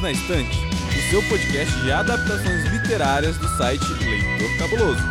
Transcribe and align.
Perdidos 0.00 0.02
na 0.02 0.12
Estante, 0.12 0.58
o 0.88 1.10
seu 1.10 1.22
podcast 1.28 1.74
de 1.80 1.92
adaptações 1.92 2.64
literárias 2.72 3.36
do 3.36 3.48
site 3.56 3.84
Leitor 3.84 4.58
Cabuloso. 4.58 5.02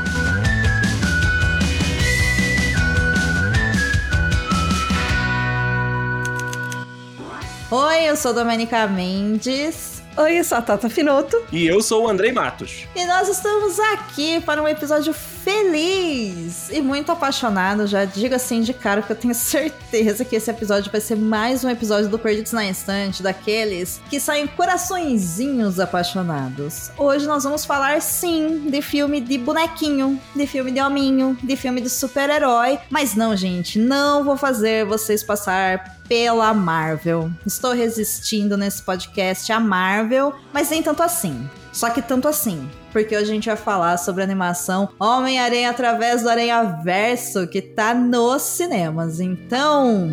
Oi, 7.72 8.04
eu 8.04 8.16
sou 8.16 8.34
Domenica 8.34 8.88
Mendes. 8.88 10.02
Oi, 10.18 10.40
eu 10.40 10.44
sou 10.44 10.58
a 10.58 10.62
Tata 10.62 10.90
Finoto. 10.90 11.42
E 11.52 11.66
eu 11.68 11.82
sou 11.82 12.06
o 12.06 12.10
Andrei 12.10 12.32
Matos. 12.32 12.88
E 12.96 13.06
nós 13.06 13.30
estamos 13.30 13.80
aqui 13.80 14.42
para 14.42 14.62
um 14.62 14.68
episódio 14.68 15.14
feliz 15.50 16.70
e 16.70 16.80
muito 16.80 17.12
apaixonado. 17.12 17.88
Já 17.88 18.06
digo 18.06 18.36
assim 18.36 18.62
de 18.62 18.72
cara 18.72 19.02
que 19.02 19.12
eu 19.12 19.16
tenho 19.16 19.34
certeza 19.36 20.24
que 20.24 20.36
esse 20.36 20.50
episódio 20.52 20.92
vai 20.92 21.02
ser 21.02 21.16
mais 21.16 21.64
um 21.64 21.70
episódio 21.70 22.08
do 22.08 22.20
Perdidos 22.20 22.52
na 22.52 22.66
Instante, 22.66 23.24
daqueles 23.24 24.00
que 24.10 24.20
saem 24.20 24.46
coraçõezinhos 24.46 25.80
apaixonados. 25.80 26.92
Hoje 26.96 27.26
nós 27.26 27.44
vamos 27.44 27.66
falar 27.66 28.00
sim 28.00 28.70
de 28.70 28.82
filme 28.82 29.20
de 29.20 29.40
bonequinho, 29.40 30.22
de 30.36 30.46
filme 30.46 30.72
de 30.72 30.80
hominho, 30.80 31.36
de 31.42 31.56
filme 31.56 31.82
de 31.82 31.90
super-herói. 31.90 32.78
Mas 32.90 33.16
não, 33.16 33.36
gente, 33.36 33.80
não 33.80 34.24
vou 34.24 34.38
fazer 34.38 34.86
vocês 34.86 35.24
passar 35.24 35.98
pela 36.08 36.54
Marvel. 36.54 37.32
Estou 37.46 37.74
resistindo 37.74 38.56
nesse 38.56 38.84
podcast 38.84 39.52
a 39.52 39.60
Marvel, 39.60 40.36
mas 40.54 40.70
nem 40.70 40.84
tanto 40.84 41.02
assim. 41.02 41.50
Só 41.72 41.90
que 41.90 42.02
tanto 42.02 42.28
assim, 42.28 42.68
porque 42.92 43.16
hoje 43.16 43.32
a 43.32 43.34
gente 43.34 43.46
vai 43.48 43.58
falar 43.58 43.98
sobre 43.98 44.22
a 44.22 44.26
animação 44.26 44.90
Homem-Aranha 45.00 45.70
através 45.70 46.24
do 46.24 46.30
Aranha 46.30 46.64
Verso, 46.84 47.48
que 47.48 47.62
tá 47.62 47.94
nos 47.94 48.42
cinemas. 48.42 49.20
Então. 49.20 50.10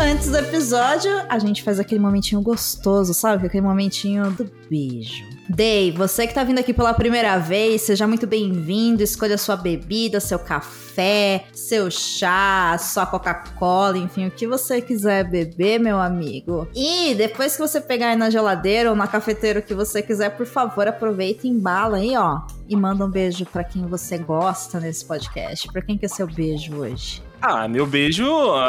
Antes 0.00 0.30
do 0.30 0.38
episódio, 0.38 1.10
a 1.28 1.38
gente 1.38 1.62
faz 1.62 1.78
aquele 1.78 2.00
momentinho 2.00 2.40
gostoso, 2.42 3.14
sabe? 3.14 3.46
Aquele 3.46 3.62
momentinho 3.62 4.30
do 4.30 4.50
beijo. 4.68 5.31
Day, 5.54 5.90
você 5.90 6.26
que 6.26 6.32
tá 6.32 6.42
vindo 6.42 6.60
aqui 6.60 6.72
pela 6.72 6.94
primeira 6.94 7.36
vez, 7.36 7.82
seja 7.82 8.06
muito 8.06 8.26
bem-vindo. 8.26 9.02
Escolha 9.02 9.36
sua 9.36 9.54
bebida, 9.54 10.18
seu 10.18 10.38
café, 10.38 11.44
seu 11.52 11.90
chá, 11.90 12.78
sua 12.78 13.04
Coca-Cola, 13.04 13.98
enfim, 13.98 14.26
o 14.26 14.30
que 14.30 14.46
você 14.46 14.80
quiser 14.80 15.28
beber, 15.28 15.78
meu 15.78 15.98
amigo. 15.98 16.66
E 16.74 17.14
depois 17.16 17.54
que 17.54 17.60
você 17.60 17.82
pegar 17.82 18.08
aí 18.08 18.16
na 18.16 18.30
geladeira 18.30 18.88
ou 18.88 18.96
na 18.96 19.06
cafeteira 19.06 19.60
o 19.60 19.62
que 19.62 19.74
você 19.74 20.00
quiser, 20.00 20.30
por 20.30 20.46
favor, 20.46 20.88
aproveita 20.88 21.46
e 21.46 21.50
embala 21.50 21.98
aí, 21.98 22.16
ó. 22.16 22.40
E 22.66 22.74
manda 22.74 23.04
um 23.04 23.10
beijo 23.10 23.44
para 23.44 23.62
quem 23.62 23.86
você 23.86 24.16
gosta 24.16 24.80
nesse 24.80 25.04
podcast. 25.04 25.70
Para 25.70 25.82
quem 25.82 25.98
que 25.98 26.06
é 26.06 26.08
seu 26.08 26.26
beijo 26.26 26.76
hoje? 26.76 27.22
Ah, 27.44 27.66
meu 27.66 27.84
beijo 27.84 28.24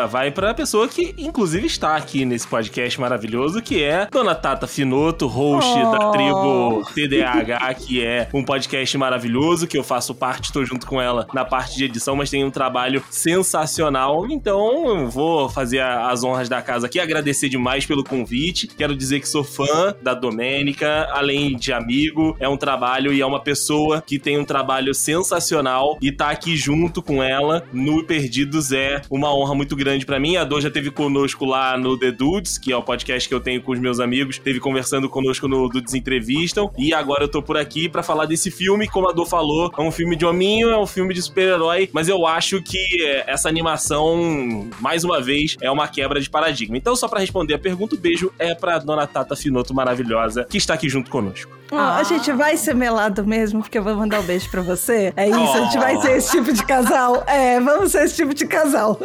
vai 0.09 0.31
para 0.31 0.49
a 0.49 0.53
pessoa 0.53 0.87
que, 0.87 1.13
inclusive, 1.15 1.67
está 1.67 1.95
aqui 1.95 2.25
nesse 2.25 2.47
podcast 2.47 2.99
maravilhoso, 2.99 3.61
que 3.61 3.83
é 3.83 4.07
Dona 4.11 4.33
Tata 4.33 4.65
Finoto, 4.65 5.27
host 5.27 5.69
oh. 5.77 5.91
da 5.91 6.09
tribo 6.09 6.83
TDAH, 6.95 7.71
que 7.75 8.03
é 8.03 8.27
um 8.33 8.43
podcast 8.43 8.97
maravilhoso, 8.97 9.67
que 9.67 9.77
eu 9.77 9.83
faço 9.83 10.15
parte, 10.15 10.45
estou 10.45 10.65
junto 10.65 10.87
com 10.87 10.99
ela 10.99 11.27
na 11.35 11.45
parte 11.45 11.77
de 11.77 11.85
edição, 11.85 12.15
mas 12.15 12.31
tem 12.31 12.43
um 12.43 12.49
trabalho 12.49 13.03
sensacional. 13.11 14.25
Então, 14.27 15.07
vou 15.07 15.47
fazer 15.47 15.81
as 15.81 16.23
honras 16.23 16.49
da 16.49 16.59
casa 16.59 16.87
aqui, 16.87 16.99
agradecer 16.99 17.49
demais 17.49 17.85
pelo 17.85 18.03
convite. 18.03 18.65
Quero 18.65 18.95
dizer 18.95 19.19
que 19.19 19.29
sou 19.29 19.43
fã 19.43 19.95
da 20.01 20.15
Domênica, 20.15 21.07
além 21.11 21.55
de 21.55 21.71
amigo, 21.71 22.35
é 22.39 22.49
um 22.49 22.57
trabalho 22.57 23.13
e 23.13 23.21
é 23.21 23.25
uma 23.25 23.39
pessoa 23.39 24.01
que 24.01 24.17
tem 24.17 24.39
um 24.39 24.45
trabalho 24.45 24.95
sensacional 24.95 25.95
e 26.01 26.11
tá 26.11 26.31
aqui 26.31 26.57
junto 26.57 27.03
com 27.03 27.21
ela 27.21 27.63
no 27.71 28.03
Perdidos 28.03 28.62
é 28.71 29.01
uma 29.09 29.33
honra 29.33 29.55
muito 29.55 29.75
grande 29.75 30.05
para 30.05 30.19
mim. 30.19 30.37
A 30.37 30.43
Dor 30.43 30.61
já 30.61 30.71
teve 30.71 30.91
conosco 30.91 31.45
lá 31.45 31.77
no 31.77 31.97
The 31.97 32.11
Dudes, 32.11 32.57
que 32.57 32.71
é 32.71 32.77
o 32.77 32.81
podcast 32.81 33.27
que 33.27 33.35
eu 33.35 33.39
tenho 33.39 33.61
com 33.61 33.71
os 33.71 33.79
meus 33.79 33.99
amigos, 33.99 34.37
teve 34.37 34.59
conversando 34.59 35.09
conosco 35.09 35.47
no 35.47 35.67
Dudes 35.67 35.93
Entrevistam. 35.93 36.71
E 36.77 36.93
agora 36.93 37.23
eu 37.23 37.27
tô 37.27 37.41
por 37.41 37.57
aqui 37.57 37.89
para 37.89 38.03
falar 38.03 38.25
desse 38.25 38.49
filme, 38.51 38.87
como 38.87 39.09
a 39.09 39.11
Dor 39.11 39.25
falou, 39.25 39.71
é 39.77 39.81
um 39.81 39.91
filme 39.91 40.15
de 40.15 40.25
hominho, 40.25 40.69
é 40.69 40.77
um 40.77 40.87
filme 40.87 41.13
de 41.13 41.21
super-herói, 41.21 41.89
mas 41.91 42.07
eu 42.07 42.25
acho 42.25 42.61
que 42.61 42.77
é, 43.03 43.31
essa 43.31 43.49
animação, 43.49 44.69
mais 44.79 45.03
uma 45.03 45.21
vez, 45.21 45.55
é 45.61 45.69
uma 45.69 45.87
quebra 45.87 46.19
de 46.19 46.29
paradigma. 46.29 46.77
Então, 46.77 46.95
só 46.95 47.07
para 47.07 47.19
responder 47.19 47.53
a 47.55 47.59
pergunta, 47.59 47.95
o 47.95 47.97
beijo 47.97 48.31
é 48.37 48.53
pra 48.53 48.79
Dona 48.79 49.07
Tata 49.07 49.35
Finoto 49.35 49.73
maravilhosa, 49.73 50.45
que 50.49 50.57
está 50.57 50.73
aqui 50.73 50.89
junto 50.89 51.09
conosco. 51.09 51.62
Ah. 51.77 51.97
A 51.97 52.03
gente 52.03 52.31
vai 52.31 52.57
ser 52.57 52.75
melado 52.75 53.25
mesmo, 53.25 53.61
porque 53.61 53.77
eu 53.77 53.83
vou 53.83 53.95
mandar 53.95 54.19
um 54.19 54.23
beijo 54.23 54.49
pra 54.49 54.61
você. 54.61 55.13
É 55.15 55.27
isso, 55.27 55.39
oh. 55.39 55.57
a 55.57 55.61
gente 55.61 55.77
vai 55.77 56.01
ser 56.01 56.17
esse 56.17 56.31
tipo 56.31 56.53
de 56.53 56.65
casal. 56.65 57.23
É, 57.27 57.59
vamos 57.59 57.91
ser 57.91 58.03
esse 58.05 58.15
tipo 58.15 58.33
de 58.33 58.45
casal. 58.45 58.99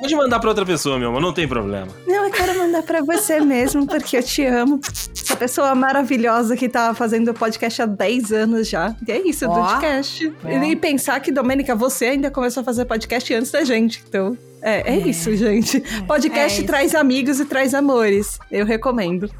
Pode 0.00 0.14
mandar 0.16 0.38
pra 0.40 0.48
outra 0.48 0.64
pessoa, 0.64 0.98
meu 0.98 1.08
amor, 1.08 1.20
não 1.20 1.32
tem 1.32 1.46
problema. 1.46 1.88
Não, 2.06 2.24
eu 2.24 2.30
quero 2.30 2.58
mandar 2.58 2.82
pra 2.82 3.02
você 3.02 3.40
mesmo, 3.40 3.86
porque 3.86 4.16
eu 4.16 4.22
te 4.22 4.44
amo. 4.44 4.80
Essa 5.14 5.36
pessoa 5.36 5.74
maravilhosa 5.74 6.56
que 6.56 6.68
tá 6.68 6.94
fazendo 6.94 7.34
podcast 7.34 7.82
há 7.82 7.86
10 7.86 8.32
anos 8.32 8.68
já. 8.68 8.94
E 9.06 9.12
é 9.12 9.28
isso, 9.28 9.46
oh. 9.46 9.54
podcast. 9.54 10.32
Oh. 10.44 10.48
E 10.48 10.76
pensar 10.76 11.20
que, 11.20 11.30
Domênica, 11.30 11.74
você 11.74 12.06
ainda 12.06 12.30
começou 12.30 12.62
a 12.62 12.64
fazer 12.64 12.84
podcast 12.84 13.34
antes 13.34 13.50
da 13.50 13.64
gente, 13.64 14.02
então... 14.08 14.36
É, 14.62 14.92
é, 14.92 14.96
é, 14.96 14.98
isso, 14.98 15.34
gente. 15.36 15.78
É. 15.78 16.02
Podcast 16.02 16.62
é 16.62 16.66
traz 16.66 16.94
amigos 16.94 17.40
e 17.40 17.44
traz 17.44 17.74
amores. 17.74 18.38
Eu 18.50 18.66
recomendo. 18.66 19.30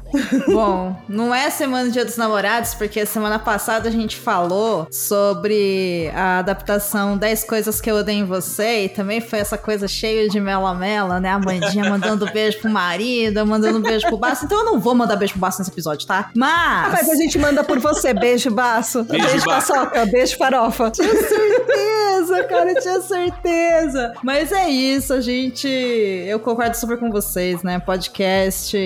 Bom, 0.47 0.95
não 1.07 1.33
é 1.33 1.49
semana 1.49 1.89
Dia 1.89 2.05
dos 2.05 2.17
Namorados, 2.17 2.73
porque 2.73 3.05
semana 3.05 3.37
passada 3.37 3.89
a 3.89 3.91
gente 3.91 4.17
falou 4.17 4.87
sobre 4.91 6.09
a 6.13 6.39
adaptação 6.39 7.17
10 7.17 7.43
coisas 7.43 7.81
que 7.81 7.89
eu 7.89 7.95
odeio 7.95 8.19
em 8.19 8.25
você, 8.25 8.85
e 8.85 8.89
também 8.89 9.21
foi 9.21 9.39
essa 9.39 9.57
coisa 9.57 9.87
cheia 9.87 10.29
de 10.29 10.39
mela-mela, 10.39 11.19
né? 11.19 11.29
A 11.29 11.39
Mandinha 11.39 11.89
mandando 11.89 12.25
beijo 12.31 12.59
pro 12.59 12.69
marido, 12.69 13.45
mandando 13.45 13.79
beijo 13.79 14.07
pro 14.07 14.17
baço. 14.17 14.45
Então 14.45 14.59
eu 14.59 14.65
não 14.65 14.79
vou 14.79 14.95
mandar 14.95 15.15
beijo 15.15 15.33
pro 15.33 15.41
baço 15.41 15.59
nesse 15.59 15.71
episódio, 15.71 16.07
tá? 16.07 16.29
Mas. 16.35 16.49
Ah, 16.49 16.89
mas 16.91 17.09
a 17.09 17.15
gente 17.15 17.37
manda 17.37 17.63
por 17.63 17.79
você. 17.79 18.13
Beijo, 18.13 18.51
baço. 18.51 19.03
Beijo, 19.03 19.27
beijo 19.27 19.45
paçoca. 19.45 20.05
Beijo, 20.05 20.37
farofa. 20.37 20.91
Tinha 20.91 21.13
certeza, 21.13 22.43
cara, 22.43 22.75
tinha 22.75 23.01
certeza. 23.01 24.13
Mas 24.23 24.51
é 24.51 24.69
isso 24.69 25.08
isso, 25.09 25.13
a 25.13 25.21
gente. 25.21 25.67
Eu 25.67 26.39
concordo 26.39 26.75
super 26.75 26.97
com 26.97 27.09
vocês, 27.09 27.63
né? 27.63 27.79
Podcast 27.79 28.77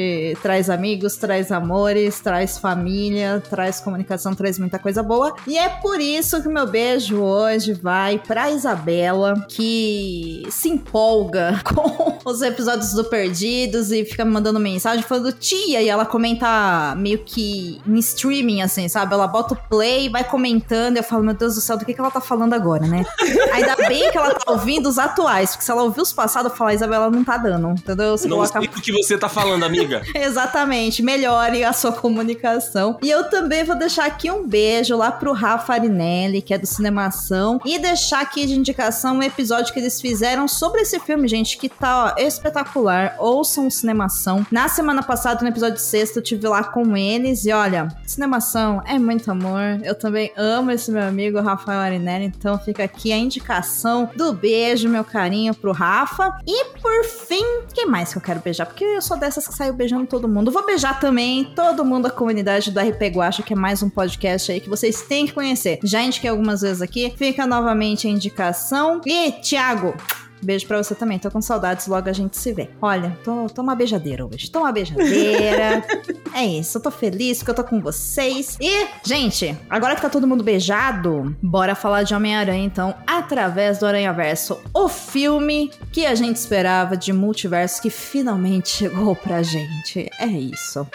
traz 0.42 0.70
amigos, 0.70 1.18
traz 1.18 1.52
amores, 1.52 2.20
traz 2.20 2.58
família, 2.58 3.44
traz 3.50 3.80
comunicação, 3.80 4.34
traz 4.34 4.58
muita 4.58 4.80
coisa 4.80 5.04
boa. 5.04 5.36
E 5.46 5.58
é 5.58 5.68
por 5.68 6.00
isso 6.00 6.42
que 6.42 6.48
meu 6.48 6.68
beijo 6.68 7.22
hoje 7.22 7.74
vai 7.74 8.20
pra 8.20 8.52
Isabela, 8.52 9.46
que 9.50 10.48
se 10.50 10.70
empolga 10.70 11.62
com 11.66 12.20
os 12.26 12.42
episódios 12.42 12.94
do 12.94 13.04
Perdidos 13.06 13.92
e 13.92 14.06
fica 14.06 14.24
me 14.24 14.32
mandando 14.32 14.60
mensagem 14.60 15.04
falando 15.04 15.32
tia, 15.34 15.82
e 15.82 15.90
ela 15.90 16.06
comenta 16.06 16.96
meio 16.96 17.20
que 17.20 17.82
em 17.86 17.98
streaming, 18.00 18.62
assim, 18.62 18.88
sabe? 18.88 19.14
Ela 19.14 19.28
bota 19.28 19.56
o 19.56 19.58
play, 19.70 20.10
vai 20.10 20.24
comentando, 20.24 20.96
e 20.96 21.00
eu 21.00 21.04
falo, 21.04 21.24
meu 21.24 21.34
Deus 21.34 21.56
do 21.56 21.62
céu, 21.62 21.78
do 21.78 21.86
que, 21.86 21.94
que 21.94 22.00
ela 22.00 22.12
tá 22.12 22.22
falando 22.22 22.54
agora, 22.54 22.88
né? 22.88 23.04
Ainda 23.54 23.76
bem 23.88 24.10
que 24.12 24.18
ela 24.18 24.34
tá 24.34 24.52
ouvindo 24.52 24.88
os 24.88 24.98
atuais, 24.98 25.52
porque 25.52 25.66
se 25.66 25.72
ela 25.72 25.84
ouvir 25.84 26.02
os 26.02 26.13
passado 26.14 26.50
falar, 26.50 26.74
Isabela, 26.74 27.10
não 27.10 27.24
tá 27.24 27.38
dando, 27.38 27.72
entendeu? 27.72 28.18
Você 28.18 28.28
não 28.28 28.38
coloca... 28.38 28.60
sei 28.60 28.70
o 28.70 28.72
que 28.72 28.92
você 28.92 29.18
tá 29.18 29.30
falando, 29.30 29.64
amiga. 29.64 30.02
Exatamente, 30.16 31.02
melhore 31.02 31.64
a 31.64 31.74
sua 31.74 31.92
comunicação. 31.92 32.98
E 33.02 33.10
eu 33.10 33.30
também 33.30 33.64
vou 33.64 33.78
deixar 33.78 34.06
aqui 34.06 34.30
um 34.32 34.48
beijo 34.48 34.96
lá 34.96 35.12
pro 35.12 35.34
Rafa 35.34 35.74
Arinelli, 35.74 36.42
que 36.42 36.54
é 36.54 36.58
do 36.58 36.68
Cinemação, 36.68 37.60
e 37.66 37.80
deixar 37.80 38.22
aqui 38.22 38.46
de 38.46 38.54
indicação 38.54 39.18
um 39.18 39.24
episódio 39.24 39.74
que 39.74 39.80
eles 39.80 40.00
fizeram 40.00 40.48
sobre 40.48 40.82
esse 40.82 41.00
filme, 41.00 41.28
gente, 41.28 41.58
que 41.58 41.70
tá 41.70 42.16
ó, 42.18 42.22
espetacular. 42.22 43.16
Ouçam 43.20 43.70
Cinemação. 43.70 44.46
Na 44.52 44.68
semana 44.68 45.04
passada, 45.04 45.42
no 45.42 45.48
episódio 45.48 45.80
sexto, 45.80 46.18
eu 46.18 46.24
tive 46.24 46.48
lá 46.48 46.64
com 46.64 46.96
eles, 46.96 47.46
e 47.46 47.52
olha, 47.52 47.88
Cinemação 48.06 48.82
é 48.86 49.00
muito 49.00 49.30
amor. 49.32 49.80
Eu 49.84 49.96
também 49.96 50.32
amo 50.36 50.72
esse 50.72 50.92
meu 50.92 51.04
amigo, 51.04 51.42
Rafael 51.42 51.80
Arinelli, 51.80 52.26
então 52.26 52.58
fica 52.60 52.84
aqui 52.84 53.12
a 53.12 53.18
indicação 53.18 54.10
do 54.16 54.34
beijo, 54.34 54.90
meu 54.90 55.04
carinho 55.04 55.54
pro 55.54 55.72
Rafa. 55.72 56.03
Rafa. 56.04 56.38
E 56.46 56.66
por 56.80 57.06
fim, 57.06 57.44
quem 57.74 57.86
mais 57.86 58.12
que 58.12 58.18
eu 58.18 58.22
quero 58.22 58.42
beijar? 58.42 58.66
Porque 58.66 58.84
eu 58.84 59.02
sou 59.02 59.18
dessas 59.18 59.48
que 59.48 59.54
saiu 59.54 59.74
beijando 59.74 60.06
todo 60.06 60.28
mundo. 60.28 60.52
Vou 60.52 60.66
beijar 60.66 61.00
também 61.00 61.46
todo 61.56 61.86
mundo 61.86 62.04
da 62.04 62.12
comunidade 62.12 62.72
do 62.72 62.80
RP 62.80 63.16
Guacha, 63.16 63.42
que 63.42 63.54
é 63.54 63.56
mais 63.56 63.82
um 63.82 63.90
podcast 63.90 64.52
aí 64.52 64.60
que 64.60 64.70
vocês 64.70 65.02
têm 65.04 65.26
que 65.26 65.34
conhecer. 65.34 65.80
Já 65.84 66.02
indiquei 66.02 66.30
algumas 66.30 66.62
vezes 66.62 66.82
aqui. 66.82 67.14
Fica 67.18 67.48
novamente 67.48 68.08
a 68.08 68.10
indicação. 68.10 69.02
E, 69.06 69.32
Thiago, 69.32 69.96
Beijo 70.44 70.68
pra 70.68 70.82
você 70.82 70.94
também. 70.96 71.20
Tô 71.20 71.30
com 71.32 71.42
saudades, 71.42 71.88
logo 71.88 72.10
a 72.10 72.14
gente 72.14 72.38
se 72.38 72.52
vê. 72.52 72.70
Olha, 72.82 73.18
tô, 73.24 73.48
tô 73.48 73.62
uma 73.62 73.76
beijadeira 73.76 74.26
hoje. 74.26 74.50
Tô 74.50 74.60
uma 74.60 74.72
beijadeira. 74.72 75.84
é 76.34 76.46
isso, 76.46 76.78
eu 76.78 76.82
tô 76.82 76.92
feliz 76.92 77.40
porque 77.40 77.52
eu 77.52 77.56
tô 77.56 77.64
com 77.64 77.82
vocês. 77.82 78.58
E, 78.60 78.88
gente, 79.04 79.58
agora 79.70 79.96
que 79.96 80.02
tá 80.02 80.10
todo 80.10 80.28
mundo 80.28 80.44
beijado, 80.44 81.36
bora 81.42 81.76
falar 81.76 82.04
de 82.04 82.14
Homem-Aranha, 82.14 82.66
então, 82.66 82.94
através 83.06 83.80
do 83.80 83.86
Aranha 83.86 84.12
Verso. 84.14 84.60
O 84.74 84.88
filme 84.88 85.72
que 85.92 86.06
a 86.06 86.16
gente 86.16 86.38
esperava 86.38 86.98
de 86.98 87.14
multiverso 87.14 87.82
que 87.82 87.90
finalmente 87.90 88.70
chegou 88.84 89.16
pra 89.16 89.42
gente. 89.42 90.10
É 90.20 90.28
isso. 90.28 90.88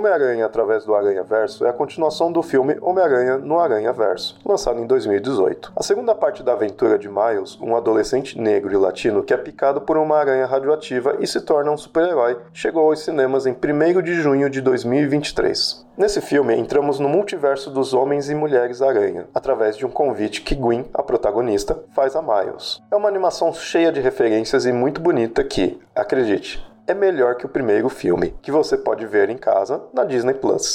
Homem-Aranha 0.00 0.46
através 0.46 0.86
do 0.86 0.94
Aranha 0.94 1.22
Verso 1.22 1.66
é 1.66 1.68
a 1.68 1.74
continuação 1.74 2.32
do 2.32 2.42
filme 2.42 2.78
Homem-Aranha 2.80 3.36
no 3.36 3.58
Aranha 3.58 3.92
Verso, 3.92 4.38
lançado 4.42 4.80
em 4.80 4.86
2018. 4.86 5.72
A 5.76 5.82
segunda 5.82 6.14
parte 6.14 6.42
da 6.42 6.54
aventura 6.54 6.98
de 6.98 7.06
Miles, 7.06 7.58
um 7.60 7.76
adolescente 7.76 8.40
negro 8.40 8.72
e 8.72 8.78
latino 8.78 9.22
que 9.22 9.34
é 9.34 9.36
picado 9.36 9.82
por 9.82 9.98
uma 9.98 10.16
aranha 10.16 10.46
radioativa 10.46 11.16
e 11.20 11.26
se 11.26 11.42
torna 11.42 11.70
um 11.70 11.76
super-herói, 11.76 12.38
chegou 12.50 12.88
aos 12.88 13.00
cinemas 13.00 13.44
em 13.44 13.52
1 13.52 14.00
de 14.00 14.14
junho 14.14 14.48
de 14.48 14.62
2023. 14.62 15.86
Nesse 15.98 16.22
filme, 16.22 16.56
entramos 16.56 16.98
no 16.98 17.06
multiverso 17.06 17.68
dos 17.68 17.92
Homens 17.92 18.30
e 18.30 18.34
Mulheres 18.34 18.80
Aranha, 18.80 19.26
através 19.34 19.76
de 19.76 19.84
um 19.84 19.90
convite 19.90 20.40
que 20.40 20.54
Gwen, 20.54 20.86
a 20.94 21.02
protagonista, 21.02 21.78
faz 21.94 22.16
a 22.16 22.22
Miles. 22.22 22.80
É 22.90 22.96
uma 22.96 23.08
animação 23.08 23.52
cheia 23.52 23.92
de 23.92 24.00
referências 24.00 24.64
e 24.64 24.72
muito 24.72 24.98
bonita 24.98 25.44
que, 25.44 25.78
acredite, 25.94 26.66
é 26.90 26.94
melhor 26.94 27.36
que 27.36 27.46
o 27.46 27.48
primeiro 27.48 27.88
filme, 27.88 28.34
que 28.42 28.50
você 28.50 28.76
pode 28.76 29.06
ver 29.06 29.30
em 29.30 29.38
casa 29.38 29.80
na 29.94 30.04
Disney 30.04 30.34
Plus. 30.34 30.72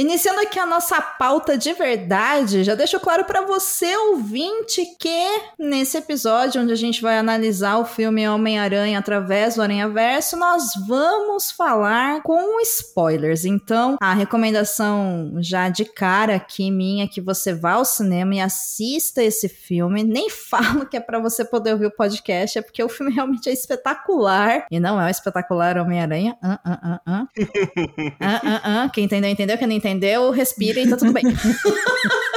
Iniciando 0.00 0.40
aqui 0.40 0.58
a 0.58 0.64
nossa 0.64 0.98
pauta 0.98 1.58
de 1.58 1.74
verdade, 1.74 2.64
já 2.64 2.74
deixo 2.74 2.98
claro 2.98 3.26
para 3.26 3.42
você, 3.42 3.94
ouvinte, 3.98 4.82
que 4.98 5.42
nesse 5.58 5.98
episódio, 5.98 6.62
onde 6.62 6.72
a 6.72 6.76
gente 6.76 7.02
vai 7.02 7.18
analisar 7.18 7.76
o 7.76 7.84
filme 7.84 8.26
Homem-Aranha 8.26 8.98
através 8.98 9.56
do 9.56 9.62
Aranha 9.62 9.90
Verso, 9.90 10.38
nós 10.38 10.70
vamos 10.88 11.50
falar 11.50 12.22
com 12.22 12.58
spoilers. 12.62 13.44
Então, 13.44 13.98
a 14.00 14.14
recomendação 14.14 15.34
já 15.38 15.68
de 15.68 15.84
cara 15.84 16.36
aqui 16.36 16.70
minha 16.70 17.04
é 17.04 17.06
que 17.06 17.20
você 17.20 17.52
vá 17.52 17.72
ao 17.72 17.84
cinema 17.84 18.36
e 18.36 18.40
assista 18.40 19.22
esse 19.22 19.50
filme. 19.50 20.02
Nem 20.02 20.30
falo 20.32 20.86
que 20.86 20.96
é 20.96 21.00
para 21.00 21.18
você 21.18 21.44
poder 21.44 21.74
ouvir 21.74 21.86
o 21.88 21.94
podcast, 21.94 22.58
é 22.58 22.62
porque 22.62 22.82
o 22.82 22.88
filme 22.88 23.12
realmente 23.12 23.50
é 23.50 23.52
espetacular. 23.52 24.64
E 24.70 24.80
não 24.80 24.98
é 24.98 25.04
o 25.04 25.10
espetacular 25.10 25.76
Homem-Aranha. 25.76 26.38
Uh, 26.42 26.48
uh, 26.48 26.90
uh, 26.90 27.22
uh. 27.22 28.86
uh, 28.86 28.90
Quem 28.94 29.04
entendeu, 29.04 29.28
entendeu. 29.28 29.58
Quem 29.58 29.66
não 29.66 29.74
entendeu, 29.74 29.89
respira 30.30 30.80
e 30.80 30.88
tá 30.88 30.96
tudo 30.96 31.12
bem. 31.12 31.24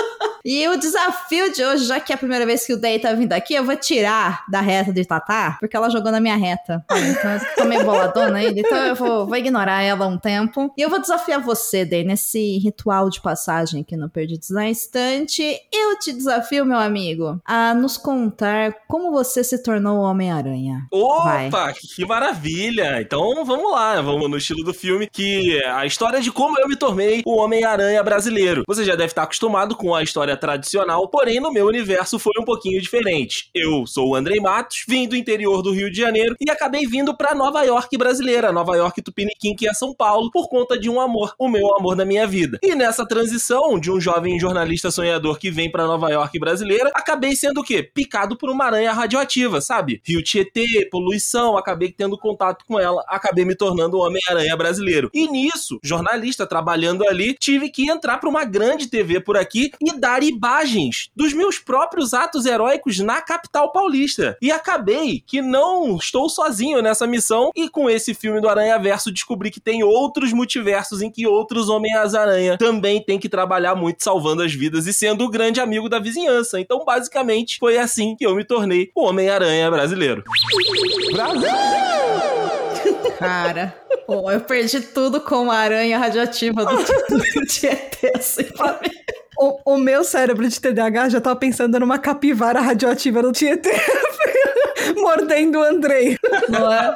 E 0.45 0.67
o 0.67 0.77
desafio 0.77 1.53
de 1.53 1.63
hoje, 1.63 1.85
já 1.85 2.01
que 2.01 2.11
é 2.11 2.15
a 2.15 2.17
primeira 2.17 2.45
vez 2.45 2.65
que 2.65 2.73
o 2.73 2.77
Day 2.77 2.99
tá 2.99 3.13
vindo 3.13 3.31
aqui, 3.31 3.53
eu 3.53 3.63
vou 3.63 3.77
tirar 3.77 4.43
da 4.49 4.59
reta 4.59 4.91
de 4.91 5.05
Tatá, 5.05 5.55
porque 5.57 5.75
ela 5.75 5.89
jogou 5.89 6.11
na 6.11 6.19
minha 6.19 6.35
reta. 6.35 6.83
Então 6.91 7.31
eu 7.31 7.39
tô 7.55 7.65
meio 7.65 7.85
boladona 7.85 8.39
ainda, 8.39 8.59
então 8.59 8.77
eu 8.77 8.95
vou, 8.95 9.25
vou 9.25 9.37
ignorar 9.37 9.81
ela 9.81 10.05
um 10.05 10.17
tempo. 10.17 10.73
E 10.77 10.81
eu 10.81 10.89
vou 10.89 10.99
desafiar 10.99 11.39
você, 11.39 11.85
Day, 11.85 12.03
nesse 12.03 12.57
ritual 12.57 13.09
de 13.09 13.21
passagem 13.21 13.81
aqui 13.81 13.95
no 13.95 14.09
Perdidos 14.09 14.49
na 14.49 14.69
Estante. 14.69 15.43
Eu 15.71 15.97
te 15.97 16.11
desafio, 16.11 16.65
meu 16.65 16.77
amigo, 16.77 17.39
a 17.45 17.73
nos 17.73 17.97
contar 17.97 18.73
como 18.87 19.11
você 19.11 19.45
se 19.45 19.63
tornou 19.63 19.99
o 19.99 20.03
Homem-Aranha. 20.03 20.87
Opa, 20.91 21.49
Vai. 21.49 21.73
que 21.73 22.05
maravilha! 22.05 23.01
Então 23.01 23.45
vamos 23.45 23.71
lá, 23.71 24.01
vamos 24.01 24.29
no 24.29 24.37
estilo 24.37 24.63
do 24.63 24.73
filme, 24.73 25.07
que 25.09 25.57
é 25.63 25.69
a 25.69 25.85
história 25.85 26.19
de 26.19 26.31
como 26.31 26.59
eu 26.59 26.67
me 26.67 26.75
tornei 26.75 27.21
o 27.25 27.37
Homem-Aranha 27.37 28.03
brasileiro. 28.03 28.63
Você 28.67 28.83
já 28.83 28.95
deve 28.95 29.11
estar 29.11 29.23
acostumado 29.23 29.75
com 29.75 29.95
a 29.95 30.03
história 30.03 30.32
tradicional, 30.35 31.07
porém 31.07 31.39
no 31.39 31.51
meu 31.51 31.65
universo 31.65 32.19
foi 32.19 32.33
um 32.39 32.45
pouquinho 32.45 32.81
diferente. 32.81 33.49
Eu 33.53 33.85
sou 33.85 34.09
o 34.09 34.15
Andrei 34.15 34.39
Matos, 34.39 34.83
vim 34.87 35.07
do 35.07 35.15
interior 35.15 35.61
do 35.61 35.71
Rio 35.71 35.91
de 35.91 35.97
Janeiro 35.97 36.35
e 36.39 36.49
acabei 36.49 36.85
vindo 36.85 37.15
para 37.15 37.35
Nova 37.35 37.63
York 37.63 37.97
brasileira, 37.97 38.51
Nova 38.51 38.75
York 38.75 39.01
Tupiniquim, 39.01 39.55
que 39.55 39.67
é 39.67 39.73
São 39.73 39.93
Paulo, 39.93 40.31
por 40.31 40.49
conta 40.49 40.77
de 40.79 40.89
um 40.89 40.99
amor, 40.99 41.33
o 41.37 41.47
meu 41.47 41.75
amor 41.77 41.95
da 41.95 42.05
minha 42.05 42.25
vida. 42.25 42.59
E 42.61 42.75
nessa 42.75 43.05
transição 43.05 43.79
de 43.79 43.91
um 43.91 43.99
jovem 43.99 44.39
jornalista 44.39 44.89
sonhador 44.91 45.37
que 45.37 45.51
vem 45.51 45.71
para 45.71 45.85
Nova 45.85 46.09
York 46.09 46.39
brasileira, 46.39 46.91
acabei 46.93 47.35
sendo 47.35 47.61
o 47.61 47.63
quê? 47.63 47.83
Picado 47.83 48.37
por 48.37 48.49
uma 48.49 48.65
aranha 48.65 48.93
radioativa, 48.93 49.61
sabe? 49.61 50.01
Rio 50.05 50.23
Tietê, 50.23 50.87
poluição, 50.91 51.57
acabei 51.57 51.91
tendo 51.91 52.17
contato 52.17 52.65
com 52.65 52.79
ela, 52.79 53.03
acabei 53.07 53.45
me 53.45 53.55
tornando 53.55 53.97
o 53.97 54.01
Homem-Aranha 54.01 54.55
brasileiro. 54.57 55.09
E 55.13 55.27
nisso, 55.27 55.79
jornalista 55.83 56.47
trabalhando 56.47 57.07
ali, 57.07 57.33
tive 57.33 57.69
que 57.69 57.89
entrar 57.89 58.17
para 58.17 58.29
uma 58.29 58.45
grande 58.45 58.87
TV 58.87 59.19
por 59.19 59.37
aqui 59.37 59.71
e 59.81 59.99
dar 59.99 60.22
imagens 60.23 61.09
dos 61.15 61.33
meus 61.33 61.59
próprios 61.59 62.13
atos 62.13 62.45
heróicos 62.45 62.99
na 62.99 63.21
capital 63.21 63.71
paulista. 63.71 64.37
E 64.41 64.51
acabei 64.51 65.21
que 65.25 65.41
não 65.41 65.97
estou 65.97 66.29
sozinho 66.29 66.81
nessa 66.81 67.05
missão 67.05 67.51
e 67.55 67.69
com 67.69 67.89
esse 67.89 68.13
filme 68.13 68.41
do 68.41 68.49
Aranha 68.49 68.77
Verso 68.79 69.11
descobri 69.11 69.51
que 69.51 69.59
tem 69.59 69.83
outros 69.83 70.33
multiversos 70.33 71.01
em 71.01 71.11
que 71.11 71.27
outros 71.27 71.69
Homens-Aranha 71.69 72.57
também 72.57 73.03
tem 73.03 73.19
que 73.19 73.29
trabalhar 73.29 73.75
muito 73.75 74.03
salvando 74.03 74.43
as 74.43 74.53
vidas 74.53 74.87
e 74.87 74.93
sendo 74.93 75.25
o 75.25 75.29
grande 75.29 75.59
amigo 75.59 75.89
da 75.89 75.99
vizinhança. 75.99 76.59
Então, 76.59 76.83
basicamente, 76.85 77.57
foi 77.59 77.77
assim 77.77 78.15
que 78.15 78.25
eu 78.25 78.35
me 78.35 78.43
tornei 78.43 78.89
o 78.95 79.03
Homem-Aranha 79.05 79.69
brasileiro. 79.69 80.23
Brasil! 81.11 81.49
Cara, 83.17 83.73
eu 84.07 84.41
perdi 84.41 84.81
tudo 84.81 85.21
com 85.21 85.49
a 85.49 85.55
aranha 85.55 85.97
radioativa 85.97 86.65
do, 86.65 86.75
do 87.39 87.45
Tietê, 87.45 88.11
assim, 88.15 88.43
pra 88.43 88.79
mim. 88.81 88.91
O, 89.37 89.73
o, 89.73 89.77
meu 89.77 90.03
cérebro 90.03 90.47
de 90.47 90.59
TDAH 90.59 91.09
já 91.09 91.21
tava 91.21 91.35
pensando 91.35 91.79
numa 91.79 91.97
capivara 91.97 92.61
radioativa 92.61 93.21
do 93.21 93.31
Tietê. 93.31 93.71
mordendo 94.95 95.59
o 95.59 95.63
Andrei. 95.63 96.17
Não 96.49 96.71
é? 96.71 96.95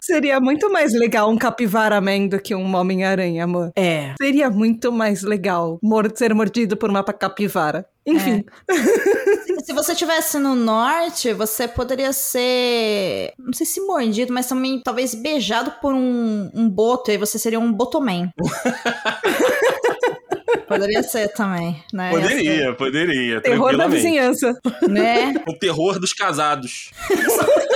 Seria 0.00 0.40
muito 0.40 0.70
mais 0.70 0.92
legal 0.92 1.30
um 1.30 1.36
capivara 1.36 2.00
man 2.00 2.26
do 2.26 2.40
que 2.40 2.54
um 2.54 2.74
Homem-Aranha, 2.74 3.44
amor. 3.44 3.72
É. 3.76 4.14
Seria 4.20 4.50
muito 4.50 4.90
mais 4.90 5.22
legal 5.22 5.78
ser 6.14 6.34
mordido 6.34 6.76
por 6.76 6.90
uma 6.90 7.04
capivara. 7.04 7.86
Enfim. 8.06 8.44
É. 8.68 9.60
se 9.64 9.72
você 9.72 9.92
estivesse 9.92 10.38
no 10.38 10.54
norte, 10.54 11.32
você 11.32 11.66
poderia 11.66 12.12
ser. 12.12 13.32
Não 13.38 13.52
sei 13.52 13.66
se 13.66 13.80
mordido, 13.80 14.32
mas 14.32 14.46
também 14.46 14.80
talvez 14.82 15.14
beijado 15.14 15.72
por 15.80 15.94
um, 15.94 16.50
um 16.54 16.68
boto, 16.68 17.10
e 17.10 17.12
aí 17.12 17.18
você 17.18 17.38
seria 17.38 17.58
um 17.58 17.72
botoman. 17.72 18.30
Poderia 20.74 21.02
ser 21.02 21.28
também, 21.28 21.82
né? 21.92 22.10
Poderia, 22.10 22.74
poderia. 22.74 23.40
Terror 23.40 23.76
da 23.76 23.86
vizinhança. 23.86 24.58
Né? 24.88 25.34
O 25.46 25.54
terror 25.54 25.98
dos 25.98 26.12
casados. 26.12 26.90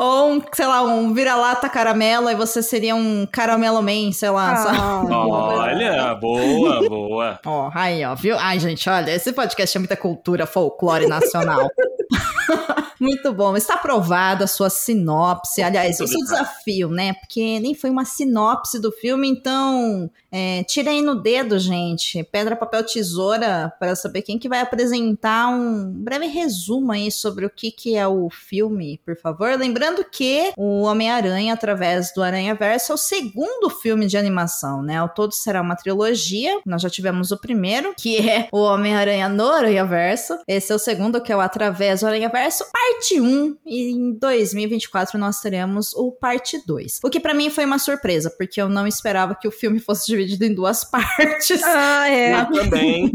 Ou 0.00 0.30
um, 0.32 0.42
sei 0.54 0.66
lá, 0.66 0.82
um 0.82 1.12
vira-lata 1.12 1.68
caramelo 1.68 2.30
e 2.30 2.34
você 2.34 2.62
seria 2.62 2.94
um 2.94 3.26
caramelo 3.30 3.82
man, 3.82 4.10
sei 4.12 4.30
lá. 4.30 4.64
Ah, 4.66 5.04
olha, 5.06 6.14
boa, 6.14 6.88
boa. 6.88 7.40
Ó, 7.44 7.68
oh, 7.68 7.70
aí, 7.74 8.02
ó, 8.02 8.14
viu? 8.14 8.38
Ai, 8.38 8.58
gente, 8.58 8.88
olha, 8.88 9.10
esse 9.10 9.30
podcast 9.30 9.76
é 9.76 9.78
muita 9.78 9.98
cultura 9.98 10.46
folclore 10.46 11.06
nacional. 11.06 11.68
Muito 12.98 13.32
bom. 13.32 13.56
Está 13.56 13.74
aprovada 13.74 14.44
a 14.44 14.46
sua 14.46 14.68
sinopse. 14.68 15.62
Aliás, 15.62 16.00
o 16.00 16.06
seu 16.06 16.18
desafio, 16.18 16.88
né? 16.90 17.14
Porque 17.14 17.58
nem 17.58 17.74
foi 17.74 17.88
uma 17.88 18.04
sinopse 18.04 18.78
do 18.78 18.92
filme, 18.92 19.28
então 19.28 20.10
é, 20.32 20.62
tirem 20.64 21.02
no 21.02 21.14
dedo, 21.14 21.58
gente. 21.58 22.22
Pedra, 22.24 22.54
papel, 22.54 22.84
tesoura, 22.84 23.72
para 23.78 23.96
saber 23.96 24.22
quem 24.22 24.38
que 24.38 24.48
vai 24.48 24.60
apresentar 24.60 25.48
um 25.48 25.90
breve 25.90 26.26
resumo 26.26 26.92
aí 26.92 27.10
sobre 27.10 27.44
o 27.44 27.50
que, 27.50 27.70
que 27.70 27.96
é 27.96 28.06
o 28.06 28.28
filme, 28.30 29.00
por 29.04 29.16
favor. 29.16 29.58
Lembrando 29.58 30.04
que 30.04 30.52
o 30.56 30.82
Homem-Aranha, 30.82 31.52
através 31.52 32.12
do 32.14 32.22
Aranha 32.22 32.54
Verso, 32.54 32.92
é 32.92 32.94
o 32.94 32.98
segundo 32.98 33.70
filme 33.70 34.06
de 34.06 34.16
animação, 34.16 34.82
né? 34.82 35.02
O 35.02 35.08
todo 35.08 35.32
será 35.32 35.60
uma 35.60 35.76
trilogia. 35.76 36.60
Nós 36.64 36.82
já 36.82 36.90
tivemos 36.90 37.30
o 37.30 37.40
primeiro, 37.40 37.94
que 37.98 38.28
é 38.28 38.48
o 38.52 38.60
Homem-Aranha 38.60 39.28
no 39.28 39.48
Aranha 39.48 39.84
Verso. 39.84 40.38
Esse 40.46 40.72
é 40.72 40.74
o 40.74 40.78
segundo, 40.78 41.20
que 41.20 41.32
é 41.32 41.36
o 41.36 41.40
Através 41.40 42.00
do 42.00 42.06
Aranha 42.06 42.28
Verso, 42.28 42.64
parte 42.72 43.20
1. 43.20 43.56
E 43.66 43.90
em 43.90 44.12
2024 44.12 45.18
nós 45.18 45.40
teremos 45.40 45.92
o 45.94 46.12
parte 46.12 46.62
2. 46.64 47.00
O 47.02 47.10
que 47.10 47.18
para 47.18 47.34
mim 47.34 47.50
foi 47.50 47.64
uma 47.64 47.78
surpresa, 47.78 48.30
porque 48.30 48.60
eu 48.60 48.68
não 48.68 48.86
esperava 48.86 49.34
que 49.34 49.48
o 49.48 49.52
filme 49.52 49.80
fosse 49.80 50.19
dividido 50.24 50.44
em 50.44 50.54
duas 50.54 50.84
partes. 50.90 51.62
Ah, 51.62 52.08
é. 52.08 52.40
Eu 52.40 52.52
também. 52.52 53.12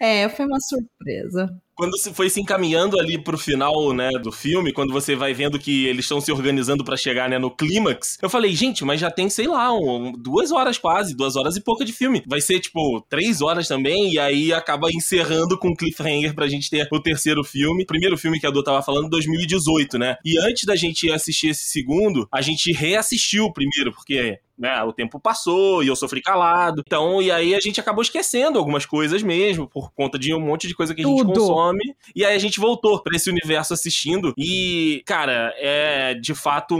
é, 0.00 0.28
foi 0.28 0.46
uma 0.46 0.60
surpresa 0.60 1.50
quando 1.76 1.98
se 1.98 2.12
foi 2.12 2.30
se 2.30 2.40
encaminhando 2.40 2.98
ali 2.98 3.18
pro 3.18 3.36
final, 3.36 3.92
né, 3.92 4.10
do 4.22 4.32
filme, 4.32 4.72
quando 4.72 4.92
você 4.92 5.14
vai 5.14 5.34
vendo 5.34 5.58
que 5.58 5.86
eles 5.86 6.06
estão 6.06 6.20
se 6.22 6.32
organizando 6.32 6.82
para 6.82 6.96
chegar, 6.96 7.28
né, 7.28 7.38
no 7.38 7.50
clímax, 7.50 8.16
eu 8.22 8.30
falei, 8.30 8.56
gente, 8.56 8.82
mas 8.82 8.98
já 8.98 9.10
tem, 9.10 9.28
sei 9.28 9.46
lá, 9.46 9.70
um, 9.72 10.10
duas 10.12 10.50
horas 10.50 10.78
quase, 10.78 11.14
duas 11.14 11.36
horas 11.36 11.54
e 11.54 11.60
pouca 11.60 11.84
de 11.84 11.92
filme. 11.92 12.22
Vai 12.26 12.40
ser, 12.40 12.60
tipo, 12.60 13.04
três 13.10 13.42
horas 13.42 13.68
também, 13.68 14.14
e 14.14 14.18
aí 14.18 14.54
acaba 14.54 14.88
encerrando 14.90 15.58
com 15.58 15.76
cliffhanger 15.76 16.34
pra 16.34 16.48
gente 16.48 16.70
ter 16.70 16.88
o 16.90 17.00
terceiro 17.00 17.44
filme. 17.44 17.82
O 17.82 17.86
primeiro 17.86 18.16
filme 18.16 18.40
que 18.40 18.46
a 18.46 18.50
Dô 18.50 18.62
tava 18.62 18.82
falando, 18.82 19.10
2018, 19.10 19.98
né? 19.98 20.16
E 20.24 20.38
antes 20.38 20.64
da 20.64 20.74
gente 20.74 21.12
assistir 21.12 21.48
esse 21.48 21.66
segundo, 21.66 22.26
a 22.32 22.40
gente 22.40 22.72
reassistiu 22.72 23.44
o 23.44 23.52
primeiro, 23.52 23.92
porque 23.92 24.38
né, 24.58 24.82
o 24.82 24.92
tempo 24.92 25.18
passou 25.20 25.82
e 25.82 25.88
eu 25.88 25.96
sofri 25.96 26.20
calado. 26.22 26.82
Então, 26.86 27.20
e 27.20 27.30
aí 27.30 27.54
a 27.54 27.60
gente 27.60 27.80
acabou 27.80 28.02
esquecendo 28.02 28.58
algumas 28.58 28.86
coisas 28.86 29.22
mesmo, 29.22 29.68
por 29.68 29.92
conta 29.92 30.18
de 30.18 30.34
um 30.34 30.40
monte 30.40 30.66
de 30.68 30.74
coisa 30.74 30.94
que 30.94 31.02
a 31.02 31.04
gente 31.06 31.18
Tudo. 31.18 31.32
consome. 31.40 31.94
E 32.14 32.24
aí 32.24 32.34
a 32.34 32.38
gente 32.38 32.58
voltou 32.60 33.02
pra 33.02 33.16
esse 33.16 33.28
universo 33.30 33.74
assistindo. 33.74 34.32
E, 34.38 35.02
cara, 35.06 35.52
é 35.58 36.14
de 36.14 36.34
fato 36.34 36.74
um- 36.76 36.78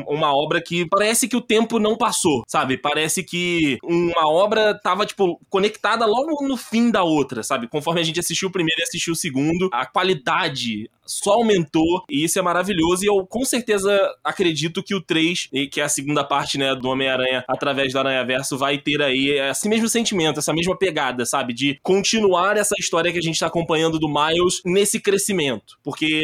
um- 0.00 0.04
uma 0.08 0.34
obra 0.36 0.60
que 0.62 0.86
parece 0.88 1.28
que 1.28 1.36
o 1.36 1.40
tempo 1.40 1.78
não 1.78 1.96
passou, 1.96 2.42
sabe? 2.46 2.76
Parece 2.76 3.22
que 3.22 3.78
uma 3.82 4.28
obra 4.28 4.74
tava, 4.74 5.06
tipo, 5.06 5.40
conectada 5.48 6.04
logo 6.06 6.46
no 6.46 6.56
fim 6.56 6.90
da 6.90 7.02
outra, 7.02 7.42
sabe? 7.42 7.68
Conforme 7.68 8.00
a 8.00 8.04
gente 8.04 8.20
assistiu 8.20 8.48
o 8.48 8.52
primeiro 8.52 8.80
e 8.80 8.84
assistiu 8.84 9.12
o 9.12 9.16
segundo, 9.16 9.68
a 9.72 9.86
qualidade 9.86 10.90
só 11.04 11.34
aumentou 11.34 12.02
e 12.10 12.24
isso 12.24 12.38
é 12.38 12.42
maravilhoso. 12.42 13.04
E 13.04 13.06
eu 13.06 13.24
com 13.26 13.44
certeza 13.44 14.12
acredito 14.24 14.82
que 14.82 14.94
o 14.94 15.00
3, 15.00 15.48
e 15.52 15.68
que 15.68 15.80
é 15.80 15.84
a 15.84 15.88
segunda 15.88 16.24
parte, 16.24 16.58
né, 16.58 16.74
do 16.74 16.88
Homem-Aranha 17.06 17.44
através 17.48 17.92
do 17.92 17.98
Aranha-Verso, 17.98 18.58
vai 18.58 18.78
ter 18.78 19.00
aí 19.00 19.30
esse 19.38 19.68
mesmo 19.68 19.88
sentimento, 19.88 20.38
essa 20.38 20.52
mesma 20.52 20.76
pegada, 20.76 21.24
sabe? 21.24 21.52
De 21.52 21.78
continuar 21.82 22.56
essa 22.56 22.74
história 22.78 23.12
que 23.12 23.18
a 23.18 23.22
gente 23.22 23.38
tá 23.38 23.46
acompanhando 23.46 23.98
do 23.98 24.08
Miles 24.08 24.60
nesse 24.64 25.00
crescimento. 25.00 25.78
Porque 25.82 26.22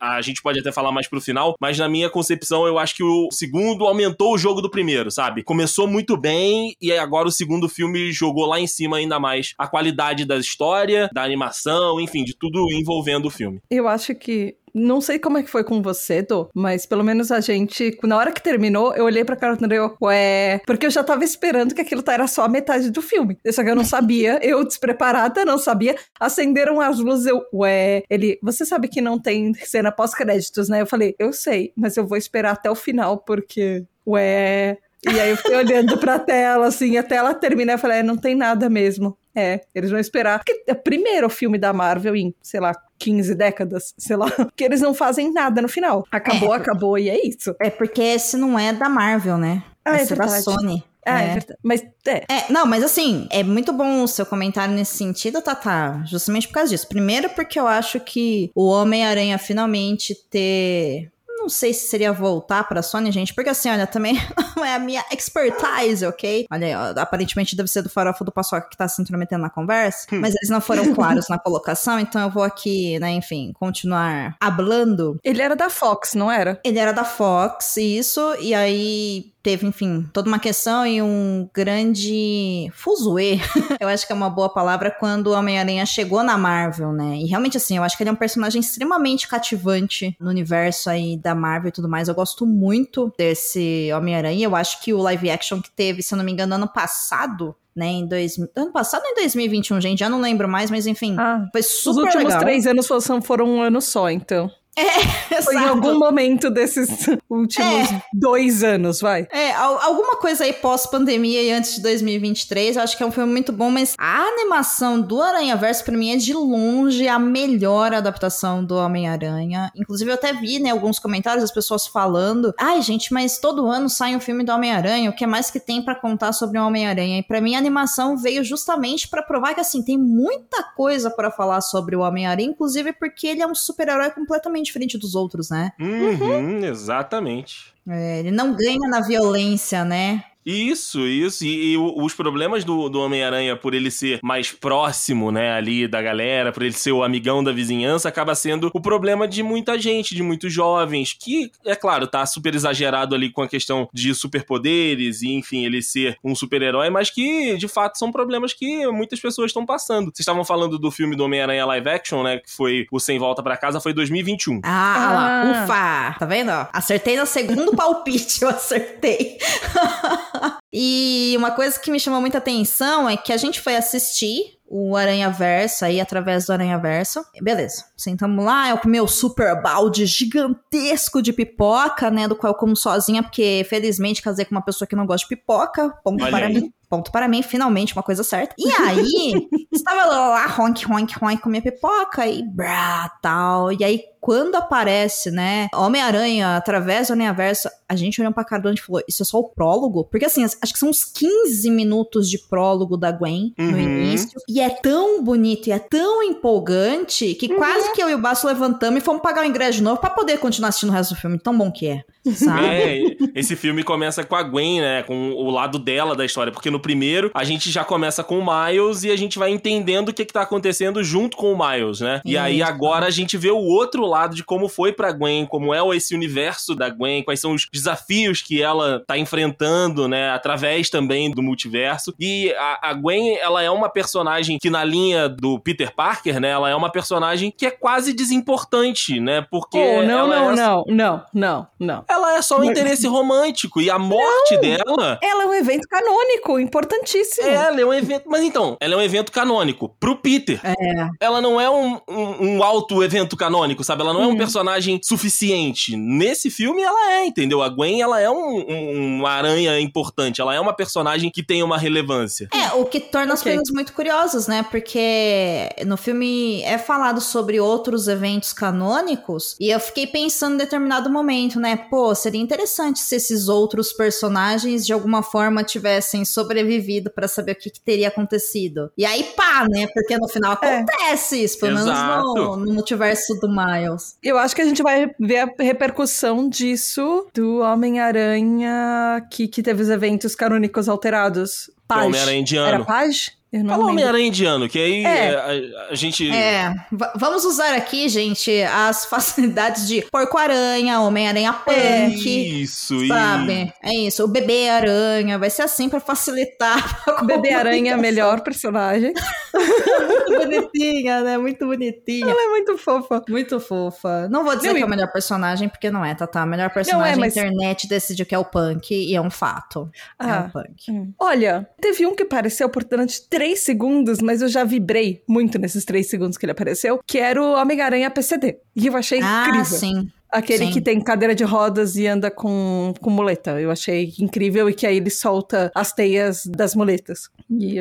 a 0.00 0.20
gente 0.20 0.42
pode 0.42 0.60
até 0.60 0.72
falar 0.72 0.92
mais 0.92 1.08
pro 1.08 1.20
final, 1.20 1.54
mas 1.60 1.78
na 1.78 1.88
minha 1.88 2.10
concepção 2.10 2.66
eu 2.66 2.78
acho 2.78 2.94
que 2.94 3.04
o 3.04 3.28
segundo 3.30 3.86
aumentou 3.86 4.34
o 4.34 4.38
jogo 4.38 4.60
do 4.60 4.70
primeiro, 4.70 5.10
sabe? 5.10 5.42
Começou 5.42 5.86
muito 5.86 6.16
bem 6.16 6.74
e 6.80 6.92
agora 6.92 7.28
o 7.28 7.32
segundo 7.32 7.68
filme 7.68 8.12
jogou 8.12 8.46
lá 8.46 8.60
em 8.60 8.66
cima 8.66 8.96
ainda 8.96 9.18
mais 9.18 9.54
a 9.58 9.66
qualidade 9.66 10.24
da 10.24 10.36
história, 10.36 11.08
da 11.12 11.22
animação, 11.22 12.00
enfim, 12.00 12.24
de 12.24 12.36
tudo 12.36 12.66
envolvendo 12.72 13.26
o 13.26 13.30
filme. 13.30 13.60
Eu 13.70 13.88
acho 13.88 14.14
que. 14.14 14.56
Não 14.74 15.00
sei 15.00 15.20
como 15.20 15.38
é 15.38 15.42
que 15.42 15.50
foi 15.50 15.62
com 15.62 15.80
você, 15.80 16.20
Dô, 16.20 16.50
mas 16.52 16.84
pelo 16.84 17.04
menos 17.04 17.30
a 17.30 17.40
gente, 17.40 17.96
na 18.02 18.16
hora 18.16 18.32
que 18.32 18.42
terminou, 18.42 18.92
eu 18.94 19.04
olhei 19.04 19.24
pra 19.24 19.36
cara 19.36 19.52
André, 19.54 19.78
eu, 19.78 19.96
ué, 20.02 20.60
porque 20.66 20.86
eu 20.86 20.90
já 20.90 21.04
tava 21.04 21.22
esperando 21.22 21.74
que 21.74 21.80
aquilo 21.80 22.02
era 22.08 22.26
só 22.26 22.42
a 22.42 22.48
metade 22.48 22.90
do 22.90 23.00
filme. 23.00 23.38
Só 23.52 23.62
que 23.62 23.70
eu 23.70 23.76
não 23.76 23.84
sabia, 23.84 24.38
eu 24.42 24.64
despreparada, 24.64 25.44
não 25.44 25.58
sabia. 25.58 25.94
Acenderam 26.18 26.80
as 26.80 26.98
luzes, 26.98 27.26
eu, 27.26 27.40
ué, 27.52 28.02
ele, 28.10 28.38
você 28.42 28.64
sabe 28.64 28.88
que 28.88 29.00
não 29.00 29.18
tem 29.18 29.54
cena 29.54 29.92
pós-créditos, 29.92 30.68
né? 30.68 30.82
Eu 30.82 30.86
falei, 30.86 31.14
eu 31.18 31.32
sei, 31.32 31.72
mas 31.76 31.96
eu 31.96 32.04
vou 32.06 32.18
esperar 32.18 32.52
até 32.52 32.68
o 32.68 32.74
final, 32.74 33.18
porque, 33.18 33.84
ué. 34.06 34.78
E 35.06 35.20
aí 35.20 35.30
eu 35.30 35.36
fiquei 35.36 35.54
olhando 35.54 35.98
pra 35.98 36.18
tela, 36.18 36.66
assim, 36.66 36.96
até 36.96 37.16
ela 37.16 37.34
terminar, 37.34 37.74
eu 37.74 37.78
falei, 37.78 37.98
é, 37.98 38.02
não 38.02 38.16
tem 38.16 38.34
nada 38.34 38.70
mesmo. 38.70 39.16
É, 39.34 39.60
eles 39.74 39.90
vão 39.90 39.98
esperar. 39.98 40.38
Porque 40.38 40.64
é 40.66 40.72
o 40.72 40.76
primeiro 40.76 41.28
filme 41.28 41.58
da 41.58 41.72
Marvel 41.72 42.16
em, 42.16 42.34
sei 42.40 42.60
lá, 42.60 42.72
15 42.98 43.34
décadas, 43.34 43.94
sei 43.98 44.16
lá, 44.16 44.26
que 44.56 44.64
eles 44.64 44.80
não 44.80 44.94
fazem 44.94 45.32
nada 45.32 45.60
no 45.62 45.68
final. 45.68 46.04
Acabou, 46.10 46.54
É. 46.54 46.56
acabou 46.56 46.98
e 46.98 47.08
é 47.08 47.26
isso. 47.26 47.54
É 47.60 47.70
porque 47.70 48.00
esse 48.02 48.36
não 48.36 48.58
é 48.58 48.72
da 48.72 48.88
Marvel, 48.88 49.36
né? 49.38 49.62
Ah, 49.84 49.98
é 49.98 50.02
esse 50.02 50.12
é 50.12 50.16
da 50.16 50.24
verdade. 50.24 50.44
Sony. 50.44 50.84
Ah, 51.06 51.22
é, 51.22 51.24
É. 51.26 51.32
verdade. 51.34 51.58
Mas 51.62 51.82
é. 52.06 52.24
É, 52.32 52.50
não, 52.50 52.64
mas 52.64 52.82
assim, 52.82 53.26
é 53.30 53.42
muito 53.42 53.72
bom 53.74 54.02
o 54.02 54.08
seu 54.08 54.24
comentário 54.24 54.74
nesse 54.74 54.96
sentido, 54.96 55.42
Tata, 55.42 56.02
justamente 56.06 56.48
por 56.48 56.54
causa 56.54 56.70
disso. 56.70 56.88
Primeiro, 56.88 57.28
porque 57.30 57.60
eu 57.60 57.66
acho 57.66 58.00
que 58.00 58.50
o 58.54 58.66
Homem-Aranha 58.68 59.36
finalmente 59.38 60.14
ter. 60.30 61.10
Não 61.44 61.50
sei 61.50 61.74
se 61.74 61.88
seria 61.88 62.10
voltar 62.10 62.66
pra 62.66 62.82
Sony, 62.82 63.12
gente, 63.12 63.34
porque 63.34 63.50
assim, 63.50 63.68
olha, 63.68 63.86
também 63.86 64.14
não 64.56 64.64
é 64.64 64.74
a 64.74 64.78
minha 64.78 65.04
expertise, 65.12 66.06
ok? 66.06 66.46
Olha 66.50 66.66
aí, 66.66 66.74
ó, 66.74 66.98
aparentemente 66.98 67.54
deve 67.54 67.68
ser 67.68 67.82
do 67.82 67.90
farofa 67.90 68.24
do 68.24 68.32
Paçoca 68.32 68.66
que 68.70 68.78
tá 68.78 68.88
se 68.88 69.02
intrometendo 69.02 69.42
na 69.42 69.50
conversa, 69.50 70.06
mas 70.10 70.34
eles 70.34 70.48
não 70.48 70.62
foram 70.62 70.92
claros 70.96 71.28
na 71.28 71.38
colocação, 71.38 72.00
então 72.00 72.22
eu 72.22 72.30
vou 72.30 72.42
aqui, 72.42 72.98
né, 72.98 73.10
enfim, 73.10 73.52
continuar 73.52 74.34
hablando 74.40 75.18
Ele 75.22 75.42
era 75.42 75.54
da 75.54 75.68
Fox, 75.68 76.14
não 76.14 76.32
era? 76.32 76.58
ele 76.64 76.78
era 76.78 76.92
da 76.92 77.04
Fox, 77.04 77.76
isso, 77.76 78.34
e 78.40 78.54
aí 78.54 79.33
teve, 79.44 79.66
enfim, 79.66 80.08
toda 80.10 80.26
uma 80.26 80.38
questão 80.38 80.86
e 80.86 81.02
um 81.02 81.46
grande 81.54 82.70
fuzuê, 82.72 83.38
eu 83.78 83.86
acho 83.88 84.06
que 84.06 84.12
é 84.12 84.16
uma 84.16 84.30
boa 84.30 84.48
palavra, 84.48 84.90
quando 84.90 85.26
o 85.28 85.32
Homem-Aranha 85.32 85.84
chegou 85.84 86.22
na 86.22 86.38
Marvel, 86.38 86.92
né? 86.92 87.18
E 87.18 87.26
realmente, 87.26 87.58
assim, 87.58 87.76
eu 87.76 87.82
acho 87.84 87.94
que 87.94 88.02
ele 88.02 88.08
é 88.08 88.12
um 88.12 88.16
personagem 88.16 88.58
extremamente 88.60 89.28
cativante 89.28 90.16
no 90.18 90.30
universo 90.30 90.88
aí 90.88 91.18
da 91.18 91.34
Marvel 91.34 91.68
e 91.68 91.72
tudo 91.72 91.88
mais. 91.88 92.08
Eu 92.08 92.14
gosto 92.14 92.46
muito 92.46 93.12
desse 93.18 93.90
Homem-Aranha. 93.94 94.46
Eu 94.46 94.56
acho 94.56 94.82
que 94.82 94.94
o 94.94 94.98
live 95.02 95.30
action 95.30 95.60
que 95.60 95.70
teve, 95.70 96.02
se 96.02 96.14
eu 96.14 96.16
não 96.16 96.24
me 96.24 96.32
engano, 96.32 96.54
ano 96.54 96.66
passado, 96.68 97.54
né, 97.76 97.86
em 97.86 98.06
dois, 98.06 98.38
ano 98.56 98.72
passado 98.72 99.02
em 99.04 99.14
2021, 99.16 99.78
gente, 99.80 99.98
já 99.98 100.08
não 100.08 100.20
lembro 100.22 100.48
mais, 100.48 100.70
mas 100.70 100.86
enfim, 100.86 101.16
Ah, 101.18 101.46
foi 101.52 101.60
os 101.60 101.66
super 101.66 102.04
últimos 102.04 102.24
legal. 102.24 102.40
três 102.40 102.66
anos 102.66 102.86
foram, 102.86 103.20
foram 103.20 103.46
um 103.46 103.60
ano 103.60 103.82
só, 103.82 104.08
então. 104.08 104.50
Foi 105.44 105.54
em 105.56 105.64
algum 105.68 105.98
momento 105.98 106.50
desses 106.50 106.88
últimos 107.28 107.90
É. 107.90 108.02
dois 108.12 108.62
anos, 108.64 109.00
vai. 109.00 109.26
É, 109.30 109.52
al- 109.52 109.80
alguma 109.82 110.16
coisa 110.16 110.44
aí 110.44 110.52
pós-pandemia 110.52 111.42
e 111.42 111.52
antes 111.52 111.76
de 111.76 111.82
2023, 111.82 112.76
eu 112.76 112.82
acho 112.82 112.96
que 112.96 113.02
é 113.02 113.06
um 113.06 113.10
filme 113.12 113.30
muito 113.30 113.52
bom, 113.52 113.70
mas 113.70 113.94
a 113.98 114.22
animação 114.22 115.00
do 115.00 115.20
Aranha 115.22 115.56
Verso, 115.56 115.84
pra 115.84 115.96
mim, 115.96 116.12
é 116.12 116.16
de 116.16 116.32
longe 116.32 117.06
a 117.08 117.18
melhor 117.18 117.92
adaptação 117.94 118.64
do 118.64 118.76
Homem-Aranha. 118.76 119.70
Inclusive, 119.76 120.10
eu 120.10 120.14
até 120.14 120.32
vi, 120.32 120.58
né, 120.58 120.70
alguns 120.70 120.98
comentários 120.98 121.42
das 121.42 121.52
pessoas 121.52 121.86
falando: 121.86 122.52
ai, 122.58 122.80
gente, 122.82 123.12
mas 123.12 123.38
todo 123.38 123.66
ano 123.66 123.88
sai 123.88 124.14
um 124.16 124.20
filme 124.20 124.44
do 124.44 124.52
Homem-Aranha, 124.52 125.10
o 125.10 125.14
que 125.14 125.26
mais 125.26 125.50
que 125.50 125.60
tem 125.60 125.82
pra 125.82 125.94
contar 125.94 126.32
sobre 126.32 126.58
o 126.58 126.66
Homem-Aranha? 126.66 127.18
E 127.18 127.22
pra 127.22 127.40
mim, 127.40 127.54
a 127.54 127.58
animação 127.58 128.16
veio 128.16 128.42
justamente 128.44 129.08
pra 129.08 129.22
provar 129.22 129.54
que, 129.54 129.60
assim, 129.60 129.82
tem 129.82 129.98
muita 129.98 130.62
coisa 130.76 131.10
pra 131.10 131.30
falar 131.30 131.60
sobre 131.60 131.96
o 131.96 132.00
Homem-Aranha, 132.00 132.48
inclusive 132.48 132.92
porque 132.92 133.26
ele 133.26 133.42
é 133.42 133.46
um 133.46 133.54
super-herói 133.54 134.10
completamente 134.10 134.63
diferente 134.64 134.98
dos 134.98 135.14
outros, 135.14 135.50
né? 135.50 135.72
Uhum, 135.78 136.64
exatamente. 136.64 137.72
É, 137.86 138.20
ele 138.20 138.30
não 138.30 138.56
ganha 138.56 138.88
na 138.88 139.00
violência, 139.00 139.84
né? 139.84 140.24
Isso, 140.44 141.06
isso. 141.06 141.44
E, 141.44 141.72
e 141.72 141.76
os 141.78 142.14
problemas 142.14 142.64
do, 142.64 142.88
do 142.88 143.00
Homem-Aranha, 143.00 143.56
por 143.56 143.74
ele 143.74 143.90
ser 143.90 144.20
mais 144.22 144.50
próximo, 144.52 145.30
né, 145.32 145.52
ali 145.52 145.86
da 145.88 146.02
galera, 146.02 146.52
por 146.52 146.62
ele 146.62 146.74
ser 146.74 146.92
o 146.92 147.02
amigão 147.02 147.42
da 147.42 147.52
vizinhança, 147.52 148.08
acaba 148.08 148.34
sendo 148.34 148.70
o 148.74 148.80
problema 148.80 149.26
de 149.26 149.42
muita 149.42 149.78
gente, 149.78 150.14
de 150.14 150.22
muitos 150.22 150.52
jovens, 150.52 151.16
que, 151.18 151.50
é 151.64 151.74
claro, 151.74 152.06
tá 152.06 152.24
super 152.26 152.54
exagerado 152.54 153.14
ali 153.14 153.30
com 153.30 153.42
a 153.42 153.48
questão 153.48 153.88
de 153.92 154.14
superpoderes 154.14 155.22
e, 155.22 155.32
enfim, 155.32 155.64
ele 155.64 155.82
ser 155.82 156.16
um 156.22 156.34
super-herói, 156.34 156.90
mas 156.90 157.10
que, 157.10 157.56
de 157.56 157.68
fato, 157.68 157.98
são 157.98 158.12
problemas 158.12 158.52
que 158.52 158.86
muitas 158.88 159.20
pessoas 159.20 159.50
estão 159.50 159.64
passando. 159.64 160.06
Vocês 160.06 160.20
estavam 160.20 160.44
falando 160.44 160.78
do 160.78 160.90
filme 160.90 161.16
do 161.16 161.24
Homem-Aranha 161.24 161.64
live 161.66 161.88
action, 161.88 162.22
né, 162.22 162.38
que 162.38 162.50
foi 162.50 162.86
o 162.90 162.98
Sem 163.00 163.18
Volta 163.18 163.42
pra 163.42 163.56
Casa, 163.56 163.80
foi 163.80 163.92
2021. 163.92 164.60
Ah, 164.62 164.94
Ah. 164.94 165.12
lá, 165.14 165.62
ufa! 165.64 166.18
Tá 166.18 166.26
vendo? 166.26 166.50
ó? 166.50 166.66
Acertei 166.72 167.16
no 167.16 167.26
segundo 167.26 167.74
palpite, 167.74 168.42
eu 168.42 168.48
acertei. 168.50 169.38
e 170.72 171.34
uma 171.36 171.50
coisa 171.50 171.78
que 171.78 171.90
me 171.90 172.00
chamou 172.00 172.20
muita 172.20 172.38
atenção 172.38 173.08
é 173.08 173.16
que 173.16 173.32
a 173.32 173.36
gente 173.36 173.60
foi 173.60 173.76
assistir 173.76 174.58
o 174.66 174.96
Aranha 174.96 175.30
Verso 175.30 175.84
aí 175.84 176.00
através 176.00 176.46
do 176.46 176.52
Aranha 176.52 176.78
Verso. 176.78 177.24
Beleza, 177.40 177.84
sentamos 177.96 178.44
lá, 178.44 178.70
eu 178.70 178.78
comi 178.78 179.00
o 179.00 179.06
super 179.06 179.60
balde 179.62 180.06
gigantesco 180.06 181.22
de 181.22 181.32
pipoca, 181.32 182.10
né? 182.10 182.26
Do 182.26 182.34
qual 182.34 182.52
eu 182.52 182.58
como 182.58 182.74
sozinha, 182.76 183.22
porque 183.22 183.64
felizmente 183.68 184.22
casei 184.22 184.44
com 184.44 184.54
uma 184.54 184.64
pessoa 184.64 184.88
que 184.88 184.96
não 184.96 185.06
gosta 185.06 185.26
de 185.28 185.36
pipoca. 185.36 185.90
Ponto 186.02 186.22
Olha 186.22 186.30
para 186.30 186.46
aí. 186.46 186.54
mim. 186.54 186.72
Ponto 186.88 187.10
para 187.10 187.26
mim, 187.28 187.42
finalmente 187.42 187.94
uma 187.94 188.02
coisa 188.02 188.22
certa. 188.22 188.54
E 188.58 188.68
aí, 188.70 189.48
estava 189.72 190.04
lá, 190.06 190.46
ronk, 190.46 190.84
ronk, 190.84 191.18
ronk, 191.18 191.42
comia 191.42 191.62
pipoca 191.62 192.26
e 192.26 192.42
brá, 192.42 193.10
tal. 193.22 193.72
E 193.72 193.82
aí, 193.84 194.00
quando 194.20 194.54
aparece, 194.54 195.30
né, 195.30 195.68
Homem-Aranha 195.74 196.56
através 196.56 197.08
do 197.08 197.12
Homem-Verso, 197.12 197.68
a 197.86 197.94
gente 197.94 198.20
olhou 198.22 198.32
pra 198.32 198.42
cara 198.44 198.62
do 198.62 198.72
e 198.72 198.80
falou, 198.80 199.02
isso 199.06 199.22
é 199.22 199.26
só 199.26 199.38
o 199.38 199.50
prólogo? 199.50 200.04
Porque 200.04 200.24
assim, 200.24 200.42
acho 200.44 200.72
que 200.72 200.78
são 200.78 200.88
uns 200.88 201.04
15 201.04 201.70
minutos 201.70 202.30
de 202.30 202.38
prólogo 202.38 202.96
da 202.96 203.12
Gwen 203.12 203.52
no 203.58 203.64
Uhum. 203.72 203.78
início. 203.78 204.40
E 204.48 204.60
é 204.60 204.70
tão 204.70 205.22
bonito 205.22 205.66
e 205.68 205.72
é 205.72 205.78
tão 205.78 206.22
empolgante 206.22 207.34
que 207.34 207.48
quase 207.48 207.92
que 207.92 208.02
eu 208.02 208.08
e 208.08 208.14
o 208.14 208.18
Baço 208.18 208.46
levantamos 208.46 209.02
e 209.02 209.04
fomos 209.04 209.20
pagar 209.22 209.42
o 209.42 209.46
ingresso 209.46 209.78
de 209.78 209.82
novo 209.82 210.00
pra 210.00 210.10
poder 210.10 210.38
continuar 210.38 210.68
assistindo 210.70 210.90
o 210.90 210.92
resto 210.92 211.14
do 211.14 211.20
filme. 211.20 211.38
Tão 211.38 211.56
bom 211.56 211.70
que 211.70 211.86
é, 211.88 212.02
sabe? 212.34 212.64
É, 212.74 212.98
esse 213.34 213.54
filme 213.56 213.82
começa 213.84 214.24
com 214.24 214.34
a 214.34 214.42
Gwen, 214.42 214.80
né? 214.80 215.02
Com 215.02 215.32
o 215.32 215.50
lado 215.50 215.78
dela 215.78 216.16
da 216.16 216.24
história. 216.24 216.50
Porque 216.52 216.70
no 216.70 216.80
primeiro, 216.84 217.30
a 217.32 217.42
gente 217.44 217.70
já 217.70 217.82
começa 217.82 218.22
com 218.22 218.38
o 218.38 218.44
Miles 218.44 219.04
e 219.04 219.10
a 219.10 219.16
gente 219.16 219.38
vai 219.38 219.50
entendendo 219.50 220.10
o 220.10 220.12
que, 220.12 220.22
que 220.22 220.34
tá 220.34 220.42
acontecendo 220.42 221.02
junto 221.02 221.34
com 221.34 221.50
o 221.50 221.58
Miles, 221.58 222.00
né? 222.00 222.20
E 222.26 222.36
aí 222.36 222.62
agora 222.62 223.06
a 223.06 223.10
gente 223.10 223.38
vê 223.38 223.50
o 223.50 223.56
outro 223.56 224.04
lado 224.04 224.36
de 224.36 224.44
como 224.44 224.68
foi 224.68 224.92
pra 224.92 225.10
Gwen, 225.10 225.46
como 225.46 225.72
é 225.72 225.96
esse 225.96 226.14
universo 226.14 226.74
da 226.74 226.90
Gwen, 226.90 227.22
quais 227.22 227.40
são 227.40 227.54
os 227.54 227.66
desafios 227.72 228.42
que 228.42 228.62
ela 228.62 229.02
tá 229.06 229.16
enfrentando, 229.16 230.06
né? 230.06 230.30
Através 230.30 230.90
também 230.90 231.30
do 231.30 231.42
multiverso. 231.42 232.14
E 232.20 232.52
a, 232.52 232.90
a 232.90 232.92
Gwen, 232.92 233.38
ela 233.38 233.62
é 233.62 233.70
uma 233.70 233.88
personagem 233.88 234.58
que, 234.58 234.68
na 234.68 234.84
linha 234.84 235.26
do 235.26 235.58
Peter 235.58 235.94
Parker, 235.94 236.38
né? 236.38 236.50
Ela 236.50 236.68
é 236.68 236.74
uma 236.74 236.90
personagem 236.90 237.50
que 237.50 237.64
é 237.64 237.70
quase 237.70 238.12
desimportante, 238.12 239.18
né? 239.18 239.46
Porque. 239.50 239.78
Oh, 239.78 240.02
não, 240.02 240.28
não, 240.28 240.50
é 240.50 240.54
não, 240.54 240.84
não, 240.86 241.22
não, 241.32 241.66
não. 241.78 242.04
ela 242.08 242.36
é 242.36 242.42
só 242.42 242.58
um 242.58 242.64
interesse 242.64 243.06
romântico 243.06 243.80
e 243.80 243.88
a 243.88 243.98
morte 243.98 244.58
dela. 244.60 245.18
Ela 245.22 245.44
é 245.44 245.46
um 245.46 245.54
evento 245.54 245.88
canônico 245.88 246.58
importantíssimo. 246.64 247.46
É, 247.46 247.54
ela 247.54 247.80
é 247.80 247.84
um 247.84 247.92
evento. 247.94 248.24
Mas 248.28 248.42
então, 248.42 248.76
ela 248.80 248.94
é 248.94 248.96
um 248.96 249.02
evento 249.02 249.30
canônico 249.32 249.94
pro 250.00 250.16
Peter. 250.16 250.60
É. 250.64 250.74
Ela 251.20 251.40
não 251.40 251.60
é 251.60 251.68
um, 251.70 252.00
um, 252.08 252.46
um 252.56 252.62
alto 252.62 253.02
evento 253.02 253.36
canônico, 253.36 253.84
sabe? 253.84 254.02
Ela 254.02 254.12
não 254.12 254.22
é 254.22 254.26
um 254.26 254.36
personagem 254.36 255.00
suficiente. 255.02 255.96
Nesse 255.96 256.50
filme, 256.50 256.82
ela 256.82 257.12
é, 257.12 257.26
entendeu? 257.26 257.62
A 257.62 257.68
Gwen, 257.68 258.00
ela 258.00 258.20
é 258.20 258.30
um, 258.30 258.64
um- 258.68 259.18
uma 259.18 259.30
aranha 259.30 259.78
importante. 259.80 260.40
Ela 260.40 260.54
é 260.54 260.60
uma 260.60 260.72
personagem 260.74 261.30
que 261.30 261.42
tem 261.42 261.62
uma 261.62 261.78
relevância. 261.78 262.48
É, 262.52 262.72
o 262.74 262.84
que 262.84 263.00
torna 263.00 263.34
as 263.34 263.40
Ok. 263.40 263.52
coisas 263.52 263.72
muito 263.72 263.92
curiosas, 263.92 264.46
né? 264.46 264.64
Porque 264.70 265.68
no 265.86 265.96
filme 265.96 266.62
é 266.62 266.78
falado 266.78 267.20
sobre 267.20 267.60
outros 267.60 268.08
eventos 268.08 268.52
canônicos 268.52 269.56
e 269.60 269.70
eu 269.70 269.80
fiquei 269.80 270.06
pensando 270.06 270.54
em 270.54 270.58
determinado 270.58 271.10
momento, 271.10 271.58
né? 271.60 271.76
Pô, 271.90 272.14
seria 272.14 272.40
interessante 272.40 273.00
se 273.00 273.16
esses 273.16 273.48
outros 273.48 273.92
personagens 273.92 274.84
de 274.86 274.92
alguma 274.92 275.22
forma 275.22 275.62
tivessem 275.64 276.24
sobrevivido 276.54 277.10
pra 277.10 277.26
saber 277.26 277.52
o 277.52 277.56
que, 277.56 277.70
que 277.70 277.80
teria 277.80 278.08
acontecido. 278.08 278.90
E 278.96 279.04
aí 279.04 279.24
pá, 279.36 279.66
né? 279.68 279.86
Porque 279.92 280.16
no 280.16 280.28
final 280.28 280.56
É. 280.62 280.78
acontece 280.78 281.42
isso, 281.42 281.58
pelo 281.58 281.72
menos 281.72 281.86
no, 281.86 281.92
Exato. 281.92 282.56
no 282.56 282.72
multiverso 282.72 283.34
do 283.40 283.48
Miles. 283.48 284.16
Eu 284.22 284.38
acho 284.38 284.54
que 284.54 284.62
a 284.62 284.64
gente 284.64 284.82
vai 284.82 285.10
ver 285.18 285.38
a 285.38 285.50
repercussão 285.58 286.48
disso 286.48 287.26
do 287.34 287.58
Homem-Aranha 287.60 289.26
que, 289.30 289.48
que 289.48 289.62
teve 289.62 289.82
os 289.82 289.88
eventos 289.88 290.34
canônicos 290.34 290.88
alterados. 290.88 291.70
Page. 291.86 292.06
Homem-Aranha 292.06 292.40
indiano. 292.40 292.68
Era 292.68 292.84
Page? 292.84 293.32
Eu 293.56 293.62
não 293.62 293.76
Fala. 293.76 293.90
Homem-Aranha 293.90 294.26
indiano, 294.26 294.68
que 294.68 294.78
aí 294.80 295.04
É. 295.04 295.08
é, 295.28 295.34
a, 295.36 295.90
a 295.90 295.94
gente. 295.94 296.28
É, 296.28 296.74
va- 296.90 297.12
vamos 297.16 297.44
usar 297.44 297.72
aqui, 297.74 298.08
gente, 298.08 298.50
as 298.64 299.04
facilidades 299.06 299.86
de 299.86 300.02
Porco-Aranha, 300.10 301.00
Homem-Aranha 301.00 301.52
Punk. 301.52 302.62
Isso, 302.62 303.06
Sabe? 303.06 303.72
É 303.80 303.94
isso. 303.94 304.24
O 304.24 304.28
bebê 304.28 304.68
aranha 304.68 305.38
vai 305.38 305.50
ser 305.50 305.62
assim 305.62 305.88
pra 305.88 306.00
facilitar. 306.00 307.02
a 307.06 307.22
Bebê 307.22 307.50
Aranha, 307.52 307.92
comunicação. 307.94 308.00
melhor 308.00 308.40
personagem. 308.40 309.12
Muito 309.54 310.38
bonitinha, 310.38 311.20
né? 311.22 311.38
Muito 311.38 311.64
bonitinha. 311.66 312.26
Ela 312.28 312.42
é 312.42 312.48
muito 312.48 312.76
fofa. 312.76 313.22
Muito 313.28 313.60
fofa. 313.60 314.28
Não 314.28 314.42
vou 314.44 314.56
dizer 314.56 314.68
Não, 314.68 314.74
que 314.74 314.80
e- 314.80 314.82
é 314.82 314.86
o 314.86 314.88
melhor 314.90 315.12
personagem, 315.12 315.68
porque 315.68 315.90
não 315.90 316.04
é, 316.04 316.14
tá? 316.14 316.26
tá? 316.26 316.42
O 316.42 316.46
melhor 316.46 316.70
personagem 316.70 317.18
mas- 317.20 317.36
a 317.36 317.40
internet 317.40 317.86
decidiu 317.88 318.26
que 318.26 318.34
é 318.34 318.38
o 318.38 318.44
Punk, 318.44 318.92
e 318.92 319.14
é 319.14 319.20
um 319.20 319.30
fato. 319.30 319.88
É 320.20 320.24
Ah. 320.24 320.46
o 320.48 320.52
Punk. 320.52 321.12
Olha, 321.20 321.68
teve 321.80 322.04
um 322.06 322.14
que 322.16 322.24
apareceu 322.24 322.68
por 322.68 322.82
durante 322.84 323.28
três 323.28 323.43
segundos, 323.54 324.20
mas 324.20 324.40
eu 324.42 324.48
já 324.48 324.64
vibrei 324.64 325.22
muito 325.28 325.58
nesses 325.58 325.84
três 325.84 326.08
segundos 326.08 326.38
que 326.38 326.44
ele 326.46 326.52
apareceu, 326.52 327.00
que 327.06 327.18
era 327.18 327.40
o 327.42 327.52
Homem-Aranha 327.54 328.10
PCD. 328.10 328.56
E 328.74 328.86
eu 328.86 328.96
achei 328.96 329.20
Ah, 329.22 329.44
incrível. 329.48 329.78
sim. 329.78 330.08
Aquele 330.34 330.66
sim. 330.66 330.72
que 330.72 330.80
tem 330.80 331.00
cadeira 331.00 331.34
de 331.34 331.44
rodas 331.44 331.94
e 331.94 332.06
anda 332.08 332.30
com, 332.30 332.92
com 333.00 333.08
muleta. 333.08 333.60
Eu 333.60 333.70
achei 333.70 334.12
incrível 334.18 334.68
e 334.68 334.74
que 334.74 334.86
aí 334.86 334.96
ele 334.96 335.10
solta 335.10 335.70
as 335.74 335.92
teias 335.92 336.44
das 336.46 336.74
muletas. 336.74 337.30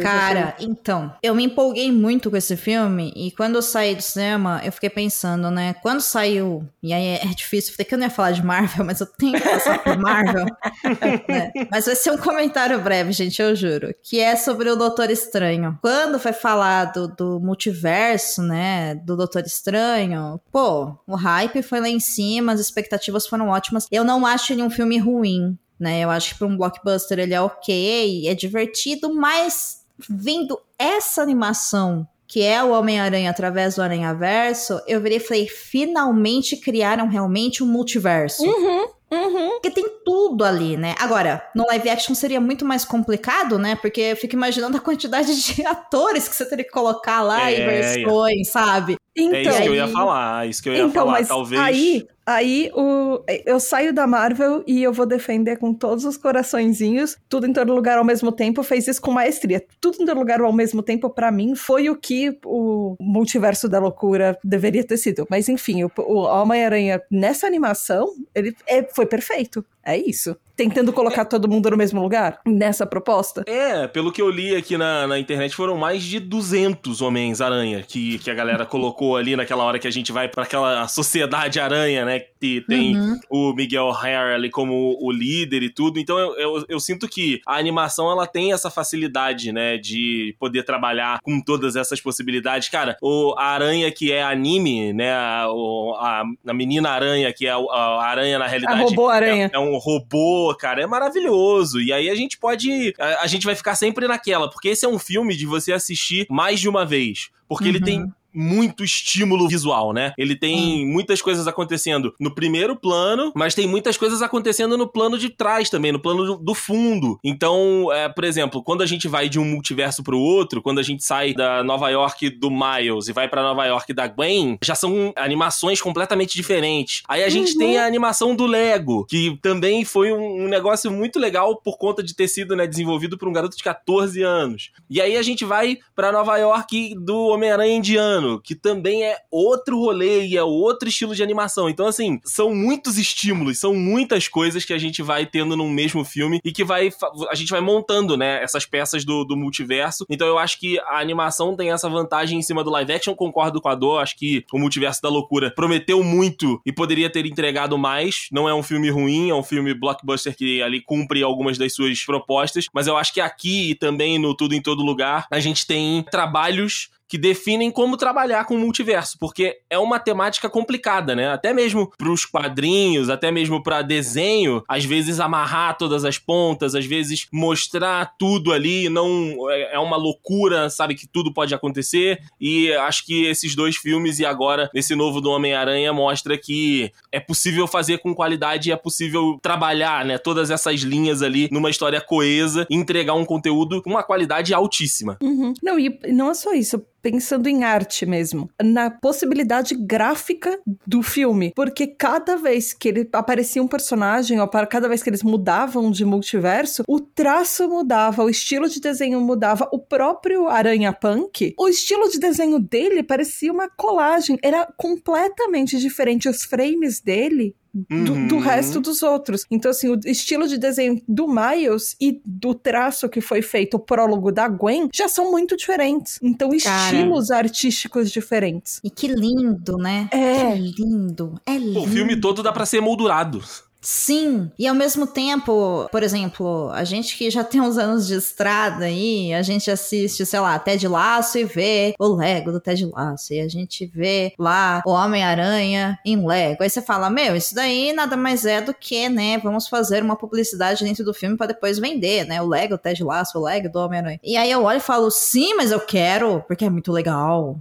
Cara, 0.02 0.56
então, 0.60 1.14
eu 1.24 1.34
me 1.34 1.46
empolguei 1.46 1.92
muito 1.92 2.30
com 2.30 2.38
esse 2.38 2.56
filme 2.56 3.14
e 3.16 3.32
quando 3.32 3.56
eu 3.56 3.62
saí 3.62 3.96
do 3.96 4.02
cinema, 4.02 4.62
eu 4.64 4.72
fiquei 4.72 4.90
pensando, 4.90 5.50
né? 5.50 5.74
Quando 5.82 6.02
saiu, 6.02 6.68
e 6.82 6.94
aí 6.94 7.16
é 7.16 7.26
difícil, 7.34 7.72
eu 7.72 7.78
falei 7.78 7.88
que 7.88 7.96
eu 7.96 7.98
não 7.98 8.06
ia 8.06 8.12
falar 8.12 8.32
de 8.32 8.46
Marvel, 8.46 8.86
mas 8.86 9.00
eu 9.00 9.08
tenho 9.08 9.34
que 9.34 9.50
passar 9.50 9.82
por 9.82 9.98
Marvel. 9.98 10.46
né? 11.28 11.52
Mas 11.72 11.86
vai 11.86 11.96
ser 11.96 12.12
um 12.12 12.18
comentário 12.18 12.80
breve, 12.82 13.14
gente, 13.14 13.42
eu 13.42 13.56
juro. 13.56 13.94
Que 14.04 14.20
é 14.20 14.36
sobre 14.36 14.70
o 14.70 14.76
Doutor 14.76 15.10
Estranho. 15.10 15.80
Quando 15.82 16.20
foi 16.20 16.34
falado 16.34 17.08
do 17.08 17.40
multiverso, 17.40 18.42
né? 18.42 18.96
Do 18.96 19.16
Doutor 19.16 19.44
Estranho, 19.44 20.40
pô, 20.52 20.96
o 21.08 21.16
hype 21.16 21.62
foi 21.62 21.80
lá 21.80 21.90
em 21.90 22.00
cima, 22.00 22.43
as 22.52 22.60
expectativas 22.60 23.28
foram 23.28 23.50
ótimas. 23.50 23.88
Eu 23.92 24.04
não 24.04 24.26
acho 24.26 24.54
ele 24.54 24.64
um 24.64 24.70
filme 24.70 24.98
ruim 24.98 25.58
né? 25.80 26.02
Eu 26.02 26.10
acho 26.10 26.30
que 26.34 26.40
para 26.40 26.48
um 26.48 26.58
blockbuster 26.58 27.20
ele 27.20 27.34
é 27.34 27.42
ok, 27.42 28.28
é 28.28 28.34
divertido, 28.34 29.14
mas 29.14 29.84
vendo 30.10 30.60
essa 30.80 31.22
animação 31.22 32.08
que 32.26 32.42
é 32.42 32.64
o 32.64 32.72
Homem-Aranha 32.72 33.30
através 33.30 33.76
do 33.76 33.84
Aranha-Verso, 33.84 34.82
eu 34.88 35.00
virei 35.00 35.18
e 35.18 35.22
falei, 35.22 35.48
finalmente 35.48 36.58
criaram 36.58 37.08
realmente 37.08 37.62
um 37.62 37.68
multiverso. 37.68 38.42
Uhum, 38.44 38.88
uhum. 39.12 39.50
Porque 39.50 39.70
tem 39.70 39.86
tudo 40.04 40.44
ali, 40.44 40.76
né? 40.76 40.96
Agora, 40.98 41.48
no 41.54 41.64
live 41.68 41.90
action 41.90 42.16
seria 42.16 42.42
muito 42.42 42.66
mais 42.66 42.84
complicado, 42.84 43.60
né? 43.60 43.76
Porque 43.76 44.02
eu 44.02 44.16
fico 44.16 44.34
imaginando 44.34 44.78
a 44.78 44.80
quantidade 44.80 45.40
de 45.40 45.64
atores 45.68 46.28
que 46.28 46.36
você 46.36 46.50
teria 46.50 46.66
que 46.66 46.72
colocar 46.72 47.22
lá 47.22 47.52
É, 47.52 47.60
e 47.60 47.66
versões, 47.66 48.50
sabe? 48.50 48.96
Então, 49.16 49.38
É 49.38 49.42
isso 49.44 49.62
que 49.62 49.68
eu 49.68 49.76
ia 49.76 49.88
falar, 49.88 50.46
é 50.46 50.50
isso 50.50 50.64
que 50.64 50.70
eu 50.70 50.74
ia 50.74 50.80
então, 50.80 50.92
falar. 50.92 51.12
mas 51.12 51.28
Talvez. 51.28 51.62
aí, 51.62 52.08
aí 52.26 52.72
o, 52.74 53.24
eu 53.46 53.60
saio 53.60 53.94
da 53.94 54.08
Marvel 54.08 54.64
e 54.66 54.82
eu 54.82 54.94
vou 54.94 55.06
defender 55.06 55.58
com 55.58 55.74
todos 55.74 56.06
os 56.06 56.18
coraçõezinhos, 56.18 57.18
tudo 57.30 57.48
em 57.48 57.54
todo 57.54 57.74
lugar 57.74 57.98
ao 57.98 58.04
mesmo 58.04 58.32
tempo, 58.32 58.64
fez 58.64 58.88
isso 58.88 59.02
com 59.02 59.12
maestria. 59.12 59.64
Tudo 59.80 60.02
em 60.02 60.06
todo 60.06 60.18
lugar 60.18 60.42
ao 60.42 60.54
mesmo 60.54 60.82
tempo, 60.82 61.10
pra 61.10 61.32
mim, 61.32 61.56
foi 61.56 61.90
o 61.90 61.96
que 61.96 62.38
o 62.46 62.96
multiverso 63.00 63.68
da 63.68 63.80
loucura 63.80 64.38
deveria 64.44 64.84
ter 64.84 64.98
sido. 64.98 65.26
Mas 65.30 65.50
enfim, 65.50 65.84
o, 65.84 65.92
o 65.98 66.20
Homem-Aranha 66.24 67.02
nessa 67.12 67.48
animação, 67.48 68.08
ele 68.34 68.56
é, 68.68 68.84
foi 68.84 69.06
perfeito. 69.06 69.66
É 69.86 69.98
isso. 69.98 70.36
Tentando 70.56 70.94
colocar 70.94 71.26
todo 71.26 71.50
mundo 71.50 71.70
no 71.70 71.76
mesmo 71.76 72.02
lugar, 72.02 72.40
nessa 72.46 72.86
proposta. 72.86 73.44
É, 73.46 73.88
pelo 73.88 74.12
que 74.12 74.22
eu 74.22 74.30
li 74.30 74.56
aqui 74.56 74.78
na, 74.78 75.08
na 75.08 75.20
internet, 75.20 75.56
foram 75.56 75.76
mais 75.76 76.04
de 76.04 76.20
200 76.20 77.02
Homens-Aranha 77.02 77.84
que, 77.86 78.20
que 78.20 78.30
a 78.30 78.34
galera 78.34 78.66
colocou 78.66 79.18
ali 79.18 79.36
naquela 79.36 79.64
hora 79.64 79.80
que 79.80 79.88
a 79.88 79.92
gente 79.92 80.12
vai 80.12 80.30
pra 80.30 80.44
aquela 80.44 80.88
sociedade 80.88 81.60
aranha, 81.60 82.06
né? 82.06 82.13
Que 82.20 82.62
tem 82.68 82.98
Uhum. 82.98 83.20
o 83.30 83.54
Miguel 83.54 83.90
Hare 83.92 84.34
ali 84.36 84.50
como 84.50 84.98
o 85.02 85.12
líder 85.12 85.64
e 85.64 85.70
tudo. 85.70 86.00
Então 86.00 86.18
eu, 86.20 86.36
eu, 86.38 86.66
eu 86.70 86.80
sinto 86.80 87.08
que 87.08 87.42
a 87.48 87.58
animação 87.58 88.12
ela 88.12 88.28
tem 88.28 88.52
essa 88.54 88.70
facilidade, 88.70 89.52
né? 89.52 89.78
De 89.78 90.36
poder 90.40 90.64
trabalhar 90.64 91.20
com 91.24 91.42
todas 91.42 91.76
essas 91.76 92.00
possibilidades. 92.02 92.70
Cara, 92.70 92.98
o, 93.02 93.34
a 93.38 93.46
aranha 93.46 93.92
que 93.92 94.12
é 94.12 94.22
anime, 94.24 94.94
né? 94.94 95.12
A, 95.14 95.46
a, 95.46 96.24
a 96.48 96.54
menina 96.54 96.90
aranha, 96.90 97.32
que 97.34 97.46
é 97.48 97.52
a, 97.52 97.58
a 97.58 98.06
aranha 98.06 98.38
na 98.40 98.46
A 98.46 98.48
realidade. 98.48 98.82
robô-aranha. 98.82 99.50
É, 99.54 99.56
é 99.56 99.60
um 99.60 99.78
robô, 99.78 100.56
cara, 100.60 100.82
é 100.82 100.86
maravilhoso. 100.88 101.80
E 101.82 101.92
aí 101.94 102.10
a 102.10 102.16
gente 102.16 102.38
pode. 102.38 102.94
A, 103.00 103.24
a 103.24 103.28
gente 103.28 103.46
vai 103.46 103.56
ficar 103.56 103.76
sempre 103.76 104.08
naquela, 104.08 104.50
porque 104.50 104.70
esse 104.70 104.86
é 104.86 104.90
um 104.90 105.00
filme 105.00 105.36
de 105.36 105.46
você 105.46 105.72
assistir 105.74 106.26
mais 106.30 106.60
de 106.60 106.68
uma 106.70 106.86
vez. 106.86 107.30
Porque 107.48 107.68
ele 107.68 107.78
Uhum. 107.80 107.84
tem 107.84 108.14
muito 108.34 108.84
estímulo 108.84 109.48
visual, 109.48 109.94
né? 109.94 110.14
Ele 110.18 110.36
tem 110.36 110.86
muitas 110.86 111.22
coisas 111.22 111.48
acontecendo 111.48 112.14
no 112.20 112.34
primeiro 112.34 112.76
plano, 112.76 113.32
mas 113.36 113.56
tem 113.56 113.68
muitas 113.68 113.98
coisas 113.98 114.22
acontecendo 114.22 114.78
no 114.78 114.88
plano 114.88 115.18
de 115.18 115.30
trás 115.30 115.70
também, 115.70 115.92
no 115.92 116.00
plano 116.00 116.26
do, 116.26 116.38
do 116.38 116.54
fundo. 116.54 117.20
Então, 117.24 117.92
é, 117.92 118.10
por 118.10 118.24
exemplo, 118.24 118.64
quando 118.64 118.82
a 118.82 118.86
gente 118.86 119.08
vai 119.08 119.30
de 119.30 119.40
um 119.40 119.46
multiverso 119.46 120.04
pro 120.04 120.20
outro, 120.20 120.62
quando 120.62 120.80
a 120.80 120.84
gente 120.84 121.04
sai 121.04 121.34
da 121.34 121.64
Nova 121.64 121.90
York 121.90 122.30
do 122.30 122.50
Miles 122.50 123.08
e 123.08 123.14
vai 123.14 123.28
pra 123.28 123.42
Nova 123.44 123.66
York 123.66 123.94
da 123.94 124.08
Gwen, 124.08 124.58
já 124.64 124.76
são 124.76 125.14
animações 125.16 125.82
completamente 125.82 126.36
diferentes. 126.36 127.04
Aí 127.08 127.24
a 127.24 127.30
gente 127.30 127.58
tem 127.58 127.78
a 127.78 127.86
animação 127.86 128.36
do 128.36 128.46
Lego, 128.46 129.06
que 129.06 129.38
também 129.42 129.86
foi 129.86 130.12
um, 130.12 130.46
um 130.46 130.48
negócio 130.48 130.92
muito 130.92 131.20
legal 131.20 131.56
por 131.58 131.78
conta 131.78 132.04
de 132.04 132.16
ter 132.16 132.28
sido 132.28 132.56
né, 132.56 132.68
desenvolvido 132.68 133.18
por 133.18 133.28
um 133.28 133.34
garoto 133.34 133.58
de 133.58 133.64
14 133.64 134.22
anos. 134.22 134.72
E 134.90 135.02
aí 135.02 135.18
a 135.18 135.22
gente 135.22 135.46
vai 135.46 135.78
pra 135.96 136.12
Nova 136.12 136.38
York 136.38 136.96
do 136.96 137.28
Homem-Aranha 137.28 137.76
indiano, 137.76 138.23
que 138.44 138.56
também 138.56 139.04
é 139.04 139.18
outro 139.32 139.80
rolê 139.80 140.26
e 140.26 140.38
é 140.38 140.44
outro 140.44 140.90
estilo 140.90 141.16
de 141.16 141.24
animação. 141.24 141.70
Então, 141.70 141.88
assim, 141.88 142.20
são 142.24 142.54
muitos 142.54 142.98
estímulos, 142.98 143.60
são 143.60 143.74
muitas 143.74 144.28
coisas 144.28 144.66
que 144.66 144.74
a 144.74 144.78
gente 144.78 145.02
vai 145.02 145.26
tendo 145.26 145.56
num 145.56 145.70
mesmo 145.70 146.04
filme 146.04 146.40
e 146.44 146.52
que 146.52 146.64
vai 146.64 146.90
a 147.30 147.36
gente 147.36 147.50
vai 147.50 147.62
montando, 147.62 148.18
né, 148.18 148.42
essas 148.44 148.66
peças 148.66 149.04
do, 149.04 149.24
do 149.24 149.36
multiverso. 149.36 150.06
Então 150.10 150.28
eu 150.28 150.38
acho 150.38 150.60
que 150.60 150.80
a 150.80 151.00
animação 151.00 151.56
tem 151.56 151.72
essa 151.72 151.90
vantagem 151.90 152.40
em 152.40 152.42
cima 152.42 152.64
do 152.64 152.70
live 152.70 152.94
action, 152.94 153.16
concordo 153.16 153.62
com 153.62 153.70
a 153.70 153.76
Dor, 153.76 154.02
acho 154.02 154.18
que 154.18 154.46
o 154.52 154.60
Multiverso 154.60 155.02
da 155.02 155.10
Loucura 155.10 155.52
prometeu 155.54 156.04
muito 156.04 156.62
e 156.66 156.72
poderia 156.72 157.10
ter 157.10 157.26
entregado 157.26 157.78
mais. 157.78 158.28
Não 158.32 158.48
é 158.48 158.54
um 158.54 158.64
filme 158.64 158.90
ruim, 158.90 159.30
é 159.30 159.36
um 159.36 159.44
filme 159.44 159.74
blockbuster 159.74 160.36
que 160.36 160.62
ali 160.62 160.82
cumpre 160.82 161.24
algumas 161.24 161.58
das 161.58 161.74
suas 161.74 162.04
propostas, 162.04 162.66
mas 162.74 162.88
eu 162.88 162.98
acho 162.98 163.14
que 163.14 163.22
aqui 163.22 163.72
e 163.72 163.76
também 163.76 164.20
no 164.20 164.36
Tudo 164.36 164.56
em 164.56 164.62
Todo 164.62 164.84
Lugar, 164.84 165.28
a 165.32 165.40
gente 165.40 165.66
tem 165.66 166.04
trabalhos 166.04 166.90
que 167.14 167.18
definem 167.20 167.70
como 167.70 167.96
trabalhar 167.96 168.44
com 168.46 168.56
o 168.56 168.60
multiverso, 168.60 169.20
porque 169.20 169.60
é 169.70 169.78
uma 169.78 170.00
temática 170.00 170.50
complicada, 170.50 171.14
né? 171.14 171.32
Até 171.32 171.54
mesmo 171.54 171.92
pros 171.96 172.26
quadrinhos, 172.26 173.08
até 173.08 173.32
mesmo 173.32 173.62
pra 173.62 173.84
desenho, 173.84 174.64
às 174.68 174.84
vezes 174.84 175.20
amarrar 175.20 175.78
todas 175.78 176.06
as 176.06 176.18
pontas, 176.18 176.74
às 176.74 176.88
vezes 176.88 177.28
mostrar 177.32 178.16
tudo 178.18 178.52
ali, 178.52 178.90
não 178.90 179.36
é 179.52 179.74
é 179.74 179.80
uma 179.80 179.96
loucura, 179.96 180.72
sabe 180.72 180.96
que 180.96 181.08
tudo 181.08 181.32
pode 181.32 181.54
acontecer. 181.54 182.20
E 182.42 182.74
acho 182.74 183.06
que 183.06 183.26
esses 183.26 183.56
dois 183.56 183.76
filmes 183.76 184.18
e 184.18 184.26
agora 184.26 184.68
esse 184.74 184.96
novo 184.96 185.22
do 185.22 185.30
Homem-Aranha 185.30 185.94
mostra 185.94 186.36
que 186.36 186.92
é 187.12 187.20
possível 187.20 187.68
fazer 187.68 188.00
com 188.00 188.16
qualidade, 188.16 188.72
é 188.72 188.76
possível 188.76 189.38
trabalhar, 189.40 190.04
né, 190.04 190.18
todas 190.18 190.50
essas 190.50 190.82
linhas 190.82 191.22
ali 191.22 191.48
numa 191.52 191.70
história 191.70 192.02
coesa, 192.02 192.66
e 192.72 192.76
entregar 192.76 193.14
um 193.14 193.26
conteúdo 193.26 193.84
com 193.84 193.92
uma 193.92 194.02
qualidade 194.02 194.52
altíssima. 194.52 195.18
Uhum. 195.22 195.54
Não, 195.62 195.78
e 195.78 195.96
não 196.08 196.32
é 196.32 196.34
só 196.34 196.54
isso. 196.54 196.84
Pensando 197.04 197.48
em 197.48 197.66
arte 197.66 198.06
mesmo, 198.06 198.50
na 198.64 198.90
possibilidade 198.90 199.76
gráfica 199.76 200.58
do 200.88 201.04
filme, 201.04 201.52
porque 201.54 201.86
cada 201.86 202.38
vez 202.38 202.72
que 202.72 202.88
ele 202.88 203.10
aparecia 203.12 203.62
um 203.62 203.68
personagem, 203.68 204.40
ou 204.40 204.48
para 204.48 204.66
cada 204.66 204.88
vez 204.88 205.04
que 205.04 205.10
eles 205.10 205.22
mudavam 205.22 205.92
de 205.92 206.06
multiverso, 206.06 206.84
o 206.88 207.02
traço 207.02 207.68
mudava, 207.68 208.24
o 208.24 208.30
estilo 208.30 208.70
de 208.70 208.80
desenho 208.80 209.20
mudava, 209.20 209.68
o 209.74 209.80
próprio 209.80 210.48
Aranha 210.48 210.94
Punk, 210.94 211.54
o 211.60 211.68
estilo 211.68 212.10
de 212.10 212.20
desenho 212.20 212.58
dele 212.58 213.04
parecia 213.04 213.52
uma 213.52 213.68
colagem, 213.70 214.40
era 214.42 214.66
completamente 214.78 215.78
diferente, 215.78 216.30
os 216.30 216.44
frames 216.44 217.02
dele 217.02 217.54
do, 217.74 218.14
uhum. 218.14 218.28
do, 218.28 218.38
resto 218.38 218.80
dos 218.80 219.02
outros. 219.02 219.46
Então, 219.50 219.72
assim, 219.72 219.90
o 219.90 220.00
estilo 220.06 220.48
de 220.48 220.58
desenho 220.58 221.02
do 221.08 221.28
Miles 221.28 221.96
e 222.00 222.22
do 222.24 222.54
traço 222.54 223.10
que 223.10 223.20
foi 223.20 223.42
feito, 223.42 223.76
o 223.76 223.80
prólogo 223.80 224.32
da 224.32 224.48
Gwen, 224.48 224.90
já 224.94 225.08
são 225.08 225.32
muito 225.32 225.58
diferentes. 225.58 226.20
Então, 226.22 226.50
Cara. 226.50 226.94
estilos 226.94 227.32
artísticos 227.32 228.12
diferentes. 228.12 228.80
E 228.84 228.90
que 228.90 229.08
lindo, 229.08 229.78
né? 229.78 230.08
É. 230.12 230.54
Que 230.54 230.84
lindo. 230.84 231.40
É 231.46 231.58
lindo. 231.58 231.82
o 231.82 231.88
filme 231.88 232.20
todo 232.20 232.44
dá 232.44 232.52
para 232.52 232.66
ser 232.66 232.82
moldurado. 232.82 233.44
Sim, 233.84 234.50
e 234.58 234.66
ao 234.66 234.74
mesmo 234.74 235.06
tempo, 235.06 235.90
por 235.92 236.02
exemplo, 236.04 236.70
a 236.72 236.86
gente 236.86 237.18
que 237.18 237.30
já 237.30 237.44
tem 237.44 237.60
uns 237.60 237.78
anos 237.78 238.08
de 238.08 238.16
estrada 238.16 238.86
aí, 238.86 239.34
a 239.34 239.42
gente 239.42 239.70
assiste, 239.70 240.26
sei 240.26 240.40
lá, 240.40 240.58
Ted 240.58 240.88
Laço 240.88 241.38
e 241.38 241.44
vê 241.44 241.94
o 242.00 242.16
Lego 242.16 242.54
do 242.54 242.62
Ted 242.62 242.86
Laço, 242.86 243.34
e 243.34 243.42
a 243.42 243.48
gente 243.50 243.86
vê 243.86 244.34
lá 244.40 244.82
o 244.86 244.92
Homem-Aranha 244.92 246.00
em 246.06 246.26
Lego. 246.26 246.64
Aí 246.64 246.70
você 246.70 246.82
fala, 246.82 247.10
meu, 247.10 247.36
isso 247.36 247.54
daí 247.54 247.92
nada 247.92 248.16
mais 248.16 248.46
é 248.46 248.62
do 248.62 248.74
que, 248.74 249.10
né, 249.10 249.38
vamos 249.40 249.68
fazer 249.68 250.02
uma 250.02 250.16
publicidade 250.16 250.86
dentro 250.86 251.04
do 251.04 251.14
filme 251.14 251.36
para 251.36 251.48
depois 251.48 251.78
vender, 251.78 252.26
né, 252.26 252.42
o 252.42 252.48
Lego, 252.48 252.76
o 252.76 252.78
Ted 252.78 253.04
Laço, 253.04 253.38
o 253.38 253.44
Lego 253.44 253.70
do 253.70 253.80
Homem-Aranha. 253.80 254.20
E 254.24 254.38
aí 254.38 254.50
eu 254.50 254.64
olho 254.64 254.78
e 254.78 254.82
falo, 254.82 255.12
sim, 255.12 255.56
mas 255.56 255.72
eu 255.72 255.82
quero, 255.82 256.42
porque 256.48 256.64
é 256.64 256.70
muito 256.70 256.92
legal. 256.92 257.60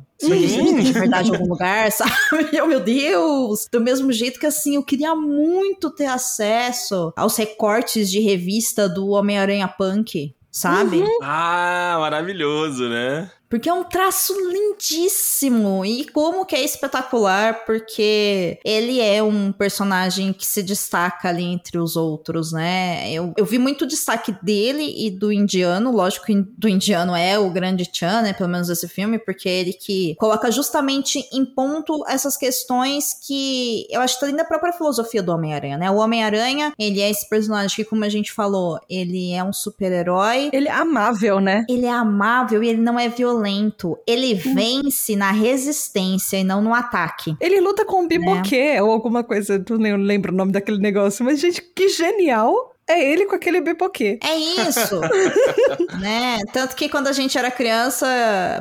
De 0.83 0.93
verdade 0.93 1.31
em 1.31 1.33
algum 1.33 1.49
lugar, 1.49 1.91
sabe? 1.93 2.13
Oh, 2.63 2.67
meu 2.67 2.81
Deus! 2.81 3.69
Do 3.71 3.81
mesmo 3.81 4.13
jeito 4.13 4.39
que, 4.39 4.47
assim, 4.47 4.77
eu 4.77 4.83
queria 4.83 5.15
muito 5.15 5.91
ter 5.91 6.07
acesso 6.07 7.13
aos 7.17 7.37
recortes 7.37 8.11
de 8.11 8.21
revista 8.21 8.89
do 8.89 9.09
Homem-Aranha 9.09 9.69
Punk, 9.69 10.35
sabe? 10.51 10.99
Uhum. 11.01 11.19
Ah, 11.23 11.97
maravilhoso, 12.01 12.89
né? 12.89 13.31
Porque 13.53 13.69
é 13.69 13.73
um 13.75 13.85
traço 13.85 14.33
lindíssimo. 14.51 15.85
E 15.85 16.07
como 16.07 16.47
que 16.47 16.57
é 16.57 16.65
espetacular, 16.65 17.67
porque 17.67 18.59
ele 18.65 18.99
é 18.99 19.23
um 19.23 19.53
personagem 19.53 20.33
que 20.33 20.47
se 20.47 20.63
destaca 20.63 21.29
ali 21.29 21.45
entre 21.45 21.77
os 21.77 21.95
outros, 21.95 22.51
né? 22.51 23.13
Eu, 23.13 23.35
eu 23.37 23.45
vi 23.45 23.59
muito 23.59 23.87
destaque 23.87 24.35
dele 24.43 24.95
e 24.97 25.11
do 25.11 25.31
indiano. 25.31 25.93
Lógico 25.93 26.25
que 26.25 26.35
do 26.57 26.67
indiano 26.67 27.15
é 27.15 27.39
o 27.39 27.51
grande 27.51 27.87
Chan, 27.93 28.23
né? 28.23 28.33
Pelo 28.33 28.49
menos 28.49 28.71
esse 28.71 28.89
filme, 28.89 29.19
porque 29.19 29.51
é 29.51 29.61
ele 29.61 29.75
que 29.75 30.17
coloca 30.19 30.51
justamente 30.51 31.23
em 31.31 31.45
ponto 31.45 32.03
essas 32.09 32.39
questões 32.39 33.13
que 33.27 33.87
eu 33.91 34.01
acho 34.01 34.15
que 34.15 34.21
tá 34.21 34.27
dentro 34.29 34.43
da 34.43 34.49
própria 34.49 34.73
filosofia 34.73 35.23
do 35.23 35.31
Homem-Aranha, 35.31 35.77
né? 35.77 35.91
O 35.91 35.97
Homem-Aranha, 35.97 36.73
ele 36.79 37.03
é 37.03 37.11
esse 37.11 37.29
personagem 37.29 37.77
que, 37.77 37.85
como 37.85 38.03
a 38.03 38.09
gente 38.09 38.33
falou, 38.33 38.81
ele 38.89 39.35
é 39.35 39.45
um 39.45 39.53
super-herói. 39.53 40.49
Ele 40.55 40.69
é 40.69 40.73
amável, 40.73 41.39
né? 41.39 41.67
Ele 41.69 41.85
é 41.85 41.93
amável 41.93 42.65
e 42.65 42.69
ele 42.71 42.81
não 42.81 42.99
é 42.99 43.11
violento 43.11 43.42
violento. 43.43 43.99
Ele 44.07 44.35
vence 44.35 45.17
na 45.17 45.31
resistência 45.31 46.37
e 46.39 46.45
não 46.45 46.63
no 46.63 46.73
ataque. 46.73 47.37
Ele 47.41 47.61
luta 47.61 47.85
com 47.85 48.03
um 48.03 48.09
biboquê 48.09 48.75
né? 48.75 48.83
ou 48.83 48.91
alguma 48.91 49.25
coisa, 49.25 49.59
tu 49.59 49.77
nem 49.77 49.97
lembro 49.97 50.33
o 50.33 50.37
nome 50.37 50.53
daquele 50.53 50.79
negócio, 50.79 51.25
mas 51.25 51.41
gente, 51.41 51.61
que 51.61 51.89
genial 51.89 52.73
é 52.89 53.13
ele 53.13 53.27
com 53.27 53.35
aquele 53.35 53.61
bipoquê. 53.61 54.19
É 54.23 54.35
isso. 54.37 55.01
né? 56.01 56.41
Tanto 56.53 56.75
que 56.75 56.89
quando 56.89 57.07
a 57.07 57.13
gente 57.13 57.39
era 57.39 57.51
criança, 57.51 58.07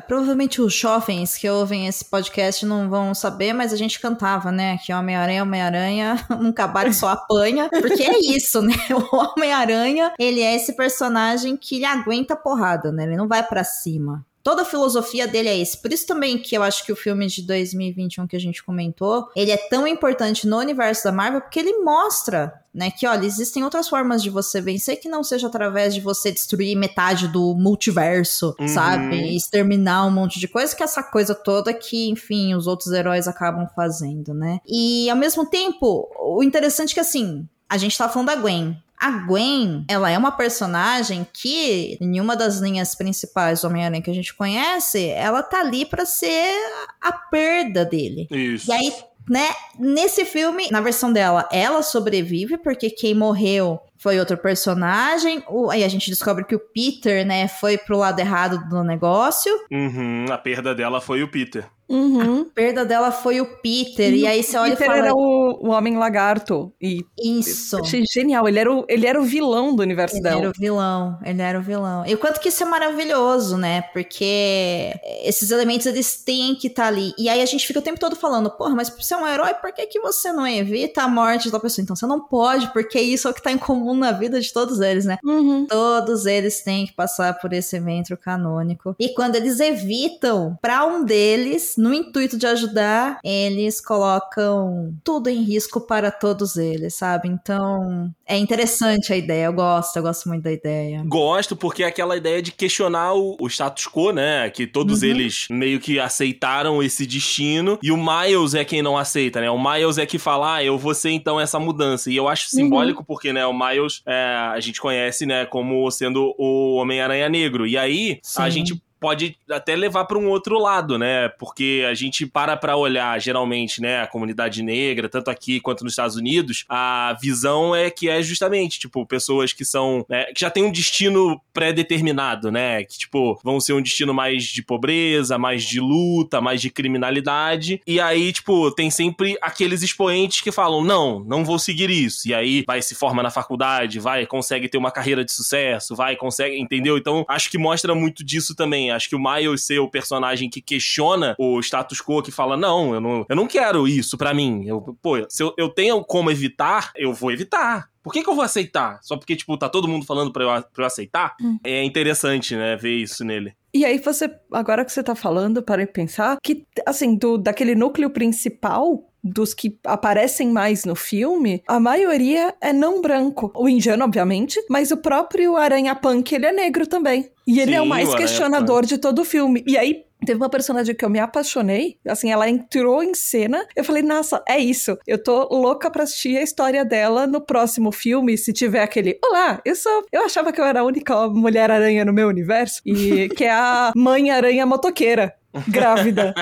provavelmente 0.07 0.61
os 0.61 0.73
jovens 0.73 1.37
que 1.37 1.49
ouvem 1.49 1.87
esse 1.87 2.05
podcast 2.05 2.65
não 2.65 2.89
vão 2.89 3.13
saber, 3.13 3.51
mas 3.53 3.73
a 3.73 3.77
gente 3.77 3.99
cantava, 3.99 4.51
né? 4.51 4.77
Que 4.85 4.93
Homem-Aranha, 4.93 5.43
Homem-Aranha, 5.43 6.27
um 6.39 6.51
cabalho 6.51 6.93
só 6.93 7.09
apanha. 7.09 7.69
Porque 7.69 8.03
é 8.03 8.19
isso, 8.19 8.61
né? 8.61 8.75
O 9.11 9.15
Homem-Aranha, 9.15 10.13
ele 10.19 10.41
é 10.41 10.55
esse 10.55 10.73
personagem 10.73 11.57
que 11.57 11.77
ele 11.77 11.85
aguenta 11.85 12.35
porrada, 12.35 12.91
né? 12.91 13.03
Ele 13.03 13.17
não 13.17 13.27
vai 13.27 13.43
para 13.43 13.63
cima. 13.63 14.25
Toda 14.43 14.63
a 14.63 14.65
filosofia 14.65 15.27
dele 15.27 15.49
é 15.49 15.57
esse. 15.57 15.77
Por 15.77 15.91
isso 15.91 16.05
também 16.07 16.37
que 16.37 16.55
eu 16.55 16.63
acho 16.63 16.85
que 16.85 16.91
o 16.91 16.95
filme 16.95 17.27
de 17.27 17.43
2021 17.43 18.27
que 18.27 18.35
a 18.35 18.39
gente 18.39 18.63
comentou, 18.63 19.29
ele 19.35 19.51
é 19.51 19.57
tão 19.57 19.85
importante 19.85 20.47
no 20.47 20.57
universo 20.57 21.03
da 21.03 21.11
Marvel 21.11 21.41
porque 21.41 21.59
ele 21.59 21.79
mostra, 21.79 22.53
né, 22.73 22.89
que 22.89 23.05
olha, 23.05 23.25
existem 23.25 23.63
outras 23.63 23.87
formas 23.87 24.23
de 24.23 24.29
você 24.29 24.59
vencer 24.61 24.99
que 24.99 25.09
não 25.09 25.23
seja 25.23 25.47
através 25.47 25.93
de 25.93 26.01
você 26.01 26.31
destruir 26.31 26.75
metade 26.75 27.27
do 27.27 27.53
multiverso, 27.55 28.55
uhum. 28.59 28.67
sabe? 28.67 29.35
exterminar 29.35 30.05
um 30.05 30.11
monte 30.11 30.39
de 30.39 30.47
coisa 30.47 30.75
que 30.75 30.81
é 30.81 30.85
essa 30.85 31.03
coisa 31.03 31.35
toda 31.35 31.73
que, 31.73 32.09
enfim, 32.09 32.55
os 32.55 32.67
outros 32.67 32.91
heróis 32.91 33.27
acabam 33.27 33.67
fazendo, 33.75 34.33
né? 34.33 34.59
E 34.67 35.09
ao 35.09 35.17
mesmo 35.17 35.45
tempo, 35.45 36.09
o 36.19 36.43
interessante 36.43 36.91
é 36.91 36.93
que 36.95 36.99
assim, 36.99 37.47
a 37.69 37.77
gente 37.77 37.97
tá 37.97 38.09
falando 38.09 38.27
da 38.27 38.35
Gwen. 38.35 38.77
A 39.01 39.09
Gwen, 39.09 39.83
ela 39.87 40.11
é 40.11 40.17
uma 40.17 40.31
personagem 40.31 41.25
que, 41.33 41.97
em 41.99 42.21
uma 42.21 42.35
das 42.35 42.59
linhas 42.59 42.93
principais 42.93 43.61
do 43.61 43.67
Homem-Aranha 43.67 44.01
que 44.01 44.11
a 44.11 44.13
gente 44.13 44.31
conhece, 44.35 45.07
ela 45.07 45.41
tá 45.41 45.61
ali 45.61 45.87
para 45.87 46.05
ser 46.05 46.53
a 47.01 47.11
perda 47.11 47.83
dele. 47.83 48.27
Isso. 48.29 48.69
E 48.69 48.73
aí, 48.73 48.93
né, 49.27 49.49
nesse 49.79 50.23
filme, 50.23 50.67
na 50.69 50.81
versão 50.81 51.11
dela, 51.11 51.49
ela 51.51 51.81
sobrevive 51.81 52.59
porque 52.59 52.91
quem 52.91 53.15
morreu 53.15 53.79
foi 53.97 54.19
outro 54.19 54.37
personagem. 54.37 55.43
O, 55.47 55.71
aí 55.71 55.83
a 55.83 55.87
gente 55.87 56.09
descobre 56.09 56.43
que 56.43 56.55
o 56.55 56.59
Peter, 56.59 57.25
né, 57.25 57.47
foi 57.47 57.79
pro 57.79 57.97
lado 57.97 58.19
errado 58.19 58.69
do 58.69 58.83
negócio. 58.83 59.51
Uhum, 59.71 60.25
a 60.29 60.37
perda 60.37 60.75
dela 60.75 61.01
foi 61.01 61.23
o 61.23 61.27
Peter. 61.27 61.65
Uhum. 61.91 62.41
A 62.41 62.45
perda 62.53 62.85
dela 62.85 63.11
foi 63.11 63.41
o 63.41 63.45
Peter. 63.45 64.13
E, 64.13 64.21
e 64.21 64.27
aí 64.27 64.41
você 64.41 64.57
olha 64.57 64.75
Peter 64.75 64.85
e 64.85 64.89
fala. 64.89 65.05
era 65.05 65.13
o, 65.13 65.67
o 65.67 65.69
Homem 65.69 65.97
Lagarto. 65.97 66.71
E 66.81 67.05
isso. 67.21 67.77
achei 67.77 68.03
genial. 68.05 68.47
Ele 68.47 68.59
era, 68.59 68.73
o, 68.73 68.85
ele 68.87 69.05
era 69.05 69.19
o 69.19 69.23
vilão 69.23 69.75
do 69.75 69.81
universo 69.83 70.15
ele 70.15 70.23
dela. 70.23 70.35
Ele 70.37 70.45
era 70.45 70.51
o 70.51 70.59
vilão. 70.59 71.19
Ele 71.23 71.41
era 71.41 71.59
o 71.59 71.61
vilão. 71.61 72.05
E 72.05 72.13
o 72.13 72.17
quanto 72.17 72.39
que 72.39 72.49
isso 72.49 72.63
é 72.63 72.65
maravilhoso, 72.65 73.57
né? 73.57 73.81
Porque 73.93 74.93
esses 75.23 75.51
elementos 75.51 75.85
eles 75.85 76.23
têm 76.23 76.55
que 76.55 76.67
estar 76.67 76.83
tá 76.83 76.87
ali. 76.87 77.13
E 77.17 77.27
aí 77.27 77.41
a 77.41 77.45
gente 77.45 77.67
fica 77.67 77.79
o 77.79 77.83
tempo 77.83 77.99
todo 77.99 78.15
falando: 78.15 78.49
porra, 78.49 78.75
mas 78.75 78.89
você 78.89 79.13
é 79.13 79.17
um 79.17 79.27
herói, 79.27 79.53
por 79.55 79.73
que, 79.73 79.85
que 79.87 79.99
você 79.99 80.31
não 80.31 80.47
evita 80.47 81.03
a 81.03 81.07
morte 81.07 81.51
da 81.51 81.59
pessoa? 81.59 81.83
Então 81.83 81.95
você 81.95 82.07
não 82.07 82.21
pode, 82.21 82.71
porque 82.71 82.99
isso 82.99 83.27
é 83.27 83.31
o 83.31 83.33
que 83.33 83.41
tá 83.41 83.51
em 83.51 83.57
comum 83.57 83.95
na 83.95 84.11
vida 84.11 84.39
de 84.39 84.51
todos 84.53 84.79
eles, 84.79 85.05
né? 85.05 85.17
Uhum. 85.23 85.65
Todos 85.67 86.25
eles 86.25 86.61
têm 86.61 86.85
que 86.85 86.93
passar 86.93 87.37
por 87.39 87.51
esse 87.53 87.75
evento 87.75 88.15
canônico. 88.17 88.95
E 88.99 89.09
quando 89.09 89.35
eles 89.35 89.59
evitam, 89.59 90.57
para 90.61 90.85
um 90.85 91.03
deles 91.03 91.75
no 91.81 91.91
intuito 91.91 92.37
de 92.37 92.45
ajudar, 92.45 93.19
eles 93.23 93.81
colocam 93.81 94.93
tudo 95.03 95.29
em 95.29 95.41
risco 95.41 95.81
para 95.81 96.11
todos 96.11 96.55
eles, 96.55 96.93
sabe? 96.93 97.27
Então, 97.27 98.13
é 98.23 98.37
interessante 98.37 99.11
a 99.11 99.17
ideia. 99.17 99.45
Eu 99.45 99.53
gosto, 99.53 99.97
eu 99.97 100.03
gosto 100.03 100.29
muito 100.29 100.43
da 100.43 100.51
ideia. 100.51 101.03
Gosto, 101.07 101.55
porque 101.55 101.81
é 101.81 101.87
aquela 101.87 102.15
ideia 102.15 102.39
de 102.39 102.51
questionar 102.51 103.13
o, 103.13 103.35
o 103.39 103.47
status 103.47 103.87
quo, 103.87 104.11
né? 104.11 104.47
Que 104.51 104.67
todos 104.67 105.01
uhum. 105.01 105.09
eles 105.09 105.47
meio 105.49 105.79
que 105.79 105.99
aceitaram 105.99 106.83
esse 106.83 107.03
destino. 107.07 107.79
E 107.81 107.91
o 107.91 107.97
Miles 107.97 108.53
é 108.53 108.63
quem 108.63 108.83
não 108.83 108.95
aceita, 108.95 109.41
né? 109.41 109.49
O 109.49 109.57
Miles 109.57 109.97
é 109.97 110.05
que 110.05 110.19
fala, 110.19 110.57
ah, 110.57 110.63
eu 110.63 110.77
vou 110.77 110.93
ser 110.93 111.09
então 111.09 111.39
essa 111.39 111.59
mudança. 111.59 112.11
E 112.11 112.15
eu 112.15 112.27
acho 112.27 112.43
uhum. 112.43 112.61
simbólico 112.61 112.99
uhum. 112.99 113.05
porque, 113.05 113.33
né, 113.33 113.43
o 113.47 113.53
Miles 113.53 114.03
é, 114.05 114.51
a 114.53 114.59
gente 114.59 114.79
conhece, 114.79 115.25
né, 115.25 115.47
como 115.47 115.89
sendo 115.89 116.35
o 116.37 116.75
Homem-Aranha 116.75 117.27
Negro. 117.27 117.65
E 117.65 117.75
aí, 117.75 118.19
Sim. 118.21 118.43
a 118.43 118.49
gente 118.51 118.79
pode 119.01 119.35
até 119.49 119.75
levar 119.75 120.05
para 120.05 120.17
um 120.17 120.29
outro 120.29 120.59
lado, 120.59 120.95
né? 120.95 121.27
Porque 121.27 121.83
a 121.89 121.93
gente 121.95 122.27
para 122.27 122.55
para 122.55 122.77
olhar, 122.77 123.19
geralmente, 123.19 123.81
né, 123.81 124.01
a 124.01 124.07
comunidade 124.07 124.61
negra, 124.61 125.09
tanto 125.09 125.31
aqui 125.31 125.59
quanto 125.59 125.83
nos 125.83 125.93
Estados 125.93 126.15
Unidos, 126.15 126.63
a 126.69 127.17
visão 127.19 127.75
é 127.75 127.89
que 127.89 128.07
é 128.07 128.21
justamente, 128.21 128.79
tipo, 128.79 129.03
pessoas 129.07 129.51
que 129.53 129.65
são, 129.65 130.05
né, 130.07 130.25
que 130.25 130.41
já 130.41 130.51
têm 130.51 130.63
um 130.63 130.71
destino 130.71 131.41
pré-determinado, 131.51 132.51
né? 132.51 132.83
Que, 132.83 132.99
tipo, 132.99 133.39
vão 133.43 133.59
ser 133.59 133.73
um 133.73 133.81
destino 133.81 134.13
mais 134.13 134.43
de 134.43 134.61
pobreza, 134.61 135.35
mais 135.35 135.63
de 135.63 135.79
luta, 135.79 136.39
mais 136.39 136.61
de 136.61 136.69
criminalidade. 136.69 137.81
E 137.87 137.99
aí, 137.99 138.31
tipo, 138.31 138.69
tem 138.69 138.91
sempre 138.91 139.35
aqueles 139.41 139.81
expoentes 139.81 140.41
que 140.41 140.51
falam: 140.51 140.83
não, 140.83 141.21
não 141.21 141.43
vou 141.43 141.57
seguir 141.57 141.89
isso. 141.89 142.27
E 142.27 142.35
aí 142.35 142.63
vai 142.67 142.83
se 142.83 142.93
forma 142.93 143.23
na 143.23 143.31
faculdade, 143.31 143.99
vai, 143.99 144.27
consegue 144.27 144.69
ter 144.69 144.77
uma 144.77 144.91
carreira 144.91 145.25
de 145.25 145.31
sucesso, 145.31 145.95
vai, 145.95 146.15
consegue, 146.15 146.59
entendeu? 146.59 146.99
Então, 146.99 147.25
acho 147.27 147.49
que 147.49 147.57
mostra 147.57 147.95
muito 147.95 148.23
disso 148.23 148.55
também 148.55 148.90
Acho 148.91 149.09
que 149.09 149.15
o 149.15 149.19
Miles 149.19 149.65
ser 149.65 149.79
o 149.79 149.89
personagem 149.89 150.49
que 150.49 150.61
questiona 150.61 151.35
o 151.37 151.59
status 151.59 152.01
quo, 152.01 152.21
que 152.21 152.31
fala: 152.31 152.55
não, 152.57 152.93
eu 152.93 153.01
não, 153.01 153.25
eu 153.27 153.35
não 153.35 153.47
quero 153.47 153.87
isso 153.87 154.17
para 154.17 154.33
mim. 154.33 154.65
Eu, 154.65 154.81
pô, 155.01 155.25
se 155.29 155.43
eu, 155.43 155.53
eu 155.57 155.69
tenho 155.69 156.03
como 156.03 156.31
evitar, 156.31 156.91
eu 156.95 157.13
vou 157.13 157.31
evitar. 157.31 157.90
Por 158.03 158.11
que, 158.11 158.23
que 158.23 158.29
eu 158.29 158.35
vou 158.35 158.43
aceitar? 158.43 158.99
Só 159.01 159.17
porque, 159.17 159.35
tipo, 159.35 159.57
tá 159.57 159.69
todo 159.69 159.87
mundo 159.87 160.05
falando 160.05 160.31
pra 160.31 160.43
eu, 160.43 160.63
pra 160.73 160.83
eu 160.83 160.87
aceitar? 160.87 161.35
Hum. 161.41 161.59
É 161.63 161.83
interessante, 161.83 162.55
né, 162.55 162.75
ver 162.75 162.95
isso 162.95 163.23
nele. 163.23 163.53
E 163.73 163.85
aí 163.85 163.99
você, 163.99 164.29
agora 164.51 164.83
que 164.83 164.91
você 164.91 165.01
tá 165.01 165.15
falando, 165.15 165.61
para 165.61 165.85
pensar 165.87 166.37
que, 166.43 166.65
assim, 166.85 167.15
do, 167.15 167.37
daquele 167.37 167.73
núcleo 167.73 168.09
principal, 168.09 169.07
dos 169.23 169.53
que 169.53 169.77
aparecem 169.85 170.49
mais 170.49 170.83
no 170.83 170.95
filme, 170.95 171.63
a 171.67 171.79
maioria 171.79 172.55
é 172.59 172.73
não 172.73 173.01
branco. 173.01 173.51
O 173.55 173.69
indiano, 173.69 174.03
obviamente, 174.03 174.59
mas 174.69 174.91
o 174.91 174.97
próprio 174.97 175.55
Aranha 175.55 175.95
Punk, 175.95 176.33
ele 176.33 176.47
é 176.47 176.51
negro 176.51 176.87
também. 176.87 177.29
E 177.45 177.59
ele 177.59 177.71
Sim, 177.71 177.77
é 177.77 177.81
o 177.81 177.85
mais 177.85 178.09
o 178.09 178.17
questionador 178.17 178.85
de 178.85 178.97
todo 178.97 179.19
o 179.19 179.25
filme. 179.25 179.63
E 179.67 179.77
aí, 179.77 180.03
Teve 180.25 180.37
uma 180.37 180.49
personagem 180.49 180.93
que 180.95 181.03
eu 181.03 181.09
me 181.09 181.19
apaixonei, 181.19 181.97
assim, 182.07 182.31
ela 182.31 182.49
entrou 182.49 183.03
em 183.03 183.13
cena. 183.13 183.65
Eu 183.75 183.83
falei, 183.83 184.03
nossa, 184.03 184.43
é 184.47 184.59
isso. 184.59 184.97
Eu 185.07 185.21
tô 185.21 185.47
louca 185.51 185.89
pra 185.89 186.03
assistir 186.03 186.37
a 186.37 186.43
história 186.43 186.85
dela 186.85 187.25
no 187.25 187.41
próximo 187.41 187.91
filme, 187.91 188.37
se 188.37 188.53
tiver 188.53 188.83
aquele. 188.83 189.17
Olá, 189.23 189.61
eu 189.65 189.75
sou. 189.75 190.05
Eu 190.11 190.25
achava 190.25 190.51
que 190.51 190.61
eu 190.61 190.65
era 190.65 190.81
a 190.81 190.83
única 190.83 191.27
Mulher-Aranha 191.27 192.05
no 192.05 192.13
meu 192.13 192.27
universo, 192.27 192.81
e 192.85 193.29
que 193.29 193.45
é 193.45 193.51
a 193.51 193.91
Mãe-Aranha 193.95 194.65
Motoqueira 194.65 195.35
grávida. 195.67 196.33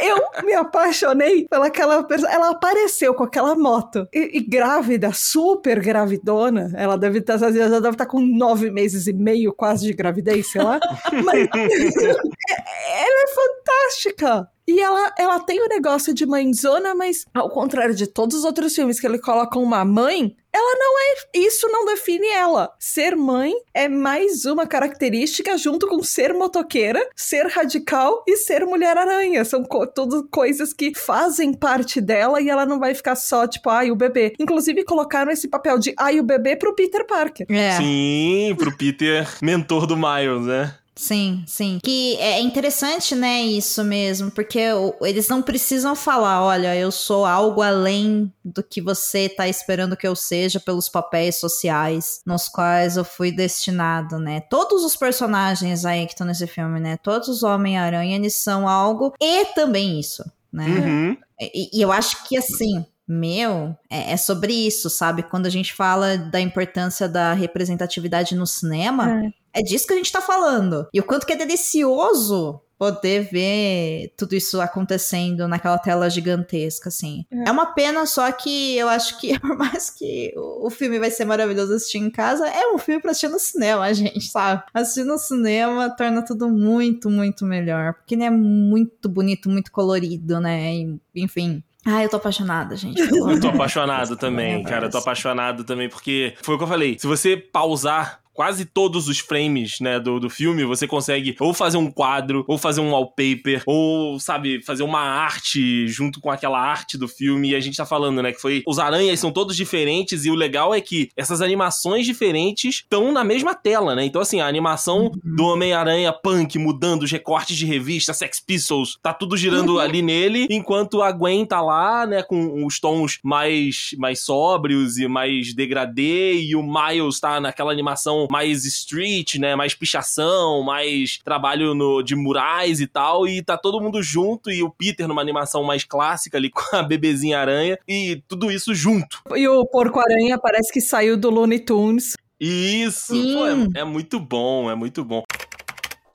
eu 0.00 0.44
me 0.44 0.54
apaixonei 0.54 1.46
pelaquela 1.48 2.02
pessoa. 2.04 2.30
Ela 2.30 2.50
apareceu 2.50 3.14
com 3.14 3.24
aquela 3.24 3.54
moto. 3.54 4.06
E, 4.12 4.38
e, 4.38 4.40
grávida, 4.40 5.12
super 5.12 5.80
gravidona. 5.80 6.72
Ela 6.74 6.96
deve 6.96 7.18
estar, 7.18 7.38
tá, 7.38 7.48
estar 7.48 7.94
tá 7.94 8.06
com 8.06 8.20
nove 8.20 8.70
meses 8.70 9.06
e 9.06 9.12
meio 9.12 9.52
quase 9.52 9.86
de 9.86 9.92
gravidez, 9.92 10.50
sei 10.50 10.62
lá. 10.62 10.80
Mas 11.24 11.48
ela 11.52 13.22
é 13.22 13.26
fantástica. 13.34 14.48
E 14.66 14.80
ela, 14.80 15.12
ela 15.18 15.40
tem 15.40 15.62
o 15.62 15.68
negócio 15.68 16.14
de 16.14 16.24
mãezona, 16.24 16.94
mas 16.94 17.26
ao 17.34 17.50
contrário 17.50 17.94
de 17.94 18.06
todos 18.06 18.38
os 18.38 18.44
outros 18.44 18.74
filmes 18.74 18.98
que 18.98 19.06
ele 19.06 19.18
coloca 19.18 19.58
uma 19.58 19.84
mãe, 19.84 20.34
ela 20.54 20.74
não 20.78 20.98
é. 21.00 21.14
Isso 21.34 21.66
não 21.68 21.84
define 21.84 22.28
ela. 22.28 22.72
Ser 22.78 23.16
mãe 23.16 23.52
é 23.74 23.88
mais 23.88 24.44
uma 24.44 24.68
característica 24.68 25.58
junto 25.58 25.88
com 25.88 26.00
ser 26.00 26.32
motoqueira, 26.32 27.04
ser 27.16 27.48
radical 27.48 28.22
e 28.26 28.36
ser 28.36 28.64
Mulher-Aranha. 28.64 29.44
São 29.44 29.64
co 29.64 29.84
tudo 29.84 30.28
coisas 30.30 30.72
que 30.72 30.94
fazem 30.94 31.52
parte 31.52 32.00
dela 32.00 32.40
e 32.40 32.48
ela 32.48 32.64
não 32.64 32.78
vai 32.78 32.94
ficar 32.94 33.16
só, 33.16 33.48
tipo, 33.48 33.68
ai, 33.68 33.90
o 33.90 33.96
bebê. 33.96 34.32
Inclusive, 34.38 34.84
colocaram 34.84 35.32
esse 35.32 35.48
papel 35.48 35.76
de 35.78 35.92
ai, 35.98 36.20
o 36.20 36.24
bebê 36.24 36.54
pro 36.54 36.74
Peter 36.74 37.04
Parker. 37.04 37.46
É. 37.50 37.72
Sim, 37.72 38.54
pro 38.56 38.76
Peter, 38.76 39.28
mentor 39.42 39.86
do 39.86 39.96
Miles, 39.96 40.46
né? 40.46 40.74
Sim, 40.96 41.42
sim. 41.46 41.80
Que 41.82 42.16
é 42.18 42.40
interessante, 42.40 43.14
né, 43.16 43.42
isso 43.42 43.82
mesmo, 43.82 44.30
porque 44.30 44.60
eles 45.02 45.28
não 45.28 45.42
precisam 45.42 45.96
falar, 45.96 46.42
olha, 46.42 46.76
eu 46.76 46.92
sou 46.92 47.26
algo 47.26 47.62
além 47.62 48.32
do 48.44 48.62
que 48.62 48.80
você 48.80 49.28
tá 49.28 49.48
esperando 49.48 49.96
que 49.96 50.06
eu 50.06 50.14
seja 50.14 50.60
pelos 50.60 50.88
papéis 50.88 51.40
sociais 51.40 52.20
nos 52.24 52.48
quais 52.48 52.96
eu 52.96 53.04
fui 53.04 53.32
destinado, 53.32 54.18
né? 54.18 54.40
Todos 54.42 54.84
os 54.84 54.96
personagens 54.96 55.84
aí 55.84 56.06
que 56.06 56.12
estão 56.12 56.26
nesse 56.26 56.46
filme, 56.46 56.78
né? 56.78 56.96
Todos 56.96 57.28
os 57.28 57.42
Homem-Aranha, 57.42 58.16
eles 58.16 58.36
são 58.36 58.68
algo 58.68 59.12
e 59.20 59.46
também 59.46 59.98
isso, 59.98 60.24
né? 60.52 60.66
Uhum. 60.66 61.16
E, 61.40 61.78
e 61.78 61.82
eu 61.82 61.90
acho 61.90 62.24
que 62.28 62.36
assim, 62.36 62.86
meu, 63.06 63.76
é, 63.90 64.12
é, 64.12 64.16
sobre 64.16 64.52
isso, 64.52 64.88
sabe? 64.88 65.24
Quando 65.24 65.46
a 65.46 65.50
gente 65.50 65.74
fala 65.74 66.16
da 66.16 66.40
importância 66.40 67.08
da 67.08 67.32
representatividade 67.32 68.34
no 68.34 68.46
cinema, 68.46 69.24
é. 69.26 69.43
É 69.54 69.62
disso 69.62 69.86
que 69.86 69.92
a 69.92 69.96
gente 69.96 70.12
tá 70.12 70.20
falando. 70.20 70.88
E 70.92 71.00
o 71.00 71.04
quanto 71.04 71.26
que 71.26 71.32
é 71.32 71.36
delicioso 71.36 72.60
poder 72.78 73.28
ver 73.30 74.12
tudo 74.16 74.34
isso 74.34 74.60
acontecendo 74.60 75.46
naquela 75.46 75.78
tela 75.78 76.10
gigantesca, 76.10 76.88
assim. 76.88 77.24
É. 77.30 77.48
é, 77.48 77.52
uma 77.52 77.66
pena 77.66 78.04
só 78.04 78.30
que 78.32 78.76
eu 78.76 78.88
acho 78.88 79.18
que, 79.20 79.38
por 79.40 79.56
mais 79.56 79.90
que 79.90 80.32
o 80.36 80.68
filme 80.70 80.98
vai 80.98 81.10
ser 81.10 81.24
maravilhoso 81.24 81.72
assistir 81.72 81.98
em 81.98 82.10
casa, 82.10 82.46
é 82.48 82.72
um 82.72 82.78
filme 82.78 83.00
pra 83.00 83.12
assistir 83.12 83.28
no 83.28 83.38
cinema, 83.38 83.92
gente, 83.94 84.22
sabe? 84.22 84.64
Assistir 84.72 85.04
no 85.04 85.18
cinema 85.18 85.90
torna 85.90 86.22
tudo 86.24 86.48
muito, 86.48 87.08
muito 87.08 87.44
melhor. 87.44 87.94
Porque 87.94 88.14
ele 88.14 88.24
é 88.24 88.30
muito 88.30 89.08
bonito, 89.08 89.48
muito 89.48 89.70
colorido, 89.70 90.40
né? 90.40 90.74
E, 90.74 91.00
enfim. 91.14 91.62
Ah, 91.86 92.02
eu 92.02 92.08
tô 92.08 92.16
apaixonada, 92.16 92.74
gente. 92.76 92.98
Eu 92.98 93.38
tô 93.38 93.48
apaixonado 93.48 94.16
também, 94.16 94.62
cara. 94.62 94.86
Eu 94.86 94.90
tô 94.90 94.96
apaixonado 94.96 95.64
também, 95.64 95.86
porque 95.86 96.34
foi 96.42 96.54
o 96.54 96.58
que 96.58 96.64
eu 96.64 96.68
falei. 96.68 96.98
Se 96.98 97.06
você 97.06 97.36
pausar 97.36 98.23
quase 98.34 98.64
todos 98.64 99.08
os 99.08 99.20
frames, 99.20 99.78
né, 99.80 99.98
do, 100.00 100.18
do 100.18 100.28
filme, 100.28 100.64
você 100.64 100.86
consegue 100.86 101.36
ou 101.40 101.54
fazer 101.54 101.76
um 101.76 101.90
quadro, 101.90 102.44
ou 102.48 102.58
fazer 102.58 102.80
um 102.80 102.90
wallpaper, 102.90 103.62
ou, 103.64 104.18
sabe, 104.18 104.60
fazer 104.62 104.82
uma 104.82 105.00
arte 105.00 105.86
junto 105.86 106.20
com 106.20 106.30
aquela 106.30 106.60
arte 106.60 106.98
do 106.98 107.08
filme. 107.08 107.50
E 107.50 107.54
a 107.54 107.60
gente 107.60 107.76
tá 107.76 107.86
falando, 107.86 108.20
né, 108.20 108.32
que 108.32 108.40
foi. 108.40 108.62
Os 108.66 108.78
aranhas 108.78 109.20
são 109.20 109.30
todos 109.30 109.56
diferentes, 109.56 110.24
e 110.24 110.30
o 110.30 110.34
legal 110.34 110.74
é 110.74 110.80
que 110.80 111.08
essas 111.16 111.40
animações 111.40 112.04
diferentes 112.04 112.76
estão 112.76 113.12
na 113.12 113.22
mesma 113.22 113.54
tela, 113.54 113.94
né? 113.94 114.04
Então, 114.04 114.20
assim, 114.20 114.40
a 114.40 114.46
animação 114.46 115.04
uhum. 115.04 115.12
do 115.22 115.44
Homem-Aranha 115.44 116.12
punk 116.12 116.58
mudando, 116.58 117.04
os 117.04 117.12
recortes 117.12 117.56
de 117.56 117.64
revista, 117.64 118.12
Sex 118.12 118.40
Pistols, 118.40 118.98
tá 119.00 119.14
tudo 119.14 119.36
girando 119.36 119.74
uhum. 119.74 119.78
ali 119.78 120.02
nele, 120.02 120.46
enquanto 120.50 121.02
a 121.02 121.12
Gwen 121.12 121.46
tá 121.46 121.60
lá, 121.60 122.06
né, 122.06 122.22
com 122.22 122.64
os 122.66 122.80
tons 122.80 123.18
mais, 123.22 123.90
mais 123.96 124.20
sóbrios 124.20 124.98
e 124.98 125.06
mais 125.06 125.54
degradê, 125.54 126.34
e 126.40 126.56
o 126.56 126.62
Miles 126.62 127.20
tá 127.20 127.40
naquela 127.40 127.70
animação 127.70 128.23
mais 128.30 128.64
street, 128.64 129.36
né? 129.36 129.54
Mais 129.54 129.74
pichação, 129.74 130.62
mais 130.62 131.18
trabalho 131.24 131.74
no, 131.74 132.02
de 132.02 132.14
murais 132.14 132.80
e 132.80 132.86
tal. 132.86 133.26
E 133.26 133.42
tá 133.42 133.56
todo 133.56 133.80
mundo 133.80 134.02
junto. 134.02 134.50
E 134.50 134.62
o 134.62 134.70
Peter 134.70 135.08
numa 135.08 135.22
animação 135.22 135.62
mais 135.64 135.84
clássica 135.84 136.38
ali 136.38 136.50
com 136.52 136.76
a 136.76 136.82
bebezinha 136.82 137.38
aranha. 137.38 137.78
E 137.88 138.22
tudo 138.28 138.50
isso 138.50 138.74
junto. 138.74 139.22
E 139.34 139.46
o 139.48 139.64
porco-aranha 139.66 140.38
parece 140.38 140.72
que 140.72 140.80
saiu 140.80 141.16
do 141.16 141.30
Looney 141.30 141.60
Tunes. 141.60 142.14
Isso! 142.40 143.14
Pô, 143.14 143.46
é, 143.46 143.80
é 143.80 143.84
muito 143.84 144.18
bom, 144.18 144.70
é 144.70 144.74
muito 144.74 145.04
bom. 145.04 145.22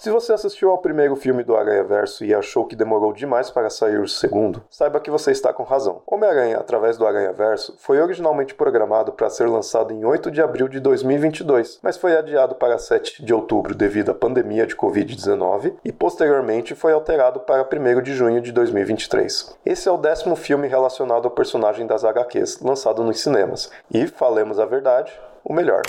Se 0.01 0.09
você 0.09 0.31
assistiu 0.31 0.71
ao 0.71 0.77
primeiro 0.77 1.13
filme 1.17 1.43
do 1.43 1.57
Aranha 1.57 1.83
Verso 1.83 2.23
e 2.23 2.33
achou 2.33 2.65
que 2.65 2.73
demorou 2.73 3.12
demais 3.12 3.51
para 3.51 3.69
sair 3.69 3.99
o 3.99 4.07
segundo, 4.07 4.63
saiba 4.69 5.01
que 5.01 5.12
você 5.12 5.31
está 5.31 5.51
com 5.51 5.63
razão. 5.63 6.01
Homem-Aranha, 6.07 6.55
através 6.55 6.97
do 6.97 7.05
Aranha 7.05 7.33
Verso, 7.33 7.75
foi 7.77 7.99
originalmente 7.99 8.55
programado 8.55 9.12
para 9.12 9.29
ser 9.29 9.49
lançado 9.49 9.91
em 9.91 10.05
8 10.05 10.31
de 10.31 10.41
abril 10.41 10.69
de 10.69 10.79
2022, 10.79 11.81
mas 11.83 11.97
foi 11.97 12.15
adiado 12.15 12.55
para 12.55 12.79
7 12.79 13.25
de 13.25 13.33
outubro 13.33 13.75
devido 13.75 14.12
à 14.12 14.13
pandemia 14.13 14.65
de 14.65 14.73
Covid-19 14.73 15.73
e 15.83 15.91
posteriormente 15.91 16.73
foi 16.73 16.93
alterado 16.93 17.41
para 17.41 17.67
1 17.67 18.01
de 18.01 18.13
junho 18.13 18.39
de 18.39 18.53
2023. 18.53 19.57
Esse 19.65 19.89
é 19.89 19.91
o 19.91 19.97
décimo 19.97 20.38
filme 20.38 20.69
relacionado 20.69 21.25
ao 21.25 21.31
personagem 21.31 21.85
das 21.85 22.05
HQs 22.05 22.62
lançado 22.62 23.03
nos 23.03 23.19
cinemas 23.19 23.69
e, 23.91 24.07
falemos 24.07 24.62
a 24.62 24.65
verdade, 24.65 25.12
o 25.43 25.51
melhor. 25.51 25.81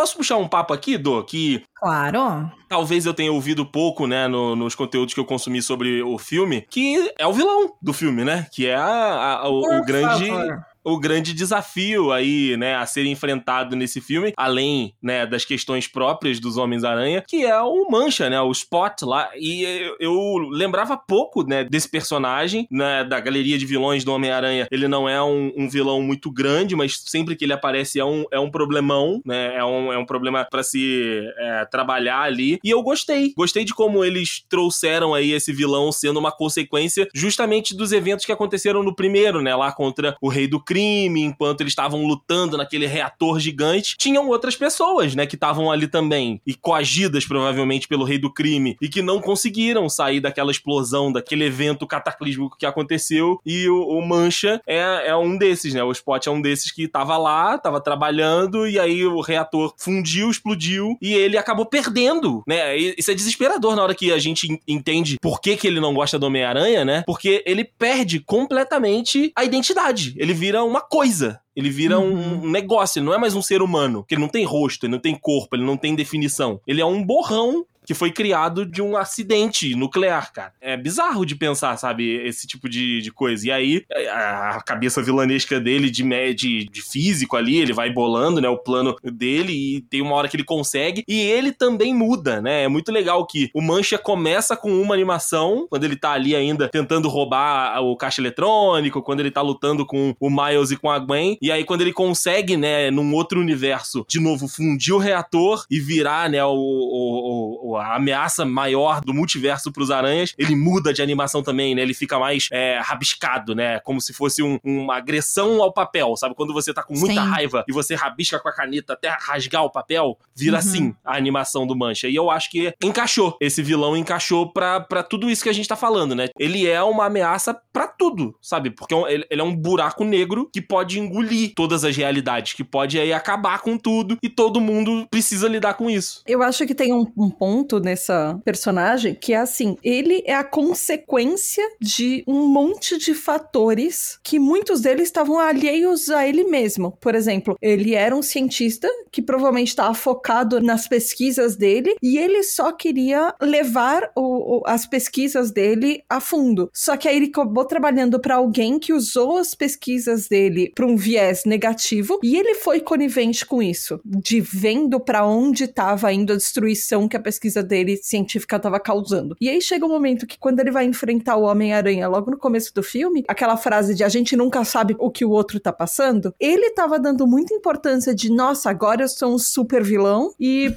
Posso 0.00 0.16
puxar 0.16 0.38
um 0.38 0.48
papo 0.48 0.72
aqui, 0.72 0.96
Do? 0.96 1.22
Que. 1.22 1.62
Claro. 1.76 2.50
Talvez 2.70 3.04
eu 3.04 3.12
tenha 3.12 3.30
ouvido 3.30 3.66
pouco, 3.66 4.06
né, 4.06 4.26
no, 4.26 4.56
nos 4.56 4.74
conteúdos 4.74 5.12
que 5.12 5.20
eu 5.20 5.26
consumi 5.26 5.60
sobre 5.60 6.02
o 6.02 6.16
filme, 6.16 6.62
que 6.70 7.12
é 7.18 7.26
o 7.26 7.34
vilão 7.34 7.74
do 7.82 7.92
filme, 7.92 8.24
né? 8.24 8.46
Que 8.50 8.66
é 8.66 8.74
a, 8.74 9.40
a, 9.42 9.48
o, 9.50 9.58
o 9.58 9.84
grande. 9.84 10.26
Favor 10.26 10.69
o 10.84 10.98
grande 10.98 11.32
desafio 11.32 12.12
aí, 12.12 12.56
né, 12.56 12.76
a 12.76 12.86
ser 12.86 13.04
enfrentado 13.06 13.76
nesse 13.76 14.00
filme, 14.00 14.32
além, 14.36 14.94
né, 15.02 15.26
das 15.26 15.44
questões 15.44 15.86
próprias 15.86 16.40
dos 16.40 16.56
Homens-Aranha, 16.56 17.24
que 17.26 17.44
é 17.44 17.60
o 17.60 17.88
Mancha, 17.90 18.30
né, 18.30 18.40
o 18.40 18.50
Spot 18.50 19.02
lá. 19.02 19.30
E 19.36 19.64
eu, 19.98 20.38
lembrava 20.50 20.96
pouco, 20.96 21.42
né, 21.42 21.64
desse 21.64 21.88
personagem, 21.88 22.66
né, 22.70 23.04
da 23.04 23.20
galeria 23.20 23.58
de 23.58 23.66
vilões 23.66 24.04
do 24.04 24.12
Homem-Aranha. 24.12 24.66
Ele 24.70 24.88
não 24.88 25.08
é 25.08 25.22
um, 25.22 25.52
um, 25.56 25.68
vilão 25.68 26.02
muito 26.02 26.30
grande, 26.30 26.74
mas 26.74 27.02
sempre 27.06 27.36
que 27.36 27.44
ele 27.44 27.52
aparece 27.52 27.98
é 28.00 28.04
um, 28.04 28.24
é 28.30 28.38
um 28.38 28.50
problemão, 28.50 29.20
né, 29.24 29.56
é 29.56 29.64
um, 29.64 29.92
é 29.92 29.98
um 29.98 30.06
problema 30.06 30.46
para 30.50 30.62
se 30.62 31.22
é, 31.38 31.64
trabalhar 31.66 32.22
ali. 32.22 32.58
E 32.64 32.70
eu 32.70 32.82
gostei. 32.82 33.32
Gostei 33.36 33.64
de 33.64 33.74
como 33.74 34.04
eles 34.04 34.44
trouxeram 34.48 35.14
aí 35.14 35.32
esse 35.32 35.52
vilão 35.52 35.92
sendo 35.92 36.18
uma 36.18 36.32
consequência 36.32 37.08
justamente 37.14 37.76
dos 37.76 37.92
eventos 37.92 38.24
que 38.24 38.32
aconteceram 38.32 38.82
no 38.82 38.94
primeiro, 38.94 39.42
né, 39.42 39.54
lá 39.54 39.72
contra 39.72 40.16
o 40.20 40.28
Rei 40.28 40.46
do 40.46 40.62
crime, 40.70 41.24
enquanto 41.24 41.62
eles 41.62 41.72
estavam 41.72 42.06
lutando 42.06 42.56
naquele 42.56 42.86
reator 42.86 43.40
gigante, 43.40 43.96
tinham 43.98 44.28
outras 44.28 44.54
pessoas, 44.54 45.16
né, 45.16 45.26
que 45.26 45.34
estavam 45.34 45.68
ali 45.68 45.88
também 45.88 46.40
e 46.46 46.54
coagidas 46.54 47.26
provavelmente 47.26 47.88
pelo 47.88 48.04
rei 48.04 48.18
do 48.18 48.32
crime 48.32 48.76
e 48.80 48.88
que 48.88 49.02
não 49.02 49.20
conseguiram 49.20 49.88
sair 49.88 50.20
daquela 50.20 50.52
explosão, 50.52 51.10
daquele 51.10 51.44
evento 51.44 51.88
cataclísmico 51.88 52.56
que 52.56 52.64
aconteceu. 52.64 53.40
E 53.44 53.68
o, 53.68 53.82
o 53.82 54.06
Mancha 54.06 54.60
é, 54.64 55.08
é 55.08 55.16
um 55.16 55.36
desses, 55.36 55.74
né? 55.74 55.82
O 55.82 55.90
Spot 55.90 56.24
é 56.24 56.30
um 56.30 56.40
desses 56.40 56.70
que 56.70 56.86
tava 56.86 57.16
lá, 57.16 57.58
tava 57.58 57.80
trabalhando 57.80 58.68
e 58.68 58.78
aí 58.78 59.04
o 59.04 59.20
reator 59.20 59.74
fundiu, 59.76 60.30
explodiu 60.30 60.96
e 61.02 61.12
ele 61.12 61.36
acabou 61.36 61.66
perdendo, 61.66 62.44
né? 62.46 62.76
Isso 62.76 63.10
é 63.10 63.14
desesperador 63.14 63.74
na 63.74 63.82
hora 63.82 63.94
que 63.94 64.12
a 64.12 64.18
gente 64.20 64.60
entende 64.68 65.16
por 65.20 65.40
que, 65.40 65.56
que 65.56 65.66
ele 65.66 65.80
não 65.80 65.92
gosta 65.94 66.16
do 66.16 66.26
Homem-Aranha, 66.26 66.84
né? 66.84 67.02
Porque 67.04 67.42
ele 67.44 67.64
perde 67.64 68.20
completamente 68.20 69.32
a 69.34 69.42
identidade. 69.42 70.14
Ele 70.16 70.32
vira 70.32 70.59
vira 70.60 70.64
uma 70.64 70.80
coisa. 70.80 71.40
Ele 71.54 71.70
vira 71.70 71.98
uhum. 71.98 72.44
um 72.44 72.50
negócio. 72.50 72.98
Ele 72.98 73.06
não 73.06 73.14
é 73.14 73.18
mais 73.18 73.34
um 73.34 73.42
ser 73.42 73.62
humano. 73.62 74.04
Que 74.06 74.14
ele 74.14 74.22
não 74.22 74.28
tem 74.28 74.44
rosto, 74.44 74.86
ele 74.86 74.92
não 74.92 74.98
tem 74.98 75.14
corpo, 75.14 75.56
ele 75.56 75.64
não 75.64 75.76
tem 75.76 75.94
definição. 75.94 76.60
Ele 76.66 76.80
é 76.80 76.86
um 76.86 77.04
borrão 77.04 77.64
que 77.90 77.94
foi 77.94 78.12
criado 78.12 78.64
de 78.64 78.80
um 78.80 78.96
acidente 78.96 79.74
nuclear, 79.74 80.32
cara. 80.32 80.52
É 80.60 80.76
bizarro 80.76 81.26
de 81.26 81.34
pensar, 81.34 81.76
sabe, 81.76 82.24
esse 82.24 82.46
tipo 82.46 82.68
de, 82.68 83.02
de 83.02 83.10
coisa. 83.10 83.48
E 83.48 83.50
aí, 83.50 83.82
a 84.12 84.62
cabeça 84.64 85.02
vilanesca 85.02 85.58
dele 85.58 85.90
de, 85.90 86.04
de, 86.32 86.66
de 86.66 86.82
físico 86.82 87.36
ali, 87.36 87.56
ele 87.56 87.72
vai 87.72 87.90
bolando, 87.90 88.40
né, 88.40 88.48
o 88.48 88.56
plano 88.56 88.94
dele 89.02 89.52
e 89.52 89.80
tem 89.80 90.00
uma 90.02 90.14
hora 90.14 90.28
que 90.28 90.36
ele 90.36 90.44
consegue. 90.44 91.02
E 91.08 91.18
ele 91.20 91.50
também 91.50 91.92
muda, 91.92 92.40
né? 92.40 92.62
É 92.62 92.68
muito 92.68 92.92
legal 92.92 93.26
que 93.26 93.50
o 93.52 93.60
Mancha 93.60 93.98
começa 93.98 94.56
com 94.56 94.70
uma 94.80 94.94
animação, 94.94 95.66
quando 95.68 95.82
ele 95.82 95.96
tá 95.96 96.12
ali 96.12 96.36
ainda 96.36 96.68
tentando 96.68 97.08
roubar 97.08 97.82
o 97.82 97.96
caixa 97.96 98.20
eletrônico, 98.20 99.02
quando 99.02 99.18
ele 99.18 99.32
tá 99.32 99.42
lutando 99.42 99.84
com 99.84 100.14
o 100.20 100.30
Miles 100.30 100.70
e 100.70 100.76
com 100.76 100.88
a 100.88 100.98
Gwen. 101.00 101.36
E 101.42 101.50
aí, 101.50 101.64
quando 101.64 101.80
ele 101.80 101.92
consegue, 101.92 102.56
né, 102.56 102.88
num 102.88 103.12
outro 103.14 103.40
universo, 103.40 104.06
de 104.08 104.20
novo, 104.20 104.46
fundir 104.46 104.94
o 104.94 104.98
reator 104.98 105.64
e 105.68 105.80
virar, 105.80 106.30
né, 106.30 106.44
o, 106.44 106.54
o, 106.54 107.70
o 107.72 107.79
a 107.80 107.96
ameaça 107.96 108.44
maior 108.44 109.00
do 109.00 109.14
multiverso 109.14 109.72
pros 109.72 109.90
aranhas, 109.90 110.34
ele 110.38 110.54
muda 110.54 110.92
de 110.92 111.02
animação 111.02 111.42
também, 111.42 111.74
né? 111.74 111.82
Ele 111.82 111.94
fica 111.94 112.18
mais 112.18 112.48
é, 112.52 112.78
rabiscado, 112.78 113.54
né? 113.54 113.80
Como 113.80 114.00
se 114.00 114.12
fosse 114.12 114.42
um, 114.42 114.58
uma 114.64 114.96
agressão 114.96 115.62
ao 115.62 115.72
papel, 115.72 116.16
sabe? 116.16 116.34
Quando 116.34 116.52
você 116.52 116.72
tá 116.72 116.82
com 116.82 116.94
muita 116.94 117.22
Sim. 117.22 117.28
raiva 117.28 117.64
e 117.68 117.72
você 117.72 117.94
rabisca 117.94 118.38
com 118.38 118.48
a 118.48 118.52
caneta 118.52 118.92
até 118.92 119.08
rasgar 119.08 119.64
o 119.64 119.70
papel, 119.70 120.18
vira 120.34 120.54
uhum. 120.54 120.58
assim 120.58 120.94
a 121.04 121.16
animação 121.16 121.66
do 121.66 121.76
Mancha. 121.76 122.08
E 122.08 122.14
eu 122.14 122.30
acho 122.30 122.50
que 122.50 122.72
encaixou. 122.82 123.36
Esse 123.40 123.62
vilão 123.62 123.96
encaixou 123.96 124.52
pra, 124.52 124.80
pra 124.80 125.02
tudo 125.02 125.30
isso 125.30 125.42
que 125.42 125.48
a 125.48 125.54
gente 125.54 125.68
tá 125.68 125.76
falando, 125.76 126.14
né? 126.14 126.28
Ele 126.38 126.66
é 126.66 126.82
uma 126.82 127.06
ameaça 127.06 127.58
para 127.72 127.86
tudo, 127.86 128.34
sabe? 128.40 128.70
Porque 128.70 128.94
é 128.94 129.12
ele, 129.12 129.26
ele 129.30 129.40
é 129.40 129.44
um 129.44 129.54
buraco 129.54 130.04
negro 130.04 130.48
que 130.52 130.60
pode 130.60 130.98
engolir 130.98 131.52
todas 131.54 131.84
as 131.84 131.96
realidades, 131.96 132.52
que 132.52 132.64
pode 132.64 132.98
aí 132.98 133.12
acabar 133.12 133.60
com 133.60 133.76
tudo 133.76 134.16
e 134.22 134.28
todo 134.28 134.60
mundo 134.60 135.06
precisa 135.10 135.48
lidar 135.48 135.74
com 135.74 135.90
isso. 135.90 136.22
Eu 136.26 136.42
acho 136.42 136.66
que 136.66 136.74
tem 136.74 136.92
um, 136.92 137.06
um 137.16 137.30
ponto 137.30 137.69
nessa 137.78 138.40
personagem 138.44 139.14
que 139.14 139.32
é 139.32 139.36
assim: 139.36 139.76
ele 139.82 140.22
é 140.26 140.34
a 140.34 140.42
consequência 140.42 141.64
de 141.80 142.24
um 142.26 142.48
monte 142.48 142.96
de 142.98 143.14
fatores 143.14 144.18
que 144.22 144.38
muitos 144.38 144.80
deles 144.80 145.04
estavam 145.04 145.38
alheios 145.38 146.08
a 146.08 146.26
ele 146.26 146.44
mesmo. 146.44 146.96
Por 147.00 147.14
exemplo, 147.14 147.56
ele 147.60 147.94
era 147.94 148.16
um 148.16 148.22
cientista 148.22 148.88
que 149.12 149.20
provavelmente 149.20 149.68
estava 149.68 149.94
focado 149.94 150.60
nas 150.60 150.88
pesquisas 150.88 151.56
dele 151.56 151.94
e 152.02 152.18
ele 152.18 152.42
só 152.42 152.72
queria 152.72 153.34
levar 153.40 154.10
o, 154.16 154.58
o, 154.58 154.62
as 154.66 154.86
pesquisas 154.86 155.50
dele 155.50 156.02
a 156.08 156.20
fundo. 156.20 156.70
Só 156.72 156.96
que 156.96 157.08
aí 157.08 157.16
ele 157.16 157.26
acabou 157.26 157.64
trabalhando 157.64 158.20
para 158.20 158.36
alguém 158.36 158.78
que 158.78 158.92
usou 158.92 159.36
as 159.36 159.54
pesquisas 159.54 160.28
dele 160.28 160.72
para 160.74 160.86
um 160.86 160.96
viés 160.96 161.44
negativo 161.44 162.18
e 162.22 162.36
ele 162.36 162.54
foi 162.54 162.80
conivente 162.80 163.44
com 163.44 163.62
isso, 163.62 164.00
de 164.04 164.40
vendo 164.40 165.00
para 165.00 165.26
onde 165.26 165.64
estava 165.64 166.12
indo 166.12 166.32
a 166.32 166.36
destruição 166.36 167.08
que 167.08 167.16
a 167.16 167.20
pesquisa 167.20 167.59
dele 167.62 167.96
científica 167.96 168.56
estava 168.56 168.78
causando. 168.80 169.36
E 169.40 169.48
aí 169.48 169.60
chega 169.60 169.86
um 169.86 169.88
momento 169.88 170.26
que 170.26 170.38
quando 170.38 170.60
ele 170.60 170.70
vai 170.70 170.84
enfrentar 170.84 171.36
o 171.36 171.42
Homem-Aranha 171.42 172.08
logo 172.08 172.30
no 172.30 172.38
começo 172.38 172.74
do 172.74 172.82
filme, 172.82 173.24
aquela 173.28 173.56
frase 173.56 173.94
de 173.94 174.04
a 174.04 174.08
gente 174.08 174.36
nunca 174.36 174.64
sabe 174.64 174.96
o 174.98 175.10
que 175.10 175.24
o 175.24 175.30
outro 175.30 175.60
tá 175.60 175.72
passando, 175.72 176.34
ele 176.38 176.66
estava 176.66 176.98
dando 176.98 177.26
muita 177.26 177.54
importância 177.54 178.14
de 178.14 178.30
nossa, 178.30 178.70
agora 178.70 179.02
eu 179.02 179.08
sou 179.08 179.34
um 179.34 179.38
super 179.38 179.82
vilão 179.82 180.32
e 180.38 180.74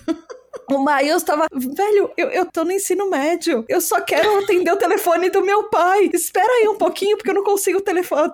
O 0.69 0.83
Miles 0.83 1.23
tava, 1.23 1.47
velho, 1.51 2.11
eu, 2.15 2.29
eu 2.29 2.45
tô 2.45 2.63
no 2.63 2.71
ensino 2.71 3.09
médio. 3.09 3.65
Eu 3.67 3.81
só 3.81 3.99
quero 4.01 4.39
atender 4.39 4.71
o 4.71 4.77
telefone 4.77 5.29
do 5.29 5.43
meu 5.43 5.63
pai. 5.69 6.09
Espera 6.13 6.47
aí 6.47 6.67
um 6.67 6.77
pouquinho, 6.77 7.17
porque 7.17 7.29
eu 7.29 7.35
não 7.35 7.43
consigo 7.43 7.81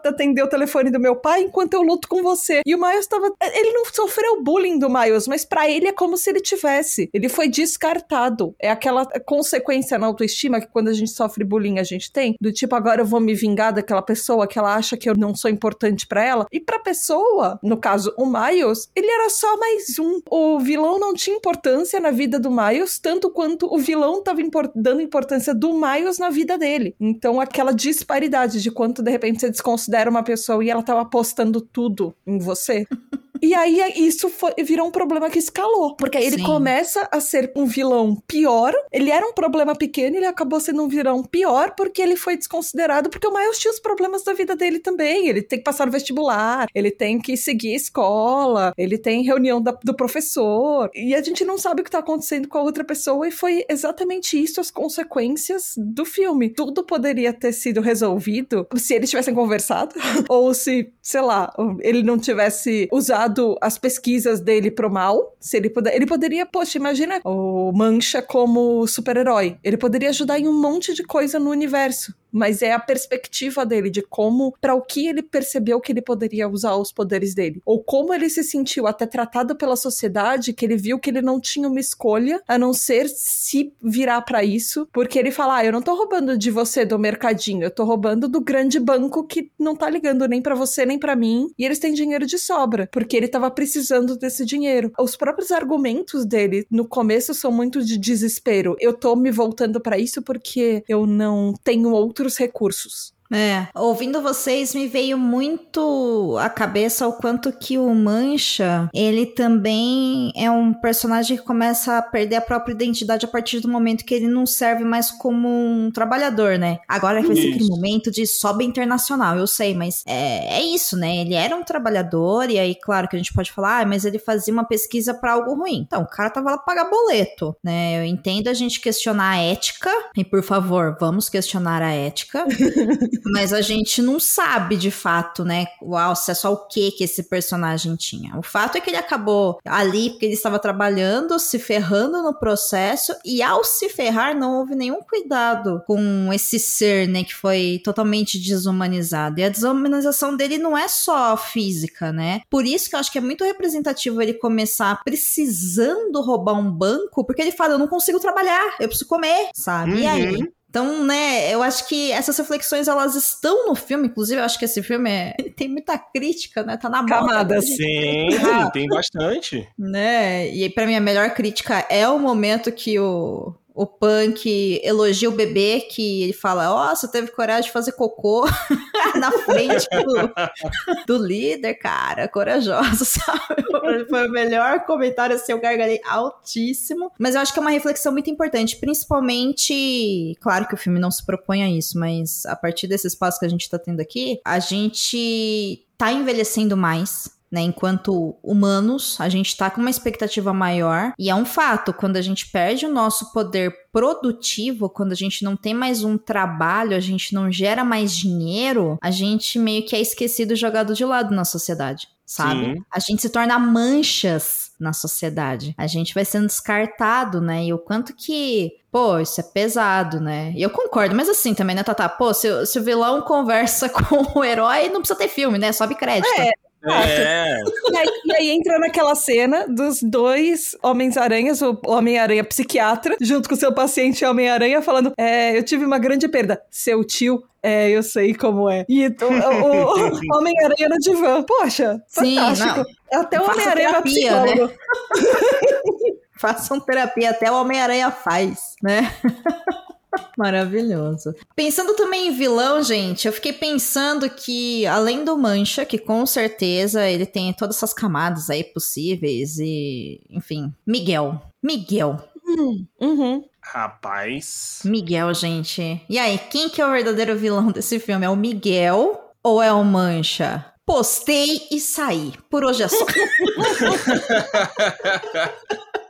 atender 0.03 0.43
o 0.43 0.49
telefone 0.49 0.91
do 0.91 0.99
meu 0.99 1.15
pai 1.15 1.41
enquanto 1.41 1.73
eu 1.73 1.81
luto 1.81 2.07
com 2.07 2.21
você. 2.21 2.61
E 2.65 2.75
o 2.75 2.79
Miles 2.79 3.07
tava. 3.07 3.33
Ele 3.41 3.71
não 3.73 3.85
sofreu 3.85 4.41
bullying 4.43 4.77
do 4.77 4.89
Miles, 4.89 5.27
mas 5.27 5.45
para 5.45 5.69
ele 5.69 5.87
é 5.87 5.91
como 5.91 6.17
se 6.17 6.29
ele 6.29 6.39
tivesse. 6.39 7.09
Ele 7.13 7.29
foi 7.29 7.47
descartado. 7.47 8.55
É 8.59 8.69
aquela 8.69 9.05
consequência 9.25 9.97
na 9.97 10.07
autoestima 10.07 10.59
que 10.59 10.67
quando 10.67 10.89
a 10.89 10.93
gente 10.93 11.11
sofre 11.11 11.43
bullying 11.43 11.79
a 11.79 11.83
gente 11.83 12.11
tem, 12.11 12.35
do 12.39 12.51
tipo, 12.51 12.75
agora 12.75 13.01
eu 13.01 13.05
vou 13.05 13.19
me 13.19 13.33
vingar 13.33 13.73
daquela 13.73 14.01
pessoa 14.01 14.47
que 14.47 14.59
ela 14.59 14.75
acha 14.75 14.97
que 14.97 15.09
eu 15.09 15.15
não 15.15 15.35
sou 15.35 15.49
importante 15.49 16.07
para 16.07 16.23
ela. 16.23 16.45
E 16.51 16.59
pra 16.59 16.79
pessoa, 16.79 17.59
no 17.63 17.77
caso 17.77 18.13
o 18.17 18.25
Miles, 18.25 18.89
ele 18.95 19.09
era 19.09 19.29
só 19.29 19.57
mais 19.57 19.97
um. 19.99 20.21
O 20.29 20.59
vilão 20.59 20.99
não 20.99 21.13
tinha 21.13 21.35
importância 21.35 21.99
na 21.99 22.08
vida 22.11 22.39
do 22.39 22.51
Miles, 22.51 22.99
tanto 22.99 23.29
quanto 23.29 23.73
o 23.73 23.77
vilão 23.77 24.19
estava 24.19 24.41
import 24.41 24.71
dando 24.75 25.01
importância 25.01 25.53
do 25.53 25.73
Miles 25.73 26.17
na 26.17 26.29
vida 26.29 26.57
dele. 26.57 26.95
Então, 26.99 27.39
aquela 27.39 27.71
disparidade 27.71 28.61
de 28.61 28.71
quanto 28.71 29.01
de 29.01 29.11
repente 29.11 29.39
você 29.39 29.49
desconsidera 29.49 30.09
uma 30.09 30.23
pessoa 30.23 30.63
e 30.63 30.69
ela 30.69 30.81
estava 30.81 31.01
apostando 31.01 31.61
tudo 31.61 32.13
em 32.25 32.39
você. 32.39 32.85
E 33.41 33.53
aí 33.53 33.93
isso 33.95 34.29
foi, 34.29 34.53
virou 34.63 34.87
um 34.87 34.91
problema 34.91 35.29
que 35.29 35.39
escalou. 35.39 35.95
Porque 35.95 36.17
aí 36.17 36.25
ele 36.25 36.37
Sim. 36.37 36.43
começa 36.43 37.07
a 37.11 37.19
ser 37.19 37.51
um 37.55 37.65
vilão 37.65 38.15
pior. 38.27 38.73
Ele 38.91 39.09
era 39.09 39.25
um 39.25 39.33
problema 39.33 39.75
pequeno, 39.75 40.17
ele 40.17 40.25
acabou 40.25 40.59
sendo 40.59 40.83
um 40.83 40.87
vilão 40.87 41.23
pior 41.23 41.73
porque 41.75 42.01
ele 42.01 42.15
foi 42.15 42.35
desconsiderado. 42.35 43.09
Porque 43.09 43.27
o 43.27 43.33
Miles 43.33 43.59
tinha 43.59 43.71
os 43.71 43.79
problemas 43.79 44.23
da 44.23 44.33
vida 44.33 44.55
dele 44.55 44.79
também. 44.79 45.27
Ele 45.27 45.41
tem 45.41 45.59
que 45.59 45.63
passar 45.63 45.85
no 45.85 45.91
vestibular, 45.91 46.67
ele 46.73 46.91
tem 46.91 47.19
que 47.19 47.37
seguir 47.37 47.73
a 47.73 47.77
escola, 47.77 48.73
ele 48.77 48.97
tem 48.97 49.23
reunião 49.23 49.61
da, 49.61 49.71
do 49.83 49.95
professor. 49.95 50.89
E 50.93 51.15
a 51.15 51.21
gente 51.21 51.45
não 51.45 51.57
sabe 51.57 51.81
o 51.81 51.83
que 51.83 51.91
tá 51.91 51.99
acontecendo 51.99 52.47
com 52.47 52.57
a 52.57 52.63
outra 52.63 52.83
pessoa. 52.83 53.27
E 53.27 53.31
foi 53.31 53.65
exatamente 53.69 54.41
isso 54.41 54.59
as 54.59 54.71
consequências 54.71 55.73
do 55.77 56.05
filme. 56.05 56.49
Tudo 56.49 56.83
poderia 56.83 57.33
ter 57.33 57.53
sido 57.53 57.81
resolvido 57.81 58.67
se 58.75 58.93
eles 58.93 59.09
tivessem 59.09 59.33
conversado. 59.33 59.95
ou 60.27 60.53
se, 60.53 60.91
sei 61.01 61.21
lá, 61.21 61.51
ele 61.81 62.03
não 62.03 62.17
tivesse 62.17 62.87
usado 62.91 63.28
usado 63.29 63.57
as 63.61 63.77
pesquisas 63.77 64.39
dele 64.39 64.71
pro 64.71 64.89
mal, 64.89 65.35
se 65.39 65.57
ele 65.57 65.69
puder, 65.69 65.95
ele 65.95 66.05
poderia, 66.05 66.45
poxa, 66.45 66.77
imagina 66.77 67.21
o 67.23 67.71
Mancha 67.71 68.21
como 68.21 68.85
super-herói. 68.87 69.57
Ele 69.63 69.77
poderia 69.77 70.09
ajudar 70.09 70.39
em 70.39 70.47
um 70.47 70.59
monte 70.59 70.93
de 70.93 71.03
coisa 71.03 71.39
no 71.39 71.49
universo 71.49 72.13
mas 72.31 72.61
é 72.61 72.71
a 72.71 72.79
perspectiva 72.79 73.65
dele 73.65 73.89
de 73.89 74.01
como, 74.01 74.53
para 74.59 74.75
o 74.75 74.81
que 74.81 75.07
ele 75.07 75.21
percebeu 75.21 75.79
que 75.79 75.91
ele 75.91 76.01
poderia 76.01 76.47
usar 76.47 76.75
os 76.75 76.91
poderes 76.91 77.33
dele, 77.33 77.61
ou 77.65 77.83
como 77.83 78.13
ele 78.13 78.29
se 78.29 78.43
sentiu 78.43 78.87
até 78.87 79.05
tratado 79.05 79.55
pela 79.55 79.75
sociedade, 79.75 80.53
que 80.53 80.65
ele 80.65 80.75
viu 80.75 80.99
que 80.99 81.09
ele 81.09 81.21
não 81.21 81.39
tinha 81.39 81.67
uma 81.67 81.79
escolha 81.79 82.41
a 82.47 82.57
não 82.57 82.73
ser 82.73 83.07
se 83.09 83.73
virar 83.81 84.21
para 84.21 84.43
isso, 84.43 84.87
porque 84.91 85.17
ele 85.17 85.31
fala: 85.31 85.57
ah, 85.57 85.65
eu 85.65 85.71
não 85.71 85.81
tô 85.81 85.95
roubando 85.95 86.37
de 86.37 86.51
você 86.51 86.85
do 86.85 86.99
mercadinho, 86.99 87.63
eu 87.63 87.71
tô 87.71 87.83
roubando 87.83 88.27
do 88.27 88.41
grande 88.41 88.79
banco 88.79 89.23
que 89.23 89.51
não 89.57 89.75
tá 89.75 89.89
ligando 89.89 90.27
nem 90.27 90.41
para 90.41 90.55
você 90.55 90.85
nem 90.85 90.99
para 90.99 91.15
mim, 91.15 91.51
e 91.57 91.65
eles 91.65 91.79
têm 91.79 91.93
dinheiro 91.93 92.25
de 92.25 92.37
sobra, 92.37 92.87
porque 92.91 93.15
ele 93.15 93.27
tava 93.27 93.49
precisando 93.51 94.17
desse 94.17 94.45
dinheiro. 94.45 94.91
Os 94.99 95.15
próprios 95.15 95.51
argumentos 95.51 96.25
dele 96.25 96.65
no 96.69 96.87
começo 96.87 97.33
são 97.33 97.51
muito 97.51 97.83
de 97.83 97.97
desespero. 97.97 98.75
Eu 98.79 98.93
tô 98.93 99.15
me 99.15 99.31
voltando 99.31 99.79
para 99.79 99.97
isso 99.97 100.21
porque 100.21 100.83
eu 100.87 101.05
não 101.05 101.53
tenho 101.63 101.91
outro 101.91 102.18
outros 102.19 102.37
recursos. 102.37 103.13
É, 103.31 103.67
ouvindo 103.75 104.21
vocês 104.21 104.73
me 104.73 104.87
veio 104.87 105.17
muito 105.17 106.35
à 106.39 106.49
cabeça 106.49 107.07
o 107.07 107.13
quanto 107.13 107.51
que 107.51 107.77
o 107.77 107.93
Mancha, 107.93 108.89
ele 108.93 109.25
também 109.25 110.31
é 110.35 110.49
um 110.49 110.73
personagem 110.73 111.37
que 111.37 111.43
começa 111.43 111.97
a 111.97 112.01
perder 112.01 112.37
a 112.37 112.41
própria 112.41 112.73
identidade 112.73 113.25
a 113.25 113.29
partir 113.29 113.59
do 113.59 113.67
momento 113.67 114.03
que 114.03 114.15
ele 114.15 114.27
não 114.27 114.45
serve 114.45 114.83
mais 114.83 115.11
como 115.11 115.47
um 115.47 115.91
trabalhador, 115.91 116.57
né? 116.57 116.79
Agora 116.87 117.21
vai 117.21 117.35
ser 117.35 117.49
aquele 117.49 117.67
momento 117.67 118.09
de 118.09 118.25
sobe 118.25 118.65
internacional, 118.65 119.37
eu 119.37 119.45
sei, 119.45 119.75
mas 119.75 120.03
é, 120.07 120.59
é 120.59 120.63
isso, 120.63 120.97
né? 120.97 121.17
Ele 121.17 121.35
era 121.35 121.55
um 121.55 121.63
trabalhador 121.63 122.49
e 122.49 122.57
aí, 122.57 122.75
claro 122.75 123.07
que 123.07 123.15
a 123.15 123.19
gente 123.19 123.33
pode 123.33 123.51
falar, 123.51 123.81
ah, 123.81 123.85
mas 123.85 124.05
ele 124.05 124.17
fazia 124.17 124.53
uma 124.53 124.63
pesquisa 124.63 125.13
para 125.13 125.33
algo 125.33 125.53
ruim. 125.53 125.83
Então, 125.85 126.01
o 126.01 126.07
cara 126.07 126.29
tava 126.29 126.51
lá 126.51 126.57
pra 126.57 126.75
pagar 126.75 126.89
boleto, 126.89 127.55
né? 127.63 127.99
Eu 127.99 128.05
entendo 128.05 128.47
a 128.47 128.53
gente 128.53 128.81
questionar 128.81 129.31
a 129.31 129.37
ética, 129.37 129.91
e 130.17 130.23
por 130.23 130.41
favor, 130.41 130.97
vamos 130.99 131.29
questionar 131.29 131.81
a 131.81 131.91
ética. 131.91 132.45
Mas 133.25 133.53
a 133.53 133.61
gente 133.61 134.01
não 134.01 134.19
sabe 134.19 134.75
de 134.75 134.91
fato, 134.91 135.43
né, 135.43 135.67
o 135.81 135.95
acesso 135.95 136.47
ao 136.47 136.67
que 136.67 136.91
que 136.91 137.03
esse 137.03 137.23
personagem 137.23 137.95
tinha. 137.95 138.37
O 138.37 138.41
fato 138.41 138.77
é 138.77 138.81
que 138.81 138.89
ele 138.89 138.97
acabou 138.97 139.59
ali 139.65 140.11
porque 140.11 140.25
ele 140.25 140.33
estava 140.33 140.59
trabalhando, 140.59 141.39
se 141.39 141.59
ferrando 141.59 142.21
no 142.21 142.37
processo 142.37 143.13
e 143.25 143.41
ao 143.41 143.63
se 143.63 143.89
ferrar 143.89 144.35
não 144.35 144.59
houve 144.59 144.75
nenhum 144.75 145.01
cuidado 145.01 145.81
com 145.85 146.31
esse 146.33 146.59
ser, 146.59 147.07
né, 147.07 147.23
que 147.23 147.35
foi 147.35 147.81
totalmente 147.83 148.39
desumanizado. 148.39 149.39
E 149.39 149.43
a 149.43 149.49
desumanização 149.49 150.35
dele 150.35 150.57
não 150.57 150.77
é 150.77 150.87
só 150.87 151.35
física, 151.37 152.11
né? 152.11 152.41
Por 152.49 152.65
isso 152.65 152.89
que 152.89 152.95
eu 152.95 152.99
acho 152.99 153.11
que 153.11 153.17
é 153.17 153.21
muito 153.21 153.43
representativo 153.43 154.21
ele 154.21 154.33
começar 154.33 155.01
precisando 155.03 156.21
roubar 156.21 156.53
um 156.53 156.71
banco, 156.71 157.25
porque 157.25 157.41
ele 157.41 157.51
fala, 157.51 157.73
eu 157.73 157.79
não 157.79 157.87
consigo 157.87 158.19
trabalhar, 158.19 158.75
eu 158.79 158.87
preciso 158.87 159.09
comer, 159.09 159.49
sabe? 159.53 159.93
Uhum. 159.93 159.99
E 159.99 160.07
aí? 160.07 160.58
Então, 160.69 161.03
né, 161.03 161.51
eu 161.51 161.63
acho 161.63 161.87
que 161.87 162.11
essas 162.11 162.37
reflexões 162.37 162.87
elas 162.87 163.15
estão 163.15 163.67
no 163.67 163.73
filme, 163.73 164.07
inclusive 164.07 164.39
eu 164.39 164.45
acho 164.45 164.59
que 164.59 164.65
esse 164.65 164.83
filme 164.83 165.09
é, 165.09 165.35
tem 165.57 165.67
muita 165.67 165.97
crítica, 165.97 166.63
né? 166.63 166.77
Tá 166.77 166.89
na 166.89 167.03
Camada, 167.05 167.55
moda. 167.55 167.61
Sim, 167.61 168.27
tem 168.71 168.87
bastante. 168.87 169.67
Né? 169.77 170.47
E 170.49 170.69
para 170.69 170.85
mim 170.85 170.95
a 170.95 171.01
melhor 171.01 171.31
crítica 171.33 171.85
é 171.89 172.07
o 172.07 172.19
momento 172.19 172.71
que 172.71 172.99
o 172.99 173.55
o 173.79 173.87
Punk 173.87 174.81
elogia 174.83 175.29
o 175.29 175.31
bebê, 175.31 175.79
que 175.79 176.23
ele 176.23 176.33
fala: 176.33 176.69
Ó, 176.69 176.91
oh, 176.91 176.95
você 176.97 177.09
teve 177.09 177.31
coragem 177.31 177.63
de 177.63 177.71
fazer 177.71 177.93
cocô 177.93 178.45
na 179.15 179.31
frente 179.31 179.87
do, 180.03 181.07
do 181.07 181.25
líder, 181.25 181.75
cara, 181.75 182.27
corajoso, 182.27 183.05
sabe? 183.07 183.63
Foi 184.09 184.27
o 184.27 184.31
melhor 184.31 184.85
comentário, 184.85 185.33
assim, 185.33 185.53
eu 185.53 185.61
gargalhei 185.61 186.01
altíssimo. 186.05 187.09
Mas 187.17 187.35
eu 187.35 187.41
acho 187.41 187.53
que 187.53 187.59
é 187.59 187.61
uma 187.61 187.71
reflexão 187.71 188.11
muito 188.11 188.29
importante, 188.29 188.75
principalmente, 188.75 190.37
claro 190.41 190.67
que 190.67 190.73
o 190.73 190.77
filme 190.77 190.99
não 190.99 191.09
se 191.09 191.25
propõe 191.25 191.63
a 191.63 191.69
isso, 191.69 191.97
mas 191.97 192.45
a 192.47 192.57
partir 192.57 192.85
desse 192.85 193.07
espaço 193.07 193.39
que 193.39 193.45
a 193.45 193.49
gente 193.49 193.69
tá 193.69 193.79
tendo 193.79 194.01
aqui, 194.01 194.41
a 194.43 194.59
gente 194.59 195.87
tá 195.97 196.11
envelhecendo 196.11 196.75
mais, 196.75 197.29
né? 197.51 197.61
Enquanto 197.61 198.35
humanos, 198.43 199.19
a 199.19 199.29
gente 199.29 199.55
tá 199.55 199.69
com 199.69 199.81
uma 199.81 199.89
expectativa 199.89 200.53
maior. 200.53 201.13
E 201.17 201.29
é 201.29 201.35
um 201.35 201.45
fato, 201.45 201.93
quando 201.93 202.17
a 202.17 202.21
gente 202.21 202.49
perde 202.49 202.85
o 202.85 202.93
nosso 202.93 203.31
poder 203.33 203.73
produtivo, 203.91 204.89
quando 204.89 205.11
a 205.11 205.15
gente 205.15 205.43
não 205.43 205.55
tem 205.55 205.73
mais 205.73 206.03
um 206.03 206.17
trabalho, 206.17 206.95
a 206.95 206.99
gente 206.99 207.33
não 207.33 207.51
gera 207.51 207.83
mais 207.83 208.15
dinheiro, 208.15 208.97
a 209.01 209.11
gente 209.11 209.57
meio 209.57 209.85
que 209.85 209.95
é 209.95 209.99
esquecido 209.99 210.53
e 210.53 210.55
jogado 210.55 210.93
de 210.93 211.03
lado 211.03 211.33
na 211.33 211.45
sociedade. 211.45 212.07
Sabe? 212.25 212.75
Sim. 212.75 212.83
A 212.93 212.99
gente 212.99 213.23
se 213.23 213.29
torna 213.29 213.57
manchas 213.57 214.69
na 214.79 214.93
sociedade. 214.93 215.73
A 215.75 215.87
gente 215.87 216.13
vai 216.13 216.23
sendo 216.23 216.45
descartado, 216.45 217.41
né? 217.41 217.65
E 217.65 217.73
o 217.73 217.79
quanto 217.79 218.15
que 218.15 218.71
Pô, 218.91 219.19
isso 219.19 219.39
é 219.39 219.43
pesado, 219.43 220.19
né? 220.19 220.51
E 220.55 220.63
eu 220.63 220.69
concordo, 220.69 221.15
mas 221.15 221.29
assim 221.29 221.53
também, 221.53 221.75
né, 221.75 221.83
Tata? 221.83 222.09
Pô, 222.09 222.33
se, 222.33 222.65
se 222.65 222.79
o 222.79 222.83
vilão 222.83 223.21
conversa 223.25 223.87
com 223.87 224.39
o 224.39 224.43
herói, 224.43 224.89
não 224.89 225.01
precisa 225.01 225.17
ter 225.17 225.27
filme, 225.27 225.59
né? 225.59 225.71
Sobe 225.71 225.93
crédito. 225.93 226.27
É, 226.39 226.51
é. 226.83 227.61
E 227.91 227.97
aí, 227.97 228.07
e 228.25 228.35
aí, 228.35 228.49
entra 228.51 228.79
naquela 228.79 229.15
cena 229.15 229.67
dos 229.67 230.01
dois 230.01 230.75
Homens-Aranhas, 230.81 231.61
o 231.61 231.77
Homem-Aranha 231.85 232.43
psiquiatra, 232.43 233.17
junto 233.19 233.49
com 233.49 233.55
seu 233.55 233.73
paciente 233.73 234.23
Homem-Aranha, 234.23 234.81
falando: 234.81 235.13
é, 235.17 235.57
Eu 235.57 235.63
tive 235.63 235.85
uma 235.85 235.99
grande 235.99 236.27
perda. 236.27 236.61
Seu 236.69 237.03
tio 237.03 237.43
é, 237.61 237.89
eu 237.89 238.01
sei 238.01 238.33
como 238.33 238.69
é. 238.69 238.85
E 238.87 239.07
o, 239.07 239.11
o, 239.11 240.37
Homem-Aranha 240.37 240.89
no 240.89 240.97
divã. 240.99 241.43
Poxa, 241.43 242.01
Sim, 242.07 242.35
fantástico. 242.35 242.85
Não. 243.11 243.21
Até 243.21 243.39
o 243.39 243.51
Homem-Aranha 243.51 243.89
é 243.89 244.01
psicólogo. 244.01 244.67
Né? 244.67 244.73
Façam 246.39 246.79
terapia, 246.79 247.31
até 247.31 247.51
o 247.51 247.55
Homem-Aranha 247.55 248.09
faz, 248.11 248.75
né? 248.81 249.13
Maravilhoso. 250.37 251.33
Pensando 251.55 251.95
também 251.95 252.27
em 252.27 252.31
vilão, 252.31 252.81
gente, 252.81 253.27
eu 253.27 253.33
fiquei 253.33 253.53
pensando 253.53 254.29
que, 254.29 254.85
além 254.87 255.23
do 255.23 255.37
Mancha, 255.37 255.85
que 255.85 255.97
com 255.97 256.25
certeza 256.25 257.07
ele 257.07 257.25
tem 257.25 257.53
todas 257.53 257.77
essas 257.77 257.93
camadas 257.93 258.49
aí 258.49 258.63
possíveis, 258.63 259.57
e, 259.59 260.21
enfim, 260.29 260.73
Miguel. 260.85 261.41
Miguel. 261.61 262.17
Hum, 262.45 262.85
uhum. 262.99 263.45
Rapaz. 263.61 264.79
Miguel, 264.83 265.33
gente. 265.33 266.01
E 266.09 266.17
aí, 266.17 266.39
quem 266.49 266.69
que 266.69 266.81
é 266.81 266.87
o 266.87 266.91
verdadeiro 266.91 267.37
vilão 267.37 267.67
desse 267.71 267.99
filme? 267.99 268.25
É 268.25 268.29
o 268.29 268.35
Miguel 268.35 269.33
ou 269.43 269.61
é 269.61 269.71
o 269.71 269.83
Mancha? 269.83 270.65
Postei 270.85 271.67
e 271.69 271.79
saí. 271.79 272.33
Por 272.49 272.65
hoje 272.65 272.81
é 272.81 272.87
só. 272.87 273.05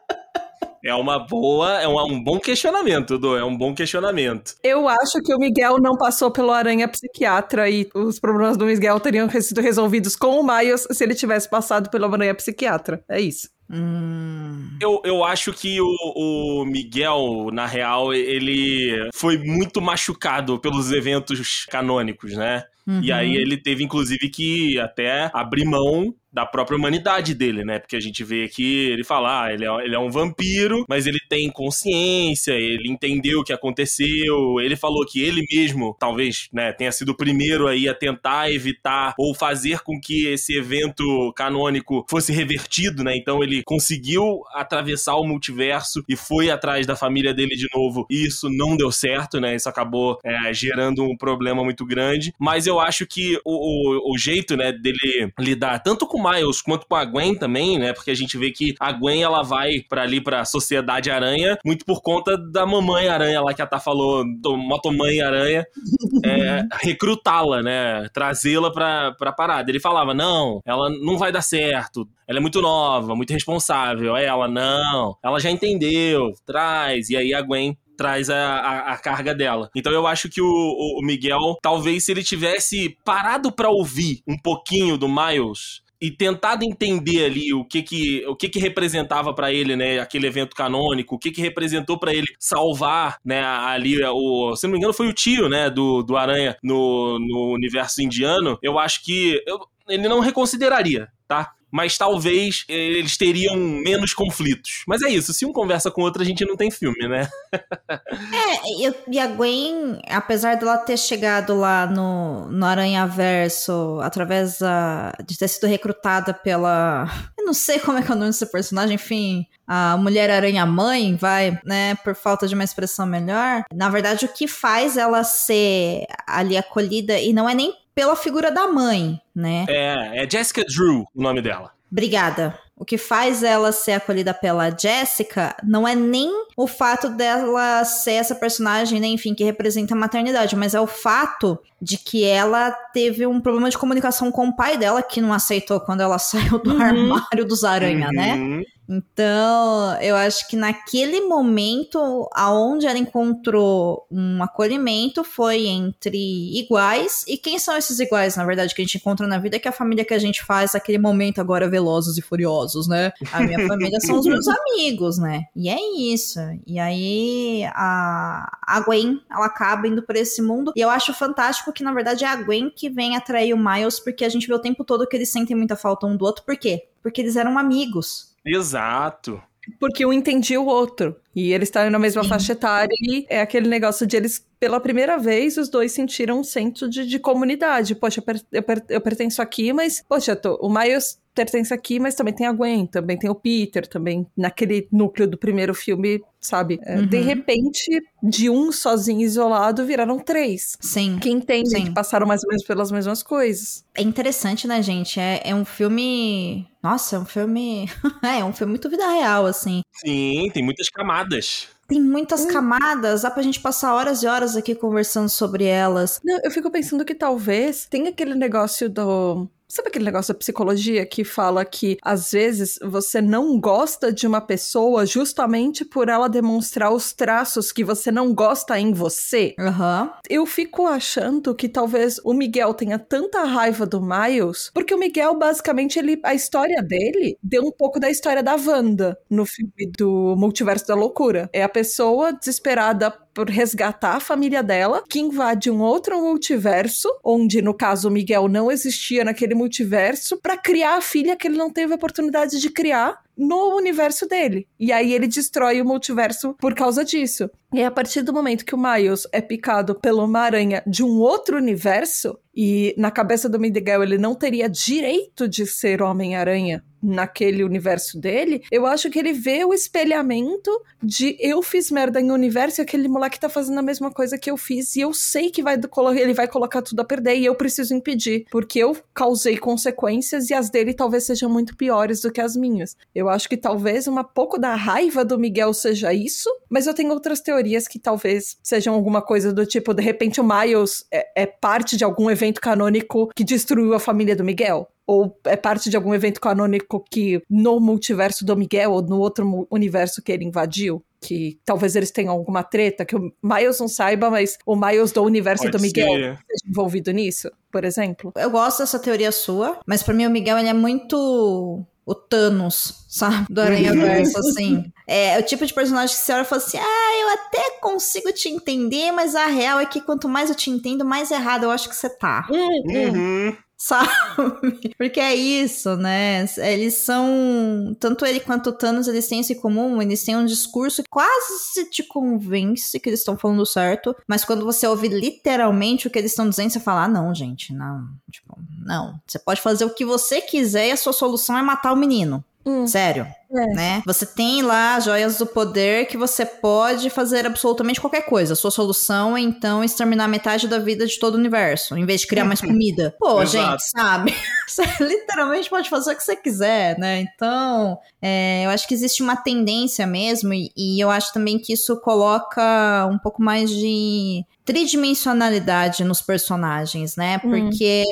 É 0.84 0.94
uma 0.94 1.20
boa, 1.20 1.82
é 1.82 1.88
um, 1.88 2.00
um 2.14 2.24
bom 2.24 2.40
questionamento, 2.40 3.18
Dô, 3.18 3.38
é 3.38 3.44
um 3.44 3.56
bom 3.56 3.74
questionamento. 3.74 4.56
Eu 4.64 4.88
acho 4.88 5.22
que 5.24 5.34
o 5.34 5.38
Miguel 5.38 5.78
não 5.80 5.98
passou 5.98 6.32
pelo 6.32 6.52
Aranha 6.52 6.88
Psiquiatra 6.88 7.70
e 7.70 7.90
os 7.94 8.20
problemas 8.20 8.58
do 8.58 8.66
Miguel 8.66 9.00
teriam 9.00 9.30
sido 9.30 9.62
resolvidos 9.62 10.16
com 10.16 10.40
o 10.40 10.44
Miles 10.46 10.88
se 10.92 11.04
ele 11.04 11.16
tivesse 11.16 11.50
passado 11.50 11.90
pelo 11.90 12.06
Aranha 12.06 12.34
Psiquiatra. 12.36 13.04
É 13.10 13.20
isso. 13.20 13.50
Hum. 13.72 14.78
Eu, 14.82 15.00
eu 15.06 15.24
acho 15.24 15.54
que 15.54 15.80
o, 15.80 15.88
o, 16.16 16.66
Miguel, 16.66 17.50
na 17.54 17.68
real, 17.68 18.14
ele 18.14 19.10
foi 19.14 19.38
muito 19.38 19.80
machucado 19.80 20.58
pelos 20.60 20.92
eventos 20.92 21.66
canônicos, 21.70 22.34
né? 22.34 22.64
Uhum. 22.88 23.02
E 23.04 23.12
aí 23.12 23.36
ele 23.36 23.56
teve, 23.58 23.84
inclusive, 23.84 24.30
que 24.30 24.80
até 24.80 25.30
abrir 25.32 25.66
mão 25.66 26.16
da 26.32 26.46
própria 26.46 26.78
humanidade 26.78 27.34
dele, 27.34 27.64
né? 27.64 27.80
Porque 27.80 27.96
a 27.96 28.00
gente 28.00 28.24
vê 28.24 28.44
aqui 28.44 28.90
ele 28.90 29.04
falar, 29.04 29.46
ah, 29.46 29.54
ele, 29.54 29.66
é, 29.66 29.86
ele 29.86 29.96
é 29.96 30.00
um 30.00 30.10
vampiro, 30.10 30.86
mas 30.88 31.08
ele 31.08 31.20
tem 31.30 31.50
consciência, 31.52 32.54
ele 32.54 32.90
entendeu 32.90 33.40
o 33.40 33.44
que 33.44 33.54
aconteceu, 33.54 34.60
ele 34.62 34.76
falou 34.76 35.06
que 35.06 35.22
ele 35.22 35.44
mesmo, 35.52 35.96
talvez, 36.00 36.48
né, 36.54 36.72
tenha 36.72 36.92
sido 36.92 37.10
o 37.10 37.18
primeiro 37.18 37.68
aí 37.68 37.88
a 37.88 37.94
tentar 37.94 38.52
evitar 38.52 39.14
ou 39.18 39.34
fazer 39.34 39.80
com 39.82 40.00
que 40.00 40.28
esse 40.28 40.58
evento 40.58 41.34
canônico 41.36 42.06
fosse 42.10 42.32
revertido, 42.32 43.04
né? 43.04 43.16
Então 43.16 43.44
ele 43.44 43.64
conseguiu 43.64 44.42
atravessar 44.54 45.16
o 45.16 45.26
multiverso 45.26 46.04
e 46.08 46.16
foi 46.16 46.50
atrás 46.50 46.86
da 46.86 46.96
família 46.96 47.34
dele 47.34 47.56
de 47.56 47.68
novo. 47.74 48.06
E 48.10 48.28
isso 48.28 48.50
não 48.50 48.78
deu 48.78 48.92
certo, 48.92 49.40
né? 49.40 49.56
Isso 49.56 49.70
acabou 49.70 50.20
é, 50.24 50.54
gerando 50.54 51.04
um 51.04 51.18
problema 51.18 51.64
muito 51.64 51.86
grande. 51.86 52.34
Mas 52.40 52.68
eu 52.68 52.80
acho 52.80 53.06
que 53.06 53.38
o, 53.46 54.12
o, 54.12 54.14
o 54.14 54.18
jeito, 54.18 54.56
né, 54.56 54.72
dele 54.72 55.32
lidar 55.40 55.80
tanto 55.80 56.06
com 56.06 56.19
o 56.20 56.32
Miles 56.32 56.62
quanto 56.62 56.86
com 56.88 56.96
a 56.96 57.06
Gwen 57.06 57.36
também, 57.36 57.80
né? 57.80 57.94
Porque 57.94 58.12
a 58.12 58.16
gente 58.16 58.38
vê 58.38 58.52
que 58.52 58.76
a 58.80 58.92
Gwen 58.92 59.24
ela 59.24 59.42
vai 59.42 59.82
para 59.88 60.04
ali 60.04 60.22
pra 60.22 60.46
Sociedade 60.46 61.10
Aranha, 61.10 61.58
muito 61.66 61.86
por 61.86 62.02
conta 62.02 62.38
da 62.38 62.66
mamãe 62.66 63.08
aranha 63.08 63.42
lá 63.42 63.54
que 63.54 63.62
a 63.62 63.70
Tá 63.70 63.80
falou, 63.80 64.26
motomãe 64.58 65.22
aranha, 65.22 65.64
é, 66.26 66.64
recrutá-la, 66.82 67.62
né? 67.62 68.08
Trazê-la 68.12 68.72
pra, 68.72 69.12
pra 69.12 69.32
parada. 69.32 69.70
Ele 69.70 69.80
falava: 69.80 70.12
não, 70.12 70.60
ela 70.66 70.90
não 70.90 71.18
vai 71.18 71.32
dar 71.32 71.44
certo. 71.44 72.08
Ela 72.28 72.40
é 72.40 72.42
muito 72.42 72.62
nova, 72.62 73.16
muito 73.16 73.32
responsável. 73.32 74.16
Aí 74.16 74.26
ela, 74.26 74.48
não, 74.48 75.16
ela 75.24 75.40
já 75.40 75.52
entendeu, 75.52 76.34
traz. 76.46 77.10
E 77.10 77.18
aí 77.18 77.34
a 77.34 77.42
Gwen 77.42 77.78
traz 78.00 78.30
a, 78.30 78.36
a, 78.38 78.94
a, 78.94 78.98
carga 78.98 79.36
dela. 79.36 79.70
Então 79.76 79.92
eu 79.92 80.08
acho 80.08 80.30
que 80.30 80.42
o, 80.42 80.48
o 80.48 81.02
Miguel, 81.04 81.58
talvez 81.62 82.06
se 82.06 82.12
ele 82.14 82.24
tivesse 82.24 82.98
parado 83.04 83.52
para 83.52 83.70
ouvir 83.70 84.22
um 84.26 84.38
pouquinho 84.38 84.98
do 84.98 85.10
Miles, 85.10 85.82
e 86.02 86.10
tentado 86.10 86.64
entender 86.64 87.26
ali 87.26 87.54
o 87.54 87.66
que 87.66 87.82
que, 87.82 88.26
o 88.28 88.36
que, 88.36 88.50
que 88.50 88.60
representava 88.60 89.34
para 89.34 89.52
ele, 89.52 89.76
né, 89.76 90.00
aquele 90.00 90.28
evento 90.28 90.56
canônico, 90.56 91.16
o 91.16 91.20
que 91.20 91.32
que 91.32 91.42
representou 91.42 92.00
para 92.00 92.14
ele 92.14 92.28
salvar, 92.40 93.18
né, 93.24 93.44
ali 93.44 93.98
o, 94.06 94.56
se 94.56 94.66
não 94.66 94.72
me 94.72 94.78
engano 94.78 94.94
foi 94.94 95.08
o 95.08 95.14
tio, 95.14 95.50
né, 95.50 95.70
do, 95.70 96.02
do 96.02 96.16
Aranha 96.16 96.58
no, 96.64 97.20
no 97.20 97.54
universo 97.54 98.02
indiano, 98.02 98.58
eu 98.62 98.80
acho 98.80 99.04
que 99.04 99.42
eu, 99.46 99.60
ele 99.88 100.08
não 100.08 100.20
reconsideraria, 100.20 101.08
tá? 101.28 101.54
Mas 101.72 101.98
talvez 101.98 102.66
eh, 102.68 102.74
eles 102.74 103.18
teriam 103.18 103.56
menos 103.56 104.14
conflitos. 104.14 104.84
Mas 104.88 105.02
é 105.02 105.10
isso, 105.10 105.34
se 105.34 105.46
um 105.46 105.54
conversa 105.54 105.92
com 105.92 106.02
o 106.02 106.04
outro, 106.04 106.22
a 106.22 106.26
gente 106.26 106.46
não 106.46 106.56
tem 106.56 106.72
filme, 106.72 107.08
né? 107.08 107.28
é, 107.54 108.86
eu, 108.86 108.96
e 109.08 109.20
a 109.20 109.28
Gwen, 109.28 110.00
apesar 110.08 110.56
dela 110.56 110.78
ter 110.78 110.98
chegado 110.98 111.56
lá 111.56 111.86
no, 111.86 112.50
no 112.50 112.66
Aranha 112.66 113.06
Verso 113.06 114.00
através 114.02 114.60
da, 114.60 115.14
de 115.26 115.38
ter 115.38 115.48
sido 115.48 115.68
recrutada 115.68 116.34
pela. 116.34 117.08
Eu 117.38 117.46
não 117.46 117.54
sei 117.54 117.80
como 117.80 117.98
é 117.98 118.02
que 118.02 118.12
é 118.12 118.16
o 118.16 118.18
nome 118.18 118.32
desse 118.32 118.46
personagem, 118.46 118.96
enfim. 118.96 119.46
A 119.68 119.98
Mulher 119.98 120.30
Aranha 120.30 120.66
Mãe, 120.66 121.16
vai, 121.16 121.60
né, 121.64 121.96
por 122.04 122.16
falta 122.16 122.48
de 122.48 122.56
uma 122.56 122.64
expressão 122.64 123.06
melhor. 123.06 123.64
Na 123.74 123.90
verdade, 123.90 124.26
o 124.26 124.34
que 124.34 124.48
faz 124.48 124.98
ela 124.98 125.24
ser 125.24 126.06
ali 126.28 126.58
acolhida, 126.58 127.20
e 127.20 127.34
não 127.34 127.48
é 127.48 127.54
nem 127.54 127.74
pela 128.00 128.16
figura 128.16 128.50
da 128.50 128.66
mãe, 128.66 129.20
né? 129.36 129.66
É, 129.68 130.24
é 130.24 130.30
Jessica 130.30 130.64
Drew 130.64 131.04
o 131.14 131.22
nome 131.22 131.42
dela. 131.42 131.74
Obrigada. 131.92 132.58
O 132.80 132.86
que 132.86 132.98
faz 132.98 133.44
ela 133.44 133.74
ser 133.74 133.92
acolhida 133.92 134.34
pela 134.34 134.70
Jessica 134.70 135.54
não 135.62 135.86
é 135.86 135.94
nem 135.94 136.32
o 136.56 136.66
fato 136.66 137.10
dela 137.10 137.84
ser 137.84 138.14
essa 138.14 138.34
personagem, 138.34 139.02
né, 139.02 139.08
enfim, 139.08 139.36
que 139.36 139.44
representa 139.44 139.94
a 139.94 139.98
maternidade, 139.98 140.56
mas 140.56 140.74
é 140.74 140.80
o 140.80 140.88
fato 140.88 141.60
de 141.82 141.98
que 141.98 142.24
ela 142.24 142.72
teve 142.72 143.26
um 143.26 143.42
problema 143.42 143.70
de 143.70 143.78
comunicação 143.78 144.32
com 144.32 144.48
o 144.48 144.56
pai 144.56 144.78
dela, 144.78 145.04
que 145.04 145.22
não 145.22 145.34
aceitou 145.34 145.80
quando 145.82 146.02
ela 146.02 146.18
saiu 146.20 146.58
do 146.58 146.72
uhum. 146.72 146.82
armário 146.82 147.46
dos 147.46 147.66
aranha, 147.66 148.10
né? 148.14 148.34
uhum. 148.36 148.58
né? 148.60 148.64
Então, 148.92 150.02
eu 150.02 150.16
acho 150.16 150.48
que 150.48 150.56
naquele 150.56 151.22
momento, 151.22 152.28
aonde 152.34 152.88
ela 152.88 152.98
encontrou 152.98 154.08
um 154.10 154.42
acolhimento 154.42 155.24
foi 155.24 155.68
entre 155.68 156.18
iguais. 156.60 157.24
E 157.28 157.38
quem 157.38 157.60
são 157.60 157.78
esses 157.78 158.00
iguais, 158.00 158.36
na 158.36 158.44
verdade, 158.44 158.74
que 158.74 158.82
a 158.82 158.86
gente 158.86 158.98
encontra 158.98 159.28
na 159.28 159.38
vida, 159.38 159.60
que 159.60 159.68
é 159.68 159.70
a 159.70 159.74
família 159.74 160.04
que 160.04 160.14
a 160.14 160.18
gente 160.18 160.44
faz 160.44 160.74
aquele 160.74 160.98
momento 160.98 161.40
agora 161.40 161.70
velozes 161.70 162.18
e 162.18 162.22
furiosos, 162.22 162.69
né? 162.88 163.12
A 163.32 163.42
minha 163.42 163.68
família 163.68 164.00
são 164.00 164.20
os 164.20 164.26
meus 164.26 164.48
amigos, 164.48 165.18
né? 165.18 165.46
E 165.56 165.70
é 165.70 165.78
isso. 165.98 166.40
E 166.66 166.80
aí 166.80 167.64
a, 167.74 168.58
a 168.62 168.80
Gwen, 168.82 169.22
ela 169.30 169.46
acaba 169.46 169.88
indo 169.88 170.02
para 170.04 170.20
esse 170.20 170.42
mundo. 170.42 170.72
E 170.76 170.82
eu 170.82 170.90
acho 170.90 171.14
fantástico 171.14 171.74
que, 171.74 171.84
na 171.84 171.94
verdade, 171.94 172.24
é 172.24 172.28
a 172.28 172.36
Gwen 172.36 172.70
que 172.70 172.90
vem 172.90 173.16
atrair 173.16 173.54
o 173.54 173.58
Miles, 173.58 174.00
porque 174.00 174.26
a 174.26 174.30
gente 174.30 174.48
vê 174.48 174.54
o 174.54 174.60
tempo 174.60 174.84
todo 174.84 175.08
que 175.08 175.16
eles 175.16 175.32
sentem 175.32 175.56
muita 175.56 175.76
falta 175.76 176.06
um 176.06 176.16
do 176.16 176.26
outro. 176.26 176.44
Por 176.46 176.58
quê? 176.58 176.88
Porque 177.02 177.22
eles 177.22 177.36
eram 177.36 177.58
amigos. 177.58 178.36
Exato. 178.46 179.42
Porque 179.78 180.06
um 180.06 180.14
entendia 180.14 180.60
o 180.60 180.66
outro. 180.66 181.16
E 181.36 181.52
eles 181.54 181.70
estavam 181.70 181.92
na 181.92 182.00
mesma 182.00 182.24
Sim. 182.24 182.30
faixa 182.30 182.54
etária 182.54 182.94
e 183.02 183.26
é 183.30 183.42
aquele 183.42 183.68
negócio 183.68 184.08
de 184.08 184.18
eles, 184.18 184.46
pela 184.60 184.80
primeira 184.80 185.18
vez, 185.18 185.58
os 185.58 185.70
dois 185.70 185.92
sentiram 185.92 186.40
um 186.40 186.44
senso 186.44 186.90
de, 186.90 187.06
de 187.06 187.20
comunidade. 187.20 187.96
Poxa, 187.96 188.20
eu, 188.20 188.24
per, 188.24 188.42
eu, 188.52 188.64
per, 188.64 188.84
eu 188.90 189.02
pertenço 189.02 189.42
aqui, 189.42 189.72
mas, 189.72 190.04
poxa, 190.08 190.36
tô, 190.36 190.56
o 190.56 190.70
Miles 190.70 191.20
pertence 191.40 191.74
aqui, 191.74 192.00
mas 192.00 192.16
também 192.16 192.34
tem 192.34 192.46
a 192.46 192.52
Gwen, 192.52 192.86
também 192.86 193.18
tem 193.18 193.30
o 193.30 193.36
Peter, 193.36 193.88
também 193.88 194.28
naquele 194.36 194.90
núcleo 194.92 195.26
do 195.26 195.38
primeiro 195.38 195.74
filme 195.74 196.22
sabe? 196.40 196.80
É, 196.84 196.98
uhum. 196.98 197.06
De 197.06 197.20
repente, 197.20 198.02
de 198.24 198.50
um 198.50 198.72
sozinho 198.72 199.22
isolado, 199.22 199.86
viraram 199.86 200.20
três. 200.20 200.78
Sim. 200.80 201.20
Que 201.20 201.30
entendem, 201.30 201.86
que 201.86 201.94
passaram 201.94 202.26
mais 202.26 202.44
ou 202.44 202.50
menos 202.50 202.64
pelas 202.66 202.92
mesmas 202.92 203.22
coisas. 203.22 203.84
É 203.96 204.02
interessante, 204.02 204.68
né, 204.68 204.82
gente? 204.82 205.20
É, 205.20 205.42
é 205.44 205.54
um 205.54 205.66
filme. 205.66 206.68
Nossa, 206.82 207.18
é 207.18 207.20
um 207.20 207.26
filme. 207.26 207.90
é, 208.24 208.40
é 208.40 208.46
um 208.46 208.54
filme 208.54 208.72
muito 208.72 208.90
vida 208.90 209.08
real, 209.10 209.46
assim. 209.46 209.82
Sim, 209.94 210.50
tem 210.54 210.64
muitas 210.64 210.90
camadas. 210.90 211.68
Tem 211.88 212.00
muitas 212.00 212.46
hum. 212.46 212.50
camadas, 212.50 213.24
dá 213.24 213.32
pra 213.32 213.42
gente 213.42 213.60
passar 213.60 213.96
horas 213.96 214.22
e 214.22 214.28
horas 214.28 214.56
aqui 214.56 214.76
conversando 214.76 215.28
sobre 215.28 215.66
elas. 215.66 216.22
Não, 216.24 216.40
eu 216.44 216.52
fico 216.52 216.70
pensando 216.70 217.04
que 217.04 217.16
talvez 217.16 217.88
tenha 217.90 218.12
aquele 218.12 218.36
negócio 218.36 218.88
do 218.88 219.50
Sabe 219.72 219.90
aquele 219.90 220.06
negócio 220.06 220.34
da 220.34 220.40
psicologia 220.40 221.06
que 221.06 221.24
fala 221.24 221.64
que 221.64 222.00
às 222.02 222.32
vezes 222.32 222.80
você 222.82 223.22
não 223.22 223.60
gosta 223.60 224.12
de 224.12 224.26
uma 224.26 224.42
pessoa 224.42 225.06
justamente 225.06 225.86
por 225.86 226.10
ela 226.10 226.28
demonstrar 226.28 226.92
os 226.92 227.14
traços 227.14 227.72
que 227.72 227.84
você 227.84 228.12
não 228.12 228.34
gosta 228.34 228.80
em 228.80 228.92
você? 228.92 229.56
Uhum. 229.60 230.10
Eu 230.28 230.46
fico 230.48 230.88
achando 230.88 231.54
que 231.54 231.70
talvez 231.70 232.20
o 232.24 232.34
Miguel 232.34 232.74
tenha 232.74 232.98
tanta 232.98 233.44
raiva 233.44 233.86
do 233.86 234.02
Miles, 234.02 234.72
porque 234.74 234.94
o 234.94 234.98
Miguel, 234.98 235.38
basicamente, 235.38 236.00
ele, 236.00 236.20
a 236.24 236.34
história 236.34 236.82
dele 236.82 237.38
deu 237.44 237.62
um 237.62 237.72
pouco 237.72 238.00
da 238.00 238.10
história 238.10 238.42
da 238.42 238.56
Wanda 238.56 239.20
no 239.30 239.46
filme 239.46 239.92
do 239.96 240.36
Multiverso 240.36 240.88
da 240.88 240.96
Loucura. 240.96 241.48
É 241.54 241.62
a 241.62 241.70
pessoa 241.70 242.34
desesperada 242.34 243.14
por 243.40 243.50
resgatar 243.50 244.18
a 244.18 244.20
família 244.20 244.62
dela, 244.62 245.02
que 245.08 245.18
invade 245.18 245.72
um 245.72 245.80
outro 245.80 246.20
multiverso, 246.20 247.08
onde 247.24 247.62
no 247.62 247.74
caso 247.74 248.12
Miguel 248.12 248.50
não 248.50 248.70
existia 248.70 249.24
naquele 249.24 249.56
multiverso, 249.56 250.36
para 250.36 250.58
criar 250.58 250.98
a 250.98 251.02
filha 251.02 251.38
que 251.38 251.48
ele 251.48 251.56
não 251.56 251.72
teve 251.72 251.94
a 251.94 251.96
oportunidade 251.96 252.60
de 252.60 252.70
criar 252.70 253.24
no 253.40 253.76
universo 253.76 254.28
dele. 254.28 254.68
E 254.78 254.92
aí 254.92 255.14
ele 255.14 255.28
destrói 255.28 255.82
o 255.82 255.86
multiverso 255.86 256.54
por 256.60 256.76
causa 256.76 257.06
disso. 257.06 257.50
E 257.74 257.84
a 257.84 257.92
partir 257.92 258.22
do 258.22 258.34
momento 258.34 258.66
que 258.66 258.76
o 258.76 258.78
Miles 258.78 259.28
é 259.32 259.40
picado 259.40 259.96
pela 259.96 260.24
uma 260.24 260.40
aranha 260.40 260.84
de 260.86 261.04
um 261.04 261.20
outro 261.20 261.56
universo, 261.56 262.38
e 262.56 262.94
na 262.98 263.12
cabeça 263.12 263.48
do 263.48 263.60
Miguel 263.60 264.04
ele 264.04 264.18
não 264.18 264.36
teria 264.36 264.68
direito 264.68 265.48
de 265.48 265.66
ser 265.66 266.02
Homem-Aranha 266.02 266.84
naquele 267.02 267.64
universo 267.64 268.20
dele, 268.20 268.62
eu 268.70 268.86
acho 268.86 269.10
que 269.10 269.18
ele 269.18 269.32
vê 269.32 269.64
o 269.64 269.74
espelhamento 269.74 270.70
de 271.02 271.38
eu 271.40 271.62
fiz 271.62 271.90
merda 271.90 272.20
em 272.20 272.32
universo 272.32 272.82
e 272.82 272.84
aquele 272.84 273.08
moleque 273.08 273.40
tá 273.40 273.48
fazendo 273.48 273.80
a 273.80 273.82
mesma 273.82 274.12
coisa 274.12 274.38
que 274.38 274.52
eu 274.52 274.58
fiz 274.58 274.98
e 274.98 275.00
eu 275.00 275.14
sei 275.14 275.50
que 275.50 275.64
vai 275.64 275.80
ele 276.18 276.34
vai 276.34 276.48
colocar 276.48 276.82
tudo 276.82 277.00
a 277.00 277.06
perder 277.06 277.38
e 277.38 277.46
eu 277.46 277.56
preciso 277.56 277.94
impedir, 277.94 278.46
porque 278.52 278.80
eu 278.80 278.98
causei 279.14 279.58
consequências 279.58 280.50
e 280.50 280.54
as 280.54 280.70
dele 280.70 280.94
talvez 280.94 281.24
sejam 281.24 281.50
muito 281.50 281.78
piores 281.78 282.20
do 282.20 282.32
que 282.32 282.42
as 282.42 282.58
minhas. 282.58 282.98
Eu 283.16 283.29
acho 283.30 283.50
que 283.50 283.58
talvez 283.58 284.08
uma 284.08 284.24
pouco 284.24 284.58
da 284.58 284.76
raiva 284.76 285.24
do 285.24 285.38
Miguel 285.38 285.74
seja 285.74 286.14
isso, 286.14 286.50
mas 286.70 286.88
eu 286.88 286.94
tenho 286.94 287.12
outras 287.12 287.42
teorias 287.42 287.88
que 287.88 288.00
talvez 288.00 288.58
sejam 288.64 288.94
alguma 288.94 289.22
coisa 289.22 289.54
do 289.54 289.66
tipo, 289.66 289.94
de 289.94 290.02
repente 290.02 290.42
o 290.42 290.44
Miles 290.44 291.06
é, 291.12 291.44
é 291.44 291.46
parte 291.46 291.98
de 291.98 292.04
algum 292.04 292.30
evento 292.30 292.62
canônico 292.62 293.30
que 293.36 293.44
destruiu 293.44 293.94
a 293.94 294.00
família 294.00 294.36
do 294.36 294.44
Miguel 294.44 294.88
ou 295.10 295.36
é 295.44 295.56
parte 295.56 295.90
de 295.90 295.98
algum 295.98 296.14
evento 296.14 296.40
canônico 296.40 297.04
que 297.10 297.42
no 297.50 297.80
multiverso 297.80 298.46
do 298.46 298.56
Miguel 298.56 298.92
ou 298.92 299.02
no 299.02 299.18
outro 299.18 299.68
universo 299.72 300.22
que 300.22 300.32
ele 300.32 300.46
invadiu? 300.46 301.04
Que 301.20 301.60
talvez 301.66 301.96
eles 301.96 302.12
tenham 302.12 302.32
alguma 302.32 302.62
treta 302.62 303.04
que 303.04 303.16
o 303.16 303.34
Miles 303.42 303.80
não 303.80 303.88
saiba, 303.88 304.30
mas 304.30 304.60
o 304.68 304.76
Miles 304.76 305.12
do 305.12 305.24
universo 305.24 305.64
Pode 305.64 305.76
do 305.76 305.82
Miguel 305.82 306.06
ser. 306.06 306.34
esteja 306.34 306.70
envolvido 306.70 307.10
nisso, 307.10 307.50
por 307.72 307.84
exemplo. 307.86 308.32
Eu 308.38 308.52
gosto 308.52 308.80
dessa 308.80 309.00
teoria 309.00 309.32
sua, 309.32 309.80
mas 309.84 310.04
para 310.04 310.14
mim 310.14 310.28
o 310.28 310.30
Miguel 310.30 310.60
ele 310.60 310.70
é 310.70 310.74
muito 310.74 311.84
o 312.10 312.16
Thanos, 312.16 313.06
sabe? 313.08 313.46
Do 313.48 313.62
Aranha 313.62 313.94
Verso, 313.94 314.40
assim. 314.40 314.92
É 315.06 315.38
o 315.38 315.44
tipo 315.44 315.64
de 315.64 315.72
personagem 315.72 316.16
que 316.16 316.22
você 316.24 316.34
olha 316.34 316.42
e 316.42 316.46
fala 316.46 316.60
assim: 316.62 316.80
ah, 316.80 317.22
eu 317.22 317.30
até 317.30 317.80
consigo 317.80 318.34
te 318.34 318.50
entender, 318.50 319.12
mas 319.12 319.36
a 319.36 319.46
real 319.46 319.80
é 319.80 319.86
que 319.86 320.02
quanto 320.02 320.28
mais 320.28 320.50
eu 320.50 320.56
te 320.56 320.72
entendo, 320.72 321.06
mais 321.06 321.30
errado 321.30 321.66
eu 321.66 321.72
acho 321.72 321.88
que 321.88 321.96
você 321.96 322.10
tá. 322.10 322.48
Uhum 322.50 323.56
sabe? 323.80 324.12
Porque 324.98 325.20
é 325.22 325.34
isso, 325.34 325.96
né? 325.96 326.46
Eles 326.58 326.96
são. 326.96 327.96
Tanto 327.98 328.26
ele 328.26 328.42
quanto 328.42 328.70
o 328.70 328.74
Thanos, 328.74 329.08
eles 329.08 329.28
têm 329.28 329.40
isso 329.40 329.54
em 329.54 329.60
comum, 329.60 330.02
eles 330.02 330.24
têm 330.24 330.36
um 330.36 330.46
discurso 330.46 331.02
que 331.02 331.10
quase 331.10 331.90
te 331.90 332.04
convence 332.04 333.00
que 333.00 333.10
eles 333.10 333.22
estão 333.22 333.38
falando 333.38 333.66
certo, 333.66 334.16
mas 334.28 334.44
quando 334.44 334.66
você 334.66 334.86
ouve 334.86 335.08
literalmente 335.08 336.08
o 336.08 336.10
que 336.12 336.20
eles 336.20 336.32
estão 336.32 336.50
dizendo, 336.50 336.72
você 336.72 336.80
fala: 336.80 337.06
ah, 337.06 337.08
não, 337.08 337.34
gente, 337.34 337.74
não. 337.74 338.08
Tipo, 338.30 338.60
não. 338.86 339.20
Você 339.26 339.40
pode 339.40 339.62
fazer 339.62 339.86
o 339.86 339.94
que 339.94 340.04
você 340.04 340.42
quiser 340.42 340.90
e 340.90 340.92
a 340.92 340.98
sua 340.98 341.14
solução 341.14 341.58
é 341.58 341.62
matar 341.62 341.94
o 341.94 341.98
menino. 341.98 342.44
Hum. 342.70 342.86
Sério. 342.86 343.26
É. 343.52 343.66
Né? 343.74 344.04
Você 344.06 344.28
tem 344.28 344.62
lá 344.62 345.00
joias 345.00 345.40
do 345.40 345.46
poder 345.48 346.06
que 346.06 346.16
você 346.16 346.46
pode 346.46 347.10
fazer 347.10 347.48
absolutamente 347.48 348.00
qualquer 348.00 348.22
coisa. 348.22 348.54
A 348.54 348.56
sua 348.56 348.70
solução 348.70 349.36
é 349.36 349.42
então 349.42 349.84
exterminar 349.84 350.28
metade 350.28 350.68
da 350.68 350.78
vida 350.78 351.08
de 351.08 351.18
todo 351.18 351.34
o 351.34 351.38
universo, 351.38 351.98
em 351.98 352.06
vez 352.06 352.22
de 352.22 352.28
criar 352.28 352.46
mais 352.46 352.62
comida. 352.62 353.16
Pô, 353.20 353.44
gente, 353.44 353.82
sabe? 353.90 354.36
Você 354.70 354.84
literalmente 355.04 355.68
pode 355.68 355.90
fazer 355.90 356.14
o 356.14 356.16
que 356.16 356.24
você 356.24 356.36
quiser, 356.36 356.96
né? 357.00 357.22
Então, 357.22 357.98
é, 358.22 358.66
eu 358.66 358.70
acho 358.70 358.88
que 358.88 358.94
existe 358.94 359.24
uma 359.24 359.36
tendência 359.36 360.06
mesmo, 360.06 360.54
e, 360.54 360.72
e 360.78 361.04
eu 361.04 361.10
acho 361.10 361.34
também 361.34 361.58
que 361.58 361.74
isso 361.74 362.00
coloca 362.02 363.10
um 363.12 363.18
pouco 363.18 363.42
mais 363.42 363.72
de 363.72 364.46
tridimensionalidade 364.64 366.04
nos 366.04 366.22
personagens, 366.22 367.16
né? 367.16 367.42
Hum. 367.44 367.50
Porque 367.50 368.04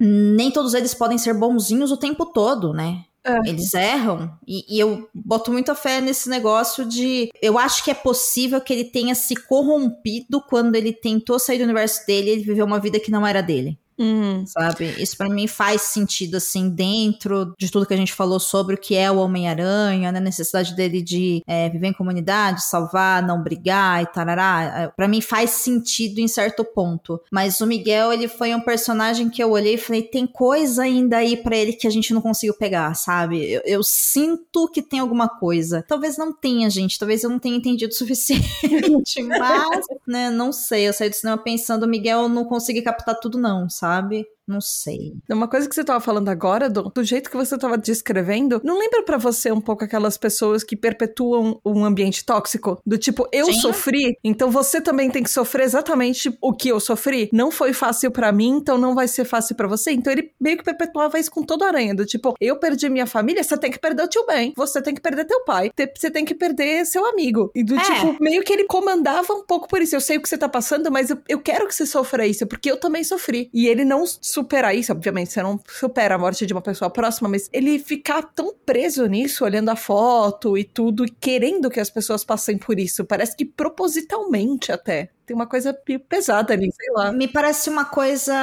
hum. 0.00 0.34
nem 0.36 0.52
todos 0.52 0.72
eles 0.72 0.94
podem 0.94 1.18
ser 1.18 1.34
bonzinhos 1.34 1.90
o 1.90 1.96
tempo 1.96 2.26
todo, 2.26 2.72
né? 2.72 3.02
Eles 3.44 3.72
erram. 3.72 4.36
E, 4.46 4.64
e, 4.68 4.80
eu 4.80 5.08
boto 5.14 5.52
muita 5.52 5.74
fé 5.74 6.00
nesse 6.00 6.28
negócio 6.28 6.84
de. 6.84 7.30
Eu 7.40 7.58
acho 7.58 7.84
que 7.84 7.90
é 7.90 7.94
possível 7.94 8.60
que 8.60 8.72
ele 8.72 8.84
tenha 8.84 9.14
se 9.14 9.36
corrompido 9.36 10.40
quando 10.40 10.74
ele 10.74 10.92
tentou 10.92 11.38
sair 11.38 11.58
do 11.58 11.64
universo 11.64 12.04
dele 12.06 12.28
e 12.28 12.32
ele 12.32 12.42
viveu 12.44 12.66
uma 12.66 12.80
vida 12.80 12.98
que 12.98 13.10
não 13.10 13.26
era 13.26 13.40
dele. 13.40 13.78
Uhum. 13.98 14.44
Sabe? 14.46 14.94
Isso 14.98 15.16
para 15.16 15.28
mim 15.28 15.46
faz 15.46 15.82
sentido, 15.82 16.36
assim, 16.36 16.68
dentro 16.68 17.54
de 17.58 17.70
tudo 17.70 17.86
que 17.86 17.94
a 17.94 17.96
gente 17.96 18.12
falou 18.12 18.40
sobre 18.40 18.74
o 18.74 18.78
que 18.78 18.94
é 18.94 19.10
o 19.10 19.18
Homem-Aranha, 19.18 20.10
né? 20.10 20.18
A 20.18 20.22
necessidade 20.22 20.74
dele 20.74 21.02
de 21.02 21.42
é, 21.46 21.68
viver 21.68 21.88
em 21.88 21.92
comunidade, 21.92 22.64
salvar, 22.64 23.22
não 23.22 23.42
brigar 23.42 24.02
e 24.02 24.06
tarará. 24.06 24.82
É, 24.82 24.88
para 24.88 25.08
mim 25.08 25.20
faz 25.20 25.50
sentido 25.50 26.18
em 26.18 26.28
certo 26.28 26.64
ponto. 26.64 27.20
Mas 27.30 27.60
o 27.60 27.66
Miguel, 27.66 28.12
ele 28.12 28.28
foi 28.28 28.54
um 28.54 28.60
personagem 28.60 29.28
que 29.28 29.42
eu 29.42 29.50
olhei 29.50 29.74
e 29.74 29.78
falei, 29.78 30.02
tem 30.02 30.26
coisa 30.26 30.82
ainda 30.82 31.18
aí 31.18 31.36
para 31.36 31.56
ele 31.56 31.72
que 31.72 31.86
a 31.86 31.90
gente 31.90 32.12
não 32.12 32.20
conseguiu 32.20 32.54
pegar, 32.54 32.94
sabe? 32.94 33.52
Eu, 33.52 33.62
eu, 33.64 33.82
sinto 33.82 34.68
que 34.68 34.82
tem 34.82 35.00
alguma 35.00 35.28
coisa. 35.28 35.84
Talvez 35.86 36.16
não 36.16 36.32
tenha, 36.32 36.68
gente. 36.70 36.98
Talvez 36.98 37.22
eu 37.22 37.30
não 37.30 37.38
tenha 37.38 37.56
entendido 37.56 37.92
o 37.92 37.96
suficiente. 37.96 39.22
mas, 39.22 39.86
né, 40.06 40.30
não 40.30 40.52
sei. 40.52 40.88
Eu 40.88 40.92
saí 40.92 41.08
do 41.08 41.16
cinema 41.16 41.38
pensando, 41.38 41.84
o 41.84 41.88
Miguel 41.88 42.28
não 42.28 42.44
consegui 42.44 42.82
captar 42.82 43.18
tudo 43.18 43.38
não, 43.38 43.68
sabe? 43.68 43.91
Sabe? 43.92 44.28
Não 44.46 44.60
sei. 44.60 45.14
Uma 45.30 45.48
coisa 45.48 45.68
que 45.68 45.74
você 45.74 45.84
tava 45.84 46.00
falando 46.00 46.28
agora, 46.28 46.68
do, 46.68 46.82
do 46.82 47.04
jeito 47.04 47.30
que 47.30 47.36
você 47.36 47.56
tava 47.56 47.78
descrevendo, 47.78 48.60
não 48.64 48.78
lembra 48.78 49.02
para 49.02 49.16
você 49.16 49.52
um 49.52 49.60
pouco 49.60 49.84
aquelas 49.84 50.16
pessoas 50.16 50.64
que 50.64 50.76
perpetuam 50.76 51.60
um 51.64 51.84
ambiente 51.84 52.24
tóxico? 52.24 52.80
Do 52.84 52.98
tipo, 52.98 53.28
eu 53.32 53.46
Sim. 53.46 53.60
sofri, 53.60 54.18
então 54.24 54.50
você 54.50 54.80
também 54.80 55.10
tem 55.10 55.22
que 55.22 55.30
sofrer 55.30 55.64
exatamente 55.64 56.36
o 56.40 56.52
que 56.52 56.68
eu 56.68 56.80
sofri. 56.80 57.28
Não 57.32 57.50
foi 57.50 57.72
fácil 57.72 58.10
para 58.10 58.32
mim, 58.32 58.56
então 58.56 58.76
não 58.76 58.94
vai 58.94 59.06
ser 59.06 59.24
fácil 59.24 59.54
para 59.54 59.68
você. 59.68 59.92
Então 59.92 60.12
ele 60.12 60.32
meio 60.40 60.56
que 60.56 60.64
perpetuava 60.64 61.18
isso 61.18 61.30
com 61.30 61.42
toda 61.42 61.64
a 61.64 61.68
aranha. 61.68 61.94
Do 61.94 62.04
tipo, 62.04 62.34
eu 62.40 62.58
perdi 62.58 62.88
minha 62.88 63.06
família, 63.06 63.42
você 63.42 63.56
tem 63.56 63.70
que 63.70 63.78
perder 63.78 64.04
o 64.04 64.08
tio 64.08 64.26
Ben. 64.26 64.52
Você 64.56 64.82
tem 64.82 64.94
que 64.94 65.00
perder 65.00 65.24
teu 65.24 65.44
pai. 65.44 65.70
Você 65.96 66.10
tem 66.10 66.24
que 66.24 66.34
perder 66.34 66.84
seu 66.84 67.06
amigo. 67.06 67.50
E 67.54 67.62
do 67.62 67.76
é. 67.76 67.82
tipo, 67.82 68.16
meio 68.20 68.42
que 68.42 68.52
ele 68.52 68.64
comandava 68.64 69.32
um 69.32 69.44
pouco 69.44 69.68
por 69.68 69.80
isso. 69.80 69.94
Eu 69.94 70.00
sei 70.00 70.16
o 70.16 70.22
que 70.22 70.28
você 70.28 70.36
tá 70.36 70.48
passando, 70.48 70.90
mas 70.90 71.10
eu, 71.10 71.18
eu 71.28 71.40
quero 71.40 71.66
que 71.66 71.74
você 71.74 71.86
sofra 71.86 72.26
isso, 72.26 72.46
porque 72.46 72.70
eu 72.70 72.78
também 72.78 73.04
sofri. 73.04 73.48
E 73.52 73.66
ele 73.66 73.84
não 73.84 74.04
superar 74.32 74.74
isso, 74.74 74.92
obviamente, 74.92 75.32
você 75.32 75.42
não 75.42 75.60
supera 75.68 76.14
a 76.14 76.18
morte 76.18 76.46
de 76.46 76.52
uma 76.52 76.62
pessoa 76.62 76.88
próxima, 76.88 77.28
mas 77.28 77.50
ele 77.52 77.78
ficar 77.78 78.22
tão 78.22 78.54
preso 78.64 79.06
nisso, 79.06 79.44
olhando 79.44 79.68
a 79.68 79.76
foto 79.76 80.56
e 80.56 80.64
tudo, 80.64 81.04
e 81.04 81.10
querendo 81.10 81.68
que 81.68 81.78
as 81.78 81.90
pessoas 81.90 82.24
passem 82.24 82.56
por 82.56 82.78
isso, 82.78 83.04
parece 83.04 83.36
que 83.36 83.44
propositalmente 83.44 84.72
até. 84.72 85.10
Tem 85.26 85.34
uma 85.34 85.46
coisa 85.46 85.76
pesada 86.08 86.52
ali, 86.52 86.70
sei 86.72 86.92
lá. 86.92 87.12
Me 87.12 87.28
parece 87.28 87.70
uma 87.70 87.84
coisa 87.84 88.34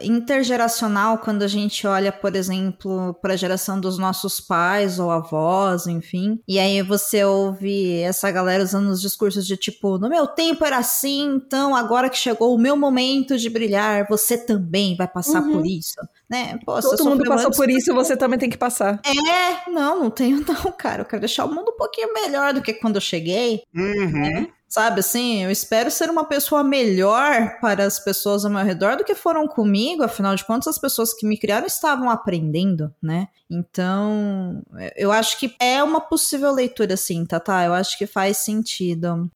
intergeracional 0.00 1.18
quando 1.18 1.42
a 1.42 1.48
gente 1.48 1.86
olha, 1.86 2.12
por 2.12 2.36
exemplo, 2.36 3.14
para 3.14 3.34
a 3.34 3.36
geração 3.36 3.80
dos 3.80 3.98
nossos 3.98 4.40
pais 4.40 4.98
ou 4.98 5.10
avós, 5.10 5.86
enfim. 5.86 6.40
E 6.46 6.58
aí 6.58 6.80
você 6.82 7.24
ouve 7.24 8.00
essa 8.00 8.30
galera 8.30 8.62
usando 8.62 8.88
os 8.88 9.00
discursos 9.00 9.46
de 9.46 9.56
tipo, 9.56 9.98
no 9.98 10.08
meu 10.08 10.26
tempo 10.26 10.64
era 10.64 10.78
assim, 10.78 11.34
então 11.36 11.74
agora 11.74 12.08
que 12.08 12.16
chegou 12.16 12.54
o 12.54 12.58
meu 12.58 12.76
momento 12.76 13.36
de 13.36 13.50
brilhar, 13.50 14.06
você 14.08 14.38
também 14.38 14.96
vai 14.96 15.08
passar 15.08 15.42
uhum. 15.42 15.52
por 15.52 15.66
isso. 15.66 15.94
Né? 16.28 16.58
Pô, 16.64 16.80
Todo 16.80 17.04
mundo 17.04 17.24
passou 17.24 17.50
por 17.50 17.68
isso, 17.68 17.94
você 17.94 18.16
também 18.16 18.38
tem 18.38 18.50
que 18.50 18.56
passar. 18.56 19.00
É, 19.04 19.70
não, 19.70 20.00
não 20.00 20.10
tenho 20.10 20.38
não, 20.46 20.72
cara. 20.72 21.02
Eu 21.02 21.06
quero 21.06 21.20
deixar 21.20 21.44
o 21.44 21.52
mundo 21.52 21.70
um 21.70 21.76
pouquinho 21.76 22.12
melhor 22.12 22.52
do 22.54 22.62
que 22.62 22.74
quando 22.74 22.96
eu 22.96 23.00
cheguei. 23.00 23.62
Uhum. 23.74 24.10
Né? 24.12 24.48
Sabe 24.74 24.98
assim, 24.98 25.44
eu 25.44 25.52
espero 25.52 25.88
ser 25.88 26.10
uma 26.10 26.24
pessoa 26.24 26.64
melhor 26.64 27.60
para 27.60 27.84
as 27.86 28.00
pessoas 28.00 28.44
ao 28.44 28.50
meu 28.50 28.64
redor 28.64 28.96
do 28.96 29.04
que 29.04 29.14
foram 29.14 29.46
comigo, 29.46 30.02
afinal 30.02 30.34
de 30.34 30.44
contas, 30.44 30.66
as 30.66 30.78
pessoas 30.80 31.14
que 31.14 31.24
me 31.24 31.38
criaram 31.38 31.64
estavam 31.64 32.10
aprendendo, 32.10 32.92
né? 33.00 33.28
Então, 33.48 34.64
eu 34.96 35.12
acho 35.12 35.38
que 35.38 35.54
é 35.60 35.80
uma 35.80 36.00
possível 36.00 36.50
leitura, 36.50 36.96
sim, 36.96 37.24
tá, 37.24 37.38
tá? 37.38 37.64
Eu 37.64 37.72
acho 37.72 37.96
que 37.96 38.04
faz 38.04 38.38
sentido. 38.38 39.30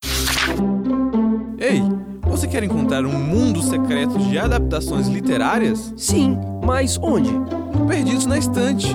Ei, 1.56 1.82
você 2.22 2.48
quer 2.48 2.64
encontrar 2.64 3.06
um 3.06 3.12
mundo 3.12 3.62
secreto 3.62 4.18
de 4.18 4.36
adaptações 4.36 5.06
literárias? 5.06 5.94
Sim, 5.96 6.36
mas 6.64 6.98
onde? 7.00 7.30
Perdidos 7.86 8.26
na 8.26 8.38
estante. 8.38 8.88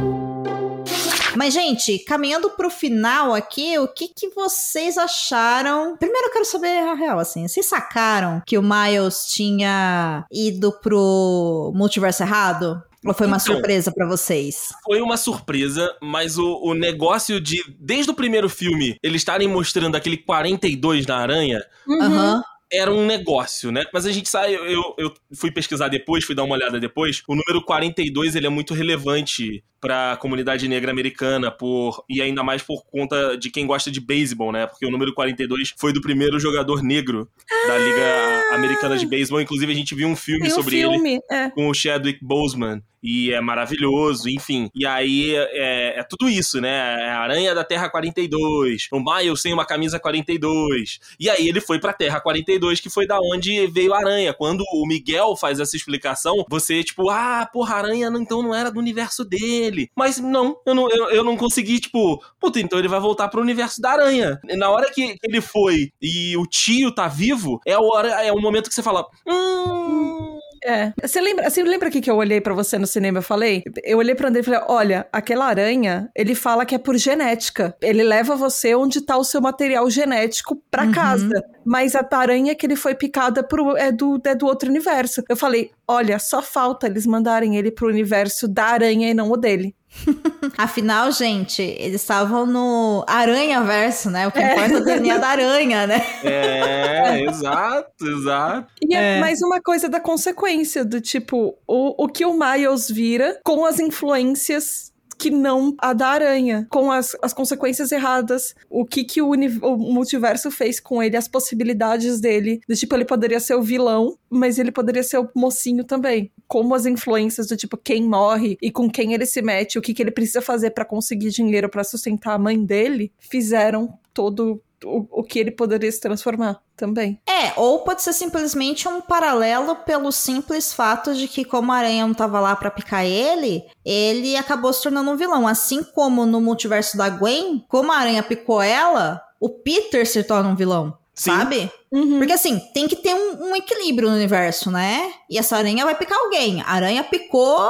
Mas, 1.36 1.54
gente, 1.54 2.00
caminhando 2.00 2.50
pro 2.52 2.70
final 2.70 3.34
aqui, 3.34 3.78
o 3.80 3.88
que, 3.88 4.08
que 4.08 4.30
vocês 4.30 4.98
acharam? 4.98 5.98
Primeiro 5.98 6.28
eu 6.28 6.34
quero 6.34 6.46
saber 6.46 6.80
a 6.80 6.94
real, 6.94 7.20
assim. 7.20 7.48
Vocês 7.48 7.66
sacaram 7.66 8.42
que 8.46 8.58
o 8.58 8.64
Miles 8.64 9.26
tinha 9.26 10.26
ido 10.32 10.72
pro 10.72 11.72
multiverso 11.76 12.24
errado? 12.24 12.82
Ou 13.06 13.14
foi 13.14 13.28
uma 13.28 13.38
então, 13.38 13.56
surpresa 13.56 13.92
para 13.92 14.08
vocês? 14.08 14.70
Foi 14.86 15.02
uma 15.02 15.18
surpresa, 15.18 15.94
mas 16.02 16.38
o, 16.38 16.62
o 16.64 16.74
negócio 16.74 17.42
de, 17.42 17.62
desde 17.78 18.12
o 18.12 18.16
primeiro 18.16 18.48
filme, 18.48 18.96
eles 19.04 19.22
estarem 19.22 19.48
mostrando 19.48 19.96
aquele 19.96 20.18
42 20.18 21.06
na 21.06 21.18
aranha. 21.18 21.64
Uhum 21.88 22.42
era 22.74 22.92
um 22.92 23.06
negócio, 23.06 23.72
né? 23.72 23.84
Mas 23.94 24.08
a 24.08 24.12
gente 24.12 24.28
sabe, 24.28 24.54
eu, 24.54 24.96
eu 24.98 25.14
fui 25.36 25.52
pesquisar 25.52 25.90
depois, 25.90 26.24
fui 26.24 26.34
dar 26.34 26.44
uma 26.44 26.56
olhada 26.56 26.80
depois, 26.80 27.22
o 27.28 27.36
número 27.36 27.64
42 27.64 28.36
ele 28.36 28.48
é 28.48 28.50
muito 28.50 28.74
relevante 28.74 29.64
para 29.84 30.14
a 30.14 30.18
comunidade 30.18 30.66
negra 30.66 30.92
americana 30.92 31.52
por 31.52 32.06
e 32.10 32.22
ainda 32.22 32.42
mais 32.42 32.62
por 32.62 32.86
conta 32.86 33.38
de 33.38 33.52
quem 33.52 33.68
gosta 33.68 33.92
de 33.92 34.00
beisebol, 34.00 34.50
né? 34.50 34.66
Porque 34.66 34.86
o 34.86 34.90
número 34.90 35.14
42 35.14 35.74
foi 35.78 35.92
do 35.92 36.00
primeiro 36.00 36.40
jogador 36.40 36.82
negro 36.82 37.28
da 37.68 37.78
Liga 37.78 38.44
Americana 38.54 38.98
de 38.98 39.06
Beisebol. 39.06 39.42
Inclusive 39.42 39.74
a 39.74 39.76
gente 39.76 39.94
viu 39.94 40.08
um 40.08 40.16
filme 40.16 40.44
Tem 40.44 40.52
sobre 40.52 40.86
um 40.86 40.92
filme, 40.92 41.10
ele 41.16 41.22
é. 41.30 41.50
com 41.50 41.68
o 41.68 41.74
Chadwick 41.74 42.24
Boseman 42.24 42.82
e 43.04 43.34
é 43.34 43.42
maravilhoso, 43.42 44.30
enfim. 44.30 44.70
E 44.74 44.86
aí 44.86 45.36
é, 45.36 46.00
é, 46.00 46.04
tudo 46.04 46.30
isso, 46.30 46.62
né? 46.62 46.70
É 46.70 47.10
a 47.10 47.20
Aranha 47.20 47.54
da 47.54 47.64
Terra 47.64 47.90
42, 47.90 48.88
o 48.92 49.00
Miles 49.00 49.42
sem 49.42 49.54
uma 49.54 49.66
camisa 49.66 50.00
42. 50.00 51.00
E 51.20 51.30
aí 51.30 51.50
ele 51.50 51.60
foi 51.60 51.80
pra 51.80 51.92
Terra 51.92 52.22
42, 52.22 52.80
que 52.80 52.90
foi 52.90 53.06
da 53.06 53.20
onde 53.20 53.68
veio 53.68 53.94
a 53.94 53.98
Aranha. 53.98 54.34
Quando 54.34 54.64
o 54.74 54.88
Miguel 54.88 55.36
faz 55.36 55.60
essa 55.60 55.76
explicação, 55.76 56.46
você, 56.50 56.82
tipo, 56.82 57.10
ah, 57.10 57.46
porra, 57.52 57.76
a 57.76 57.78
Aranha 57.80 58.10
então 58.16 58.42
não 58.42 58.56
era 58.56 58.72
do 58.72 58.80
universo 58.80 59.26
dele. 59.26 59.73
Mas 59.96 60.20
não, 60.20 60.58
eu 60.66 60.76
não, 60.76 60.90
eu, 60.90 61.10
eu 61.10 61.24
não 61.24 61.38
consegui, 61.38 61.80
tipo, 61.80 62.24
puta, 62.40 62.60
então 62.60 62.80
ele 62.80 62.88
vai 62.88 63.00
voltar 63.00 63.28
pro 63.28 63.42
universo 63.42 63.82
da 63.82 63.92
Aranha. 63.92 64.40
Na 64.58 64.70
hora 64.70 64.92
que 64.92 65.16
ele 65.24 65.42
foi 65.42 65.92
e 66.02 66.36
o 66.38 66.46
tio 66.46 66.94
tá 66.94 67.08
vivo, 67.08 67.60
é 67.66 67.74
a 67.74 67.82
hora, 67.82 68.10
é 68.24 68.32
o 68.32 68.40
momento 68.40 68.70
que 68.70 68.76
você 68.76 68.84
fala, 68.84 69.06
hum 69.28 70.33
é. 70.66 70.94
Você 71.02 71.22
lembra, 71.22 71.50
você 71.50 71.64
lembra 71.64 71.88
aqui 71.90 72.02
que 72.02 72.10
eu 72.10 72.16
olhei 72.16 72.40
para 72.40 72.54
você 72.54 72.78
no 72.78 72.88
cinema 72.88 73.20
eu 73.20 73.24
falei? 73.24 73.64
Eu 73.84 73.98
olhei 73.98 74.16
pra 74.16 74.30
André 74.30 74.42
e 74.42 74.44
falei: 74.44 74.62
olha, 74.68 75.08
aquela 75.12 75.46
aranha, 75.46 76.10
ele 76.16 76.36
fala 76.36 76.66
que 76.66 76.76
é 76.76 76.78
por 76.78 76.98
genética. 76.98 77.76
Ele 77.82 78.04
leva 78.04 78.36
você 78.36 78.74
onde 78.76 79.02
tá 79.02 79.18
o 79.18 79.24
seu 79.24 79.42
material 79.42 79.90
genético 79.90 80.62
pra 80.72 80.86
uhum. 80.86 80.92
casa. 80.92 81.44
Mas 81.66 81.96
a 81.96 82.08
aranha 82.12 82.56
que 82.56 82.66
ele 82.66 82.76
foi 82.76 82.96
picada 82.96 83.46
é, 83.78 83.92
do, 83.92 84.22
é 84.26 84.36
do 84.36 84.46
outro 84.46 84.70
universo. 84.70 85.24
Eu 85.30 85.36
falei: 85.36 85.72
olha, 85.88 86.20
só 86.20 86.42
falta 86.42 86.88
eles 86.88 87.06
mandarem 87.06 87.58
ele 87.58 87.72
pro 87.72 87.88
universo 87.88 88.48
da 88.48 88.66
aranha 88.66 89.10
e 89.10 89.14
não 89.14 89.32
o 89.32 89.38
dele. 89.38 89.76
Afinal, 90.58 91.12
gente, 91.12 91.62
eles 91.62 92.02
estavam 92.02 92.46
no 92.46 93.04
Aranha-verso, 93.08 94.10
né? 94.10 94.28
O 94.28 94.32
que 94.32 94.40
é. 94.40 94.52
importa 94.54 94.74
é 94.74 94.78
o 94.78 94.84
DNA 94.84 95.18
da 95.18 95.28
aranha, 95.28 95.88
né? 95.88 96.06
É, 96.24 97.22
exato, 97.24 98.06
exato. 98.06 98.68
E 98.82 98.96
é, 98.96 99.18
é 99.18 99.20
mais 99.20 99.42
uma 99.42 99.62
coisa 99.62 99.90
da 99.90 100.00
consequência, 100.00 100.84
do 100.84 101.00
tipo, 101.00 101.58
o, 101.68 102.04
o 102.04 102.08
que 102.08 102.26
o 102.26 102.34
Miles 102.34 102.90
vira 102.90 103.40
com 103.44 103.66
as 103.66 103.80
influências 103.80 104.93
que 105.24 105.32
não 105.32 105.74
a 105.78 105.94
da 105.94 106.08
aranha, 106.08 106.68
com 106.70 106.92
as, 106.92 107.16
as 107.22 107.34
consequências 107.34 107.94
erradas, 107.94 108.54
o 108.70 108.86
que 108.86 109.06
que 109.06 109.22
o, 109.22 109.30
o, 109.32 109.78
multiverso 109.78 110.52
fez 110.52 110.82
com 110.82 111.02
ele, 111.02 111.16
as 111.16 111.30
possibilidades 111.30 112.20
dele, 112.20 112.60
do 112.68 112.76
tipo, 112.76 112.94
ele 112.94 113.06
poderia 113.06 113.40
ser 113.40 113.56
o 113.56 113.62
vilão, 113.62 114.18
mas 114.30 114.60
ele 114.60 114.70
poderia 114.70 115.02
ser 115.02 115.20
o 115.20 115.30
mocinho 115.34 115.86
também. 115.86 116.30
Como 116.46 116.76
as 116.76 116.86
influências 116.86 117.48
do 117.48 117.56
tipo, 117.56 117.78
quem 117.78 118.04
morre 118.04 118.58
e 118.62 118.70
com 118.70 118.92
quem 118.92 119.14
ele 119.14 119.26
se 119.26 119.42
mete, 119.42 119.80
o 119.80 119.82
que 119.82 119.94
que 119.94 120.04
ele 120.04 120.12
precisa 120.12 120.42
fazer 120.42 120.72
para 120.72 120.84
conseguir 120.84 121.30
dinheiro 121.30 121.70
para 121.70 121.86
sustentar 121.86 122.34
a 122.34 122.40
mãe 122.40 122.62
dele, 122.62 123.10
fizeram 123.18 123.98
todo 124.14 124.62
o, 124.84 125.08
o 125.12 125.24
que 125.24 125.40
ele 125.40 125.52
poderia 125.52 125.92
se 125.92 126.00
transformar 126.00 126.60
também. 126.76 127.20
É, 127.28 127.54
ou 127.58 127.80
pode 127.80 128.02
ser 128.02 128.14
simplesmente 128.14 128.88
um 128.88 129.02
paralelo 129.02 129.76
pelo 129.78 130.12
simples 130.12 130.74
fato 130.74 131.14
de 131.14 131.28
que, 131.28 131.46
como 131.46 131.72
a 131.72 131.78
aranha 131.78 132.06
não 132.06 132.14
tava 132.14 132.40
lá 132.40 132.56
para 132.56 132.72
picar 132.72 133.06
ele, 133.06 133.64
ele 133.86 134.36
acabou 134.36 134.74
se 134.74 134.84
tornando 134.84 135.12
um 135.12 135.18
vilão. 135.18 135.48
Assim 135.48 135.84
como 135.84 136.26
no 136.26 136.42
multiverso 136.42 136.98
da 136.98 137.10
Gwen, 137.10 137.66
como 137.68 137.92
a 137.92 137.98
aranha 137.98 138.24
picou 138.24 138.62
ela, 138.62 139.22
o 139.40 139.50
Peter 139.50 140.08
se 140.08 140.24
torna 140.24 140.50
um 140.50 140.56
vilão. 140.56 140.98
Sim. 141.14 141.32
Sabe? 141.32 141.72
Uhum. 141.92 142.18
Porque 142.18 142.34
assim, 142.34 142.60
tem 142.74 142.88
que 142.88 142.96
ter 142.96 143.14
um, 143.14 143.50
um 143.50 143.56
equilíbrio 143.56 144.10
no 144.10 144.16
universo, 144.16 144.72
né? 144.72 145.14
E 145.30 145.38
essa 145.38 145.58
aranha 145.58 145.86
vai 145.86 145.96
picar 145.96 146.18
alguém. 146.18 146.62
A 146.62 146.72
aranha 146.72 147.04
picou 147.04 147.70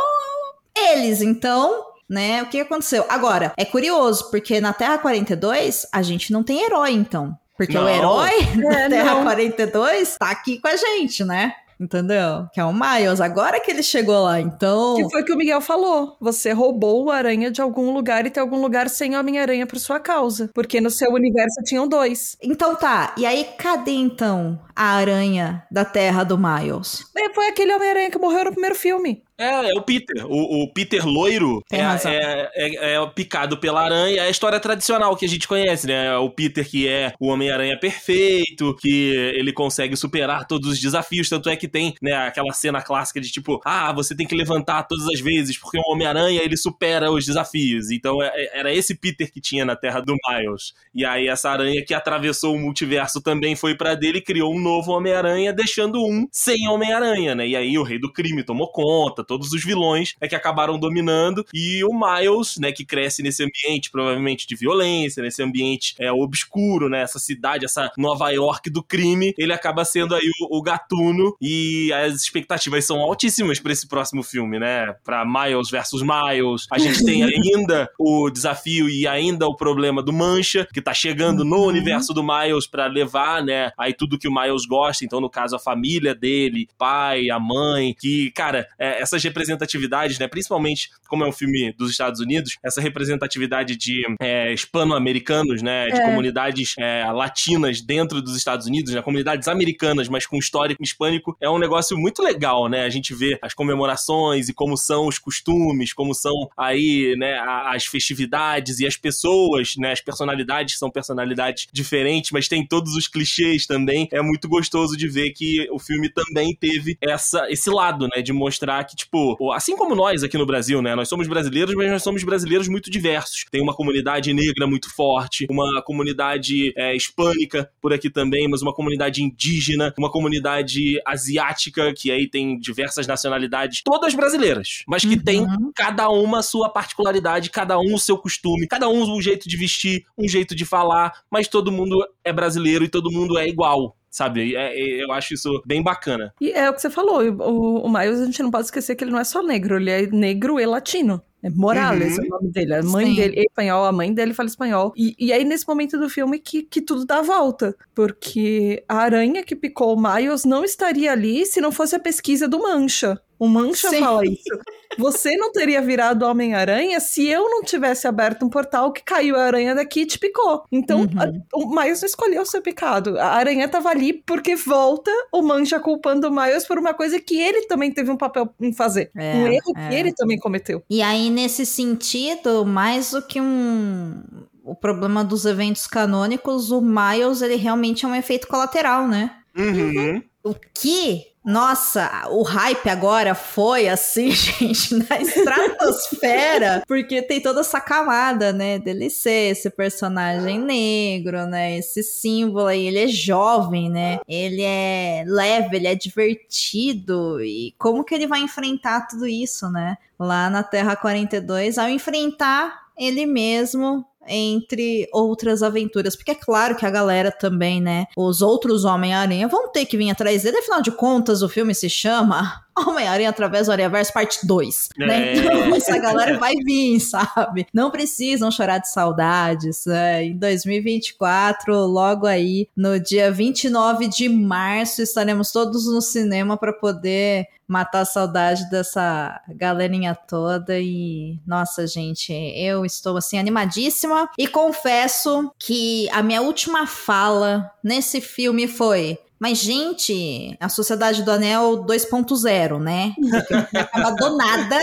eles, 0.75 1.21
então 1.21 1.92
né? 2.13 2.43
O 2.43 2.45
que 2.45 2.61
aconteceu? 2.61 3.03
Agora, 3.09 3.51
é 3.57 3.65
curioso, 3.65 4.29
porque 4.29 4.61
na 4.61 4.71
Terra 4.71 4.99
42 4.99 5.87
a 5.91 6.01
gente 6.01 6.31
não 6.31 6.43
tem 6.43 6.63
herói, 6.63 6.91
então. 6.91 7.35
Porque 7.57 7.73
não. 7.73 7.85
o 7.85 7.89
herói 7.89 8.31
da 8.55 8.79
é, 8.79 8.89
Terra 8.89 9.15
não. 9.15 9.23
42 9.23 10.17
tá 10.17 10.29
aqui 10.29 10.59
com 10.59 10.67
a 10.67 10.75
gente, 10.75 11.23
né? 11.25 11.53
Entendeu? 11.79 12.47
Que 12.53 12.59
é 12.59 12.63
o 12.63 12.71
Miles, 12.71 13.19
agora 13.19 13.59
que 13.59 13.69
ele 13.69 13.83
chegou 13.83 14.23
lá, 14.23 14.39
então. 14.39 14.95
Que 14.95 15.09
foi 15.09 15.21
o 15.21 15.25
que 15.25 15.33
o 15.33 15.37
Miguel 15.37 15.59
falou. 15.59 16.15
Você 16.21 16.51
roubou 16.51 17.03
o 17.03 17.11
aranha 17.11 17.51
de 17.51 17.61
algum 17.61 17.91
lugar 17.91 18.25
e 18.25 18.29
tem 18.29 18.41
algum 18.41 18.61
lugar 18.61 18.89
sem 18.89 19.17
Homem-Aranha 19.17 19.67
por 19.67 19.79
sua 19.79 19.99
causa. 19.99 20.49
Porque 20.53 20.79
no 20.79 20.89
seu 20.89 21.11
universo 21.11 21.61
tinham 21.65 21.87
dois. 21.87 22.37
Então 22.41 22.75
tá. 22.75 23.13
E 23.17 23.25
aí, 23.25 23.49
cadê 23.57 23.91
então 23.91 24.59
a 24.75 24.95
aranha 24.95 25.63
da 25.69 25.83
terra 25.83 26.23
do 26.23 26.37
Miles? 26.37 27.03
É, 27.17 27.33
foi 27.33 27.47
aquele 27.47 27.73
Homem-Aranha 27.73 28.11
que 28.11 28.19
morreu 28.19 28.45
no 28.45 28.51
primeiro 28.51 28.75
filme. 28.75 29.23
É, 29.37 29.71
é 29.71 29.73
o 29.73 29.81
Peter. 29.81 30.25
O, 30.25 30.63
o 30.63 30.73
Peter 30.73 31.05
loiro 31.05 31.63
é, 31.71 31.79
é, 31.79 32.51
é, 32.55 32.93
é, 32.95 33.05
picado 33.07 33.57
pela 33.57 33.81
aranha. 33.83 34.21
É 34.21 34.27
a 34.27 34.29
história 34.29 34.59
tradicional 34.59 35.15
que 35.15 35.25
a 35.25 35.29
gente 35.29 35.47
conhece, 35.47 35.87
né? 35.87 36.15
O 36.17 36.29
Peter 36.29 36.67
que 36.67 36.87
é 36.87 37.13
o 37.19 37.27
Homem-Aranha 37.27 37.79
perfeito, 37.79 38.75
que 38.79 39.11
ele 39.35 39.51
consegue 39.51 39.95
superar 39.95 40.45
todos 40.47 40.69
os 40.69 40.79
desafios. 40.79 41.29
Tanto 41.29 41.49
é 41.49 41.55
que 41.55 41.67
tem 41.67 41.95
né, 42.01 42.13
aquela 42.13 42.53
cena 42.53 42.81
clássica 42.81 43.19
de 43.19 43.31
tipo, 43.31 43.59
ah, 43.65 43.91
você 43.91 44.15
tem 44.15 44.27
que 44.27 44.35
levantar 44.35 44.83
todas 44.83 45.05
as 45.07 45.19
vezes, 45.19 45.57
porque 45.57 45.77
o 45.77 45.91
Homem-Aranha 45.91 46.41
ele 46.43 46.55
supera 46.55 47.11
os 47.11 47.25
desafios. 47.25 47.89
Então 47.89 48.21
é, 48.21 48.31
é, 48.33 48.59
era 48.59 48.73
esse 48.73 48.95
Peter 48.95 49.31
que 49.31 49.41
tinha 49.41 49.65
na 49.65 49.75
Terra 49.75 49.99
do 49.99 50.15
Miles. 50.27 50.73
E 50.93 51.03
aí 51.03 51.27
essa 51.27 51.49
aranha 51.49 51.83
que 51.85 51.93
atravessou 51.93 52.55
o 52.55 52.59
multiverso 52.59 53.21
também 53.21 53.55
foi 53.55 53.75
para 53.75 53.95
dele 53.95 54.19
e 54.19 54.23
criou 54.23 54.53
um 54.53 54.59
novo 54.59 54.91
Homem-Aranha, 54.91 55.51
deixando 55.51 55.99
um 56.03 56.27
sem 56.31 56.67
Homem-Aranha, 56.67 57.33
né? 57.33 57.47
E 57.47 57.55
aí 57.55 57.77
o 57.77 57.83
Rei 57.83 57.99
do 57.99 58.11
Crime 58.11 58.43
tomou 58.43 58.71
conta 58.71 59.22
todos 59.23 59.51
os 59.51 59.63
vilões 59.63 60.15
é 60.19 60.27
que 60.27 60.35
acabaram 60.35 60.79
dominando 60.79 61.45
e 61.53 61.83
o 61.83 61.91
Miles, 61.93 62.57
né, 62.57 62.71
que 62.71 62.85
cresce 62.85 63.21
nesse 63.21 63.43
ambiente 63.43 63.91
provavelmente 63.91 64.47
de 64.47 64.55
violência, 64.55 65.23
nesse 65.23 65.41
ambiente 65.41 65.95
é 65.99 66.11
obscuro, 66.11 66.89
né, 66.89 67.01
essa 67.01 67.19
cidade, 67.19 67.65
essa 67.65 67.91
Nova 67.97 68.29
York 68.29 68.69
do 68.69 68.83
crime, 68.83 69.33
ele 69.37 69.53
acaba 69.53 69.85
sendo 69.85 70.15
aí 70.15 70.29
o, 70.41 70.57
o 70.57 70.61
gatuno 70.61 71.35
e 71.41 71.91
as 71.93 72.15
expectativas 72.15 72.85
são 72.85 72.99
altíssimas 72.99 73.59
para 73.59 73.71
esse 73.71 73.87
próximo 73.87 74.23
filme, 74.23 74.59
né? 74.59 74.93
Para 75.03 75.25
Miles 75.25 75.69
versus 75.69 76.01
Miles. 76.01 76.65
A 76.71 76.77
gente 76.77 77.03
tem 77.03 77.23
ainda 77.23 77.89
o 77.99 78.29
desafio 78.29 78.89
e 78.89 79.07
ainda 79.07 79.47
o 79.47 79.55
problema 79.55 80.01
do 80.01 80.13
Mancha, 80.13 80.67
que 80.73 80.81
tá 80.81 80.93
chegando 80.93 81.43
no 81.43 81.57
uhum. 81.57 81.67
universo 81.67 82.13
do 82.13 82.23
Miles 82.23 82.67
para 82.67 82.87
levar, 82.87 83.43
né, 83.43 83.71
aí 83.77 83.93
tudo 83.93 84.17
que 84.17 84.27
o 84.27 84.33
Miles 84.33 84.65
gosta, 84.65 85.05
então 85.05 85.19
no 85.19 85.29
caso 85.29 85.55
a 85.55 85.59
família 85.59 86.15
dele, 86.15 86.67
pai, 86.77 87.29
a 87.29 87.39
mãe, 87.39 87.95
que, 87.99 88.31
cara, 88.31 88.67
é, 88.79 89.01
essa 89.01 89.12
essas 89.13 89.23
representatividades, 89.23 90.17
né? 90.17 90.27
Principalmente 90.27 90.89
como 91.07 91.23
é 91.23 91.27
um 91.27 91.31
filme 91.31 91.73
dos 91.77 91.91
Estados 91.91 92.19
Unidos, 92.19 92.57
essa 92.63 92.81
representatividade 92.81 93.75
de 93.75 94.03
é, 94.19 94.51
hispano-americanos, 94.51 95.61
né? 95.61 95.87
De 95.87 95.99
é. 95.99 96.05
comunidades 96.05 96.73
é, 96.79 97.05
latinas 97.11 97.81
dentro 97.81 98.21
dos 98.21 98.35
Estados 98.35 98.65
Unidos, 98.67 98.93
né? 98.93 99.01
Comunidades 99.01 99.47
americanas, 99.47 100.07
mas 100.07 100.25
com 100.25 100.37
histórico 100.37 100.83
hispânico, 100.83 101.37
é 101.39 101.49
um 101.49 101.59
negócio 101.59 101.97
muito 101.97 102.21
legal, 102.23 102.67
né? 102.67 102.83
A 102.83 102.89
gente 102.89 103.13
vê 103.13 103.37
as 103.41 103.53
comemorações 103.53 104.49
e 104.49 104.53
como 104.53 104.75
são 104.75 105.07
os 105.07 105.19
costumes, 105.19 105.93
como 105.93 106.13
são 106.13 106.33
aí, 106.57 107.15
né? 107.17 107.39
As 107.67 107.85
festividades 107.85 108.79
e 108.79 108.87
as 108.87 108.97
pessoas, 108.97 109.73
né? 109.77 109.91
As 109.91 110.01
personalidades 110.01 110.77
são 110.77 110.89
personalidades 110.89 111.67
diferentes, 111.71 112.31
mas 112.31 112.47
tem 112.47 112.65
todos 112.65 112.95
os 112.95 113.07
clichês 113.07 113.67
também. 113.67 114.07
É 114.11 114.21
muito 114.21 114.47
gostoso 114.47 114.97
de 114.97 115.07
ver 115.07 115.31
que 115.31 115.67
o 115.71 115.79
filme 115.79 116.09
também 116.09 116.55
teve 116.55 116.97
essa, 117.01 117.45
esse 117.49 117.69
lado, 117.69 118.07
né? 118.15 118.21
De 118.21 118.33
mostrar 118.33 118.83
que, 118.83 118.95
tipo, 119.03 119.51
assim 119.51 119.75
como 119.75 119.95
nós 119.95 120.23
aqui 120.23 120.37
no 120.37 120.45
Brasil, 120.45 120.81
né? 120.81 120.95
Nós 120.95 121.07
somos 121.07 121.27
brasileiros, 121.27 121.75
mas 121.75 121.91
nós 121.91 122.03
somos 122.03 122.23
brasileiros 122.23 122.67
muito 122.67 122.89
diversos. 122.89 123.45
Tem 123.51 123.61
uma 123.61 123.73
comunidade 123.73 124.33
negra 124.33 124.65
muito 124.67 124.93
forte, 124.93 125.45
uma 125.49 125.81
comunidade 125.83 126.73
é, 126.75 126.95
hispânica 126.95 127.69
por 127.81 127.93
aqui 127.93 128.09
também, 128.09 128.47
mas 128.47 128.61
uma 128.61 128.73
comunidade 128.73 129.21
indígena, 129.23 129.93
uma 129.97 130.11
comunidade 130.11 130.99
asiática, 131.05 131.93
que 131.93 132.11
aí 132.11 132.29
tem 132.29 132.57
diversas 132.57 133.05
nacionalidades, 133.07 133.81
todas 133.83 134.13
brasileiras, 134.13 134.83
mas 134.87 135.03
que 135.03 135.15
uhum. 135.15 135.23
tem 135.23 135.45
cada 135.75 136.09
uma 136.09 136.39
a 136.39 136.43
sua 136.43 136.69
particularidade, 136.69 137.49
cada 137.49 137.77
um 137.77 137.93
o 137.95 137.99
seu 137.99 138.17
costume, 138.17 138.67
cada 138.67 138.89
um 138.89 139.03
um 139.03 139.21
jeito 139.21 139.47
de 139.47 139.57
vestir, 139.57 140.05
um 140.17 140.27
jeito 140.27 140.55
de 140.55 140.65
falar, 140.65 141.23
mas 141.29 141.47
todo 141.47 141.71
mundo 141.71 142.05
é 142.23 142.31
brasileiro 142.31 142.83
e 142.83 142.89
todo 142.89 143.11
mundo 143.11 143.37
é 143.37 143.47
igual, 143.47 143.95
sabe? 144.13 144.55
É, 144.55 144.79
é, 144.79 145.03
eu 145.03 145.11
acho 145.11 145.33
isso 145.33 145.61
bem 145.65 145.81
bacana. 145.81 146.31
E 146.39 146.51
é 146.51 146.69
o 146.69 146.73
que 146.73 146.81
você 146.81 146.89
falou, 146.89 147.23
o, 147.23 147.79
o 147.79 147.91
Miles 147.91 148.19
a 148.19 148.25
gente 148.25 148.43
não 148.43 148.51
pode 148.51 148.65
esquecer 148.65 148.95
que 148.95 149.03
ele 149.03 149.11
não 149.11 149.19
é 149.19 149.23
só 149.23 149.41
negro, 149.41 149.77
ele 149.77 149.89
é 149.89 150.05
negro 150.05 150.59
e 150.59 150.65
latino. 150.65 151.21
É 151.41 151.49
Morales 151.49 152.17
uhum. 152.17 152.23
é 152.23 152.27
o 152.27 152.29
nome 152.29 152.51
dele. 152.51 152.73
A 152.75 152.83
mãe 152.83 153.07
Sim. 153.07 153.15
dele 153.15 153.39
é 153.39 153.41
espanhol, 153.41 153.85
a 153.85 153.91
mãe 153.91 154.13
dele 154.13 154.33
fala 154.33 154.47
espanhol. 154.47 154.93
E, 154.95 155.13
e 155.19 155.33
aí, 155.33 155.43
nesse 155.43 155.67
momento 155.67 155.99
do 155.99 156.09
filme, 156.09 156.39
que, 156.39 156.63
que 156.63 156.79
tudo 156.79 157.05
dá 157.05 157.17
a 157.17 157.21
volta. 157.21 157.75
Porque 157.93 158.81
a 158.87 158.99
aranha 158.99 159.43
que 159.43 159.53
picou 159.53 159.93
o 159.93 160.01
Miles 160.01 160.45
não 160.45 160.63
estaria 160.63 161.11
ali 161.11 161.45
se 161.45 161.59
não 161.59 161.69
fosse 161.69 161.97
a 161.97 161.99
pesquisa 161.99 162.47
do 162.47 162.59
Mancha. 162.59 163.19
O 163.43 163.47
Mancha 163.49 163.89
Sim. 163.89 163.99
fala 163.99 164.25
isso. 164.25 164.57
Você 164.97 165.35
não 165.35 165.51
teria 165.51 165.81
virado 165.81 166.25
Homem-Aranha 166.25 166.97
se 167.01 167.27
eu 167.27 167.49
não 167.49 167.61
tivesse 167.61 168.07
aberto 168.07 168.45
um 168.45 168.49
portal 168.49 168.93
que 168.93 169.03
caiu 169.03 169.35
a 169.35 169.43
aranha 169.43 169.75
daqui 169.75 170.03
e 170.03 170.05
te 170.05 170.17
picou. 170.17 170.63
Então, 170.71 171.01
uhum. 171.01 171.09
a, 171.19 171.57
o 171.57 171.75
Miles 171.75 171.99
não 171.99 172.07
escolheu 172.07 172.45
ser 172.45 172.61
picado. 172.61 173.19
A 173.19 173.27
aranha 173.27 173.67
tava 173.67 173.89
ali 173.89 174.13
porque 174.13 174.55
volta 174.55 175.11
o 175.29 175.41
Mancha 175.41 175.77
culpando 175.77 176.29
o 176.29 176.31
Miles 176.31 176.65
por 176.65 176.79
uma 176.79 176.93
coisa 176.93 177.19
que 177.19 177.37
ele 177.37 177.63
também 177.67 177.91
teve 177.91 178.09
um 178.09 178.15
papel 178.15 178.49
em 178.61 178.71
fazer. 178.71 179.11
É, 179.13 179.35
um 179.35 179.47
erro 179.47 179.73
é. 179.75 179.89
que 179.89 179.95
ele 179.95 180.13
também 180.13 180.39
cometeu. 180.39 180.81
E 180.89 181.01
aí, 181.01 181.29
nesse 181.29 181.65
sentido, 181.65 182.65
mais 182.65 183.11
do 183.11 183.21
que 183.21 183.41
um 183.41 184.23
o 184.63 184.73
problema 184.73 185.21
dos 185.21 185.43
eventos 185.43 185.85
canônicos, 185.85 186.71
o 186.71 186.79
Miles 186.79 187.41
ele 187.41 187.57
realmente 187.57 188.05
é 188.05 188.07
um 188.07 188.15
efeito 188.15 188.47
colateral, 188.47 189.05
né? 189.05 189.31
Uhum. 189.53 190.23
O 190.43 190.53
que? 190.53 191.33
Nossa, 191.43 192.27
o 192.29 192.41
hype 192.41 192.89
agora 192.89 193.35
foi 193.35 193.89
assim, 193.89 194.31
gente, 194.31 194.95
na 194.95 195.21
estratosfera, 195.21 196.83
porque 196.87 197.21
tem 197.21 197.41
toda 197.41 197.59
essa 197.61 197.81
camada, 197.81 198.53
né, 198.53 198.81
ser 199.09 199.51
esse 199.51 199.69
personagem 199.69 200.57
negro, 200.57 201.45
né, 201.45 201.77
esse 201.77 202.01
símbolo 202.01 202.67
aí, 202.67 202.87
ele 202.87 202.99
é 202.99 203.07
jovem, 203.07 203.89
né, 203.89 204.19
ele 204.27 204.61
é 204.61 205.25
leve, 205.27 205.75
ele 205.75 205.87
é 205.87 205.95
divertido, 205.95 207.41
e 207.41 207.75
como 207.77 208.05
que 208.05 208.15
ele 208.15 208.27
vai 208.27 208.39
enfrentar 208.39 209.07
tudo 209.07 209.27
isso, 209.27 209.69
né, 209.69 209.97
lá 210.17 210.49
na 210.49 210.63
Terra 210.63 210.95
42, 210.95 211.77
ao 211.77 211.89
enfrentar 211.89 212.83
ele 212.97 213.25
mesmo 213.25 214.05
entre 214.27 215.07
outras 215.11 215.61
aventuras. 215.63 216.15
Porque 216.15 216.31
é 216.31 216.35
claro 216.35 216.75
que 216.75 216.85
a 216.85 216.89
galera 216.89 217.31
também, 217.31 217.81
né? 217.81 218.05
Os 218.15 218.41
outros 218.41 218.85
Homem-Aranha 218.85 219.47
vão 219.47 219.71
ter 219.71 219.85
que 219.85 219.97
vir 219.97 220.09
atrás 220.09 220.43
dele. 220.43 220.57
Afinal 220.57 220.81
de 220.81 220.91
contas, 220.91 221.41
o 221.41 221.49
filme 221.49 221.73
se 221.73 221.89
chama 221.89 222.63
Homem-Aranha 222.77 223.29
através 223.29 223.67
do 223.67 223.71
Aranhaverso 223.71 224.13
parte 224.13 224.45
2, 224.45 224.89
né? 224.97 225.05
é. 225.05 225.07
né? 225.07 225.33
Então 225.35 225.75
essa 225.75 225.97
galera 225.99 226.37
vai 226.37 226.55
vir, 226.55 226.99
sabe? 226.99 227.67
Não 227.73 227.91
precisam 227.91 228.51
chorar 228.51 228.79
de 228.79 228.89
saudades. 228.89 229.85
Né? 229.85 230.25
Em 230.25 230.37
2024, 230.37 231.73
logo 231.85 232.25
aí, 232.25 232.67
no 232.75 232.99
dia 232.99 233.31
29 233.31 234.07
de 234.07 234.29
março, 234.29 235.01
estaremos 235.01 235.51
todos 235.51 235.85
no 235.85 236.01
cinema 236.01 236.57
para 236.57 236.73
poder 236.73 237.47
matar 237.67 238.01
a 238.01 238.05
saudade 238.05 238.69
dessa 238.69 239.41
galerinha 239.49 240.13
toda 240.13 240.79
e 240.79 241.39
nossa, 241.47 241.87
gente, 241.87 242.31
eu 242.33 242.85
estou 242.85 243.17
assim 243.17 243.39
animadíssima 243.39 244.29
e 244.37 244.47
confesso 244.47 245.51
que 245.57 246.09
a 246.11 246.21
minha 246.21 246.41
última 246.41 246.85
fala 246.85 247.71
nesse 247.83 248.19
filme 248.21 248.67
foi 248.67 249.17
mas, 249.39 249.57
gente, 249.57 250.55
a 250.59 250.69
Sociedade 250.69 251.23
do 251.23 251.31
Anel 251.31 251.85
2.0, 251.85 252.79
né? 252.79 253.13
Porque 253.17 254.15
do 254.17 254.37
nada 254.37 254.79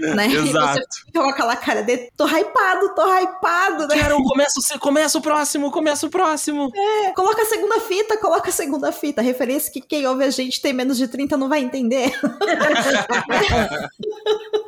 né? 0.14 0.26
Exato. 0.26 0.78
E 0.78 0.82
você 0.82 1.04
fica 1.06 1.20
com 1.20 1.28
aquela 1.28 1.56
cara 1.56 1.82
de 1.82 2.10
tô 2.16 2.26
hypado, 2.26 2.94
tô 2.94 3.02
hypado, 3.18 3.86
né? 3.86 3.94
Quero, 3.96 4.16
começa, 4.22 4.78
começa 4.78 5.18
o 5.18 5.22
próximo, 5.22 5.70
começa 5.70 6.06
o 6.06 6.10
próximo. 6.10 6.70
É, 6.74 7.12
coloca 7.12 7.42
a 7.42 7.46
segunda 7.46 7.78
fita, 7.80 8.16
coloca 8.16 8.48
a 8.48 8.52
segunda 8.52 8.90
fita. 8.92 9.20
Referência 9.20 9.70
que 9.72 9.80
quem 9.80 10.06
ouve 10.06 10.24
a 10.24 10.30
gente 10.30 10.60
tem 10.60 10.72
menos 10.72 10.96
de 10.96 11.06
30 11.06 11.36
não 11.36 11.48
vai 11.48 11.60
entender. 11.60 12.12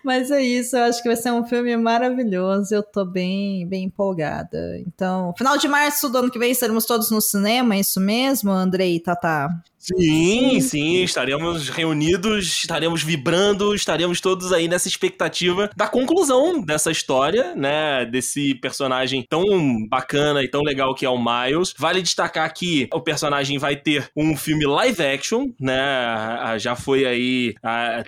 Mas 0.04 0.30
é 0.30 0.42
isso, 0.42 0.76
eu 0.76 0.84
acho 0.84 1.02
que 1.02 1.08
vai 1.08 1.16
ser 1.16 1.30
um 1.32 1.44
filme 1.44 1.76
maravilhoso. 1.76 2.74
Eu 2.74 2.82
tô 2.82 3.04
bem, 3.04 3.66
bem 3.66 3.84
empolgada. 3.84 4.78
Então, 4.80 5.32
final 5.36 5.56
de 5.56 5.68
março 5.68 6.08
do 6.08 6.18
ano 6.18 6.30
que 6.30 6.38
vem 6.38 6.50
estaremos 6.50 6.84
todos 6.84 7.10
no 7.10 7.20
cinema, 7.20 7.76
é 7.76 7.80
isso 7.80 8.00
mesmo, 8.00 8.50
Andrei 8.50 8.96
e 8.96 9.00
Tata? 9.00 9.48
Sim, 9.84 10.60
sim, 10.60 11.02
estaremos 11.02 11.68
reunidos, 11.68 12.46
estaremos 12.58 13.02
vibrando, 13.02 13.74
estaremos 13.74 14.20
todos 14.20 14.52
aí 14.52 14.68
nessa 14.68 14.86
expectativa 14.86 15.68
da 15.76 15.88
conclusão 15.88 16.62
dessa 16.62 16.92
história, 16.92 17.52
né? 17.56 18.06
Desse 18.06 18.54
personagem 18.54 19.26
tão 19.28 19.42
bacana 19.88 20.40
e 20.44 20.46
tão 20.48 20.62
legal 20.62 20.94
que 20.94 21.04
é 21.04 21.10
o 21.10 21.18
Miles. 21.18 21.74
Vale 21.76 22.00
destacar 22.00 22.54
que 22.54 22.88
o 22.92 23.00
personagem 23.00 23.58
vai 23.58 23.74
ter 23.74 24.08
um 24.16 24.36
filme 24.36 24.64
live 24.64 25.02
action, 25.02 25.48
né? 25.58 26.56
Já 26.60 26.76
foi 26.76 27.04
aí 27.04 27.54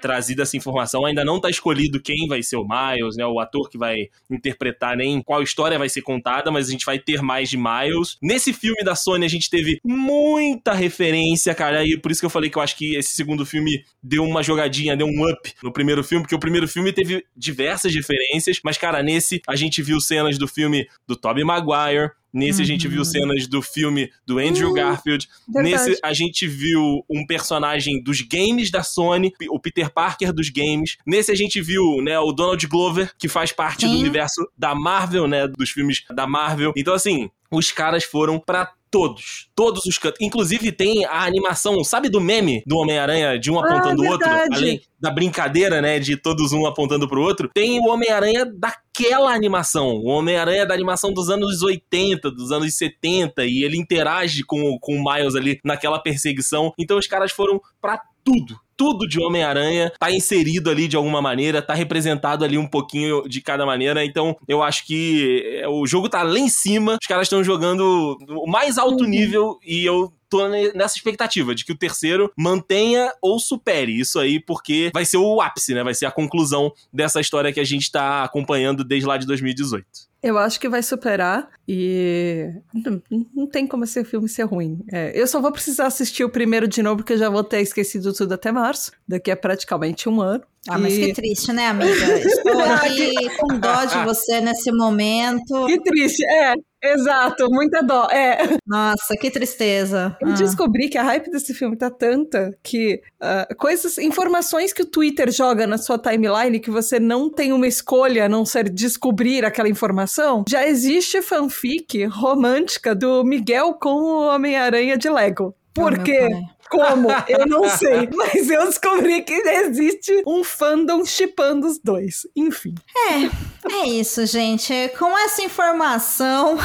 trazida 0.00 0.44
essa 0.44 0.56
informação, 0.56 1.04
ainda 1.04 1.24
não 1.24 1.40
tá 1.40 1.50
escolhido 1.50 2.00
quem 2.00 2.28
vai 2.28 2.40
ser 2.40 2.54
o 2.54 2.64
Miles, 2.64 3.16
né? 3.16 3.26
O 3.26 3.40
ator 3.40 3.68
que 3.68 3.76
vai 3.76 3.96
interpretar, 4.30 4.96
nem 4.96 5.20
qual 5.20 5.42
história 5.42 5.76
vai 5.76 5.88
ser 5.88 6.02
contada, 6.02 6.52
mas 6.52 6.68
a 6.68 6.70
gente 6.70 6.86
vai 6.86 7.00
ter 7.00 7.20
mais 7.20 7.50
de 7.50 7.56
Miles. 7.56 8.16
Nesse 8.22 8.52
filme 8.52 8.84
da 8.84 8.94
Sony, 8.94 9.24
a 9.24 9.28
gente 9.28 9.50
teve 9.50 9.80
muita 9.84 10.72
referência, 10.72 11.52
cara 11.52 11.63
cara. 11.64 11.84
E 11.84 11.96
por 11.96 12.10
isso 12.10 12.20
que 12.20 12.26
eu 12.26 12.30
falei 12.30 12.50
que 12.50 12.58
eu 12.58 12.62
acho 12.62 12.76
que 12.76 12.96
esse 12.96 13.14
segundo 13.14 13.44
filme 13.46 13.84
deu 14.02 14.24
uma 14.24 14.42
jogadinha, 14.42 14.96
deu 14.96 15.06
um 15.06 15.30
up 15.30 15.52
no 15.62 15.72
primeiro 15.72 16.04
filme, 16.04 16.22
porque 16.22 16.34
o 16.34 16.40
primeiro 16.40 16.68
filme 16.68 16.92
teve 16.92 17.24
diversas 17.36 17.94
referências, 17.94 18.60
mas, 18.62 18.76
cara, 18.76 19.02
nesse 19.02 19.40
a 19.48 19.56
gente 19.56 19.82
viu 19.82 20.00
cenas 20.00 20.38
do 20.38 20.46
filme 20.46 20.86
do 21.06 21.16
Tobey 21.16 21.44
Maguire, 21.44 22.10
Nesse 22.34 22.58
uhum. 22.58 22.64
a 22.64 22.66
gente 22.66 22.88
viu 22.88 22.98
uhum. 22.98 23.04
cenas 23.04 23.46
do 23.46 23.62
filme 23.62 24.10
do 24.26 24.40
Andrew 24.40 24.70
uhum. 24.70 24.74
Garfield. 24.74 25.28
Verdade. 25.46 25.88
Nesse 25.88 26.00
a 26.02 26.12
gente 26.12 26.48
viu 26.48 27.04
um 27.08 27.24
personagem 27.24 28.02
dos 28.02 28.20
games 28.22 28.72
da 28.72 28.82
Sony, 28.82 29.32
o 29.48 29.60
Peter 29.60 29.88
Parker 29.88 30.32
dos 30.32 30.50
games. 30.50 30.96
Nesse 31.06 31.30
a 31.30 31.34
gente 31.36 31.62
viu, 31.62 32.02
né, 32.02 32.18
o 32.18 32.32
Donald 32.32 32.66
Glover, 32.66 33.12
que 33.16 33.28
faz 33.28 33.52
parte 33.52 33.82
Sim. 33.82 33.92
do 33.92 33.98
universo 34.00 34.44
da 34.58 34.74
Marvel, 34.74 35.28
né, 35.28 35.46
dos 35.46 35.70
filmes 35.70 36.02
da 36.12 36.26
Marvel. 36.26 36.72
Então 36.76 36.92
assim, 36.92 37.30
os 37.52 37.70
caras 37.70 38.02
foram 38.02 38.40
para 38.40 38.72
todos. 38.94 39.48
Todos 39.56 39.84
os 39.86 39.98
cantos. 39.98 40.20
Inclusive 40.20 40.70
tem 40.70 41.04
a 41.04 41.24
animação, 41.24 41.82
sabe 41.82 42.08
do 42.08 42.20
meme 42.20 42.62
do 42.64 42.76
Homem-Aranha 42.76 43.36
de 43.36 43.50
um 43.50 43.58
ah, 43.58 43.66
apontando 43.66 44.02
o 44.02 44.06
outro? 44.06 44.28
Além 44.30 44.80
da 45.00 45.10
brincadeira, 45.10 45.82
né, 45.82 45.98
de 45.98 46.16
todos 46.16 46.52
um 46.52 46.64
apontando 46.64 47.08
pro 47.08 47.20
outro. 47.20 47.50
Tem 47.52 47.80
o 47.80 47.88
Homem-Aranha 47.88 48.46
daquela 48.46 49.34
animação. 49.34 49.96
O 49.96 50.06
Homem-Aranha 50.06 50.64
da 50.64 50.74
animação 50.74 51.12
dos 51.12 51.28
anos 51.28 51.60
80, 51.60 52.30
dos 52.30 52.52
anos 52.52 52.72
70. 52.74 53.44
E 53.44 53.64
ele 53.64 53.76
interage 53.76 54.44
com, 54.44 54.78
com 54.78 54.94
o 54.94 55.04
Miles 55.04 55.34
ali 55.34 55.58
naquela 55.64 55.98
perseguição. 55.98 56.72
Então 56.78 56.96
os 56.96 57.08
caras 57.08 57.32
foram 57.32 57.60
para 57.80 58.00
tudo 58.22 58.63
tudo 58.76 59.06
de 59.06 59.20
Homem-Aranha 59.20 59.92
tá 59.98 60.10
inserido 60.10 60.70
ali 60.70 60.88
de 60.88 60.96
alguma 60.96 61.20
maneira, 61.20 61.62
tá 61.62 61.74
representado 61.74 62.44
ali 62.44 62.58
um 62.58 62.66
pouquinho 62.66 63.28
de 63.28 63.40
cada 63.40 63.64
maneira. 63.66 64.04
Então, 64.04 64.36
eu 64.48 64.62
acho 64.62 64.86
que 64.86 65.60
é, 65.60 65.68
o 65.68 65.86
jogo 65.86 66.08
tá 66.08 66.22
lá 66.22 66.38
em 66.38 66.48
cima, 66.48 66.98
os 67.00 67.06
caras 67.06 67.26
estão 67.26 67.42
jogando 67.42 68.16
o 68.28 68.46
mais 68.50 68.78
alto 68.78 69.04
uhum. 69.04 69.10
nível 69.10 69.58
e 69.64 69.84
eu 69.84 70.12
tô 70.28 70.48
nessa 70.48 70.96
expectativa 70.96 71.54
de 71.54 71.64
que 71.64 71.72
o 71.72 71.78
terceiro 71.78 72.32
mantenha 72.36 73.12
ou 73.22 73.38
supere 73.38 73.98
isso 73.98 74.18
aí, 74.18 74.40
porque 74.40 74.90
vai 74.92 75.04
ser 75.04 75.18
o 75.18 75.40
ápice, 75.40 75.74
né? 75.74 75.84
Vai 75.84 75.94
ser 75.94 76.06
a 76.06 76.10
conclusão 76.10 76.72
dessa 76.92 77.20
história 77.20 77.52
que 77.52 77.60
a 77.60 77.64
gente 77.64 77.90
tá 77.90 78.24
acompanhando 78.24 78.82
desde 78.82 79.06
lá 79.06 79.16
de 79.16 79.26
2018. 79.26 79.86
Eu 80.24 80.38
acho 80.38 80.58
que 80.58 80.70
vai 80.70 80.82
superar 80.82 81.50
e 81.68 82.48
não, 82.72 83.02
não 83.34 83.46
tem 83.46 83.66
como 83.66 83.84
esse 83.84 84.02
filme 84.04 84.26
ser 84.26 84.44
ruim. 84.44 84.82
É, 84.90 85.12
eu 85.14 85.26
só 85.26 85.38
vou 85.38 85.52
precisar 85.52 85.86
assistir 85.86 86.24
o 86.24 86.30
primeiro 86.30 86.66
de 86.66 86.82
novo, 86.82 86.96
porque 86.96 87.12
eu 87.12 87.18
já 87.18 87.28
vou 87.28 87.44
ter 87.44 87.60
esquecido 87.60 88.10
tudo 88.14 88.32
até 88.32 88.50
março. 88.50 88.90
Daqui 89.06 89.30
a 89.30 89.36
praticamente 89.36 90.08
um 90.08 90.22
ano. 90.22 90.42
Ah, 90.66 90.78
mas 90.78 90.96
que 90.96 91.12
triste, 91.12 91.52
né, 91.52 91.66
amiga? 91.66 92.18
Estou 92.20 92.58
aqui 92.64 93.36
com 93.38 93.58
dó 93.58 93.84
de 93.84 94.02
você 94.02 94.40
nesse 94.40 94.72
momento. 94.72 95.66
Que 95.66 95.78
triste, 95.82 96.24
é. 96.24 96.54
Exato, 96.92 97.48
muita 97.50 97.82
dó. 97.82 98.06
É. 98.10 98.58
Nossa, 98.66 99.16
que 99.18 99.30
tristeza. 99.30 100.16
Eu 100.20 100.28
ah. 100.28 100.32
descobri 100.32 100.88
que 100.88 100.98
a 100.98 101.02
hype 101.02 101.30
desse 101.30 101.54
filme 101.54 101.76
tá 101.76 101.90
tanta 101.90 102.56
que 102.62 103.00
uh, 103.22 103.54
coisas, 103.56 103.96
informações 103.98 104.72
que 104.72 104.82
o 104.82 104.86
Twitter 104.86 105.30
joga 105.30 105.66
na 105.66 105.78
sua 105.78 105.98
timeline 105.98 106.60
que 106.60 106.70
você 106.70 107.00
não 107.00 107.30
tem 107.30 107.52
uma 107.52 107.66
escolha 107.66 108.26
a 108.26 108.28
não 108.28 108.44
ser 108.44 108.68
descobrir 108.68 109.44
aquela 109.44 109.68
informação. 109.68 110.44
Já 110.48 110.66
existe 110.66 111.22
fanfic 111.22 112.04
romântica 112.04 112.94
do 112.94 113.24
Miguel 113.24 113.74
com 113.74 113.94
o 113.94 114.26
Homem-Aranha 114.26 114.98
de 114.98 115.08
Lego. 115.08 115.54
Por 115.74 115.98
quê? 116.04 116.28
Como? 116.70 117.08
Eu 117.28 117.46
não 117.46 117.68
sei. 117.68 118.08
Mas 118.14 118.50
eu 118.50 118.66
descobri 118.66 119.22
que 119.22 119.32
existe 119.32 120.22
um 120.26 120.42
fandom 120.42 121.04
chipando 121.04 121.66
os 121.66 121.78
dois. 121.78 122.26
Enfim. 122.34 122.74
É, 122.96 123.72
é 123.72 123.88
isso, 123.88 124.24
gente. 124.26 124.72
Com 124.98 125.16
essa 125.18 125.42
informação 125.42 126.56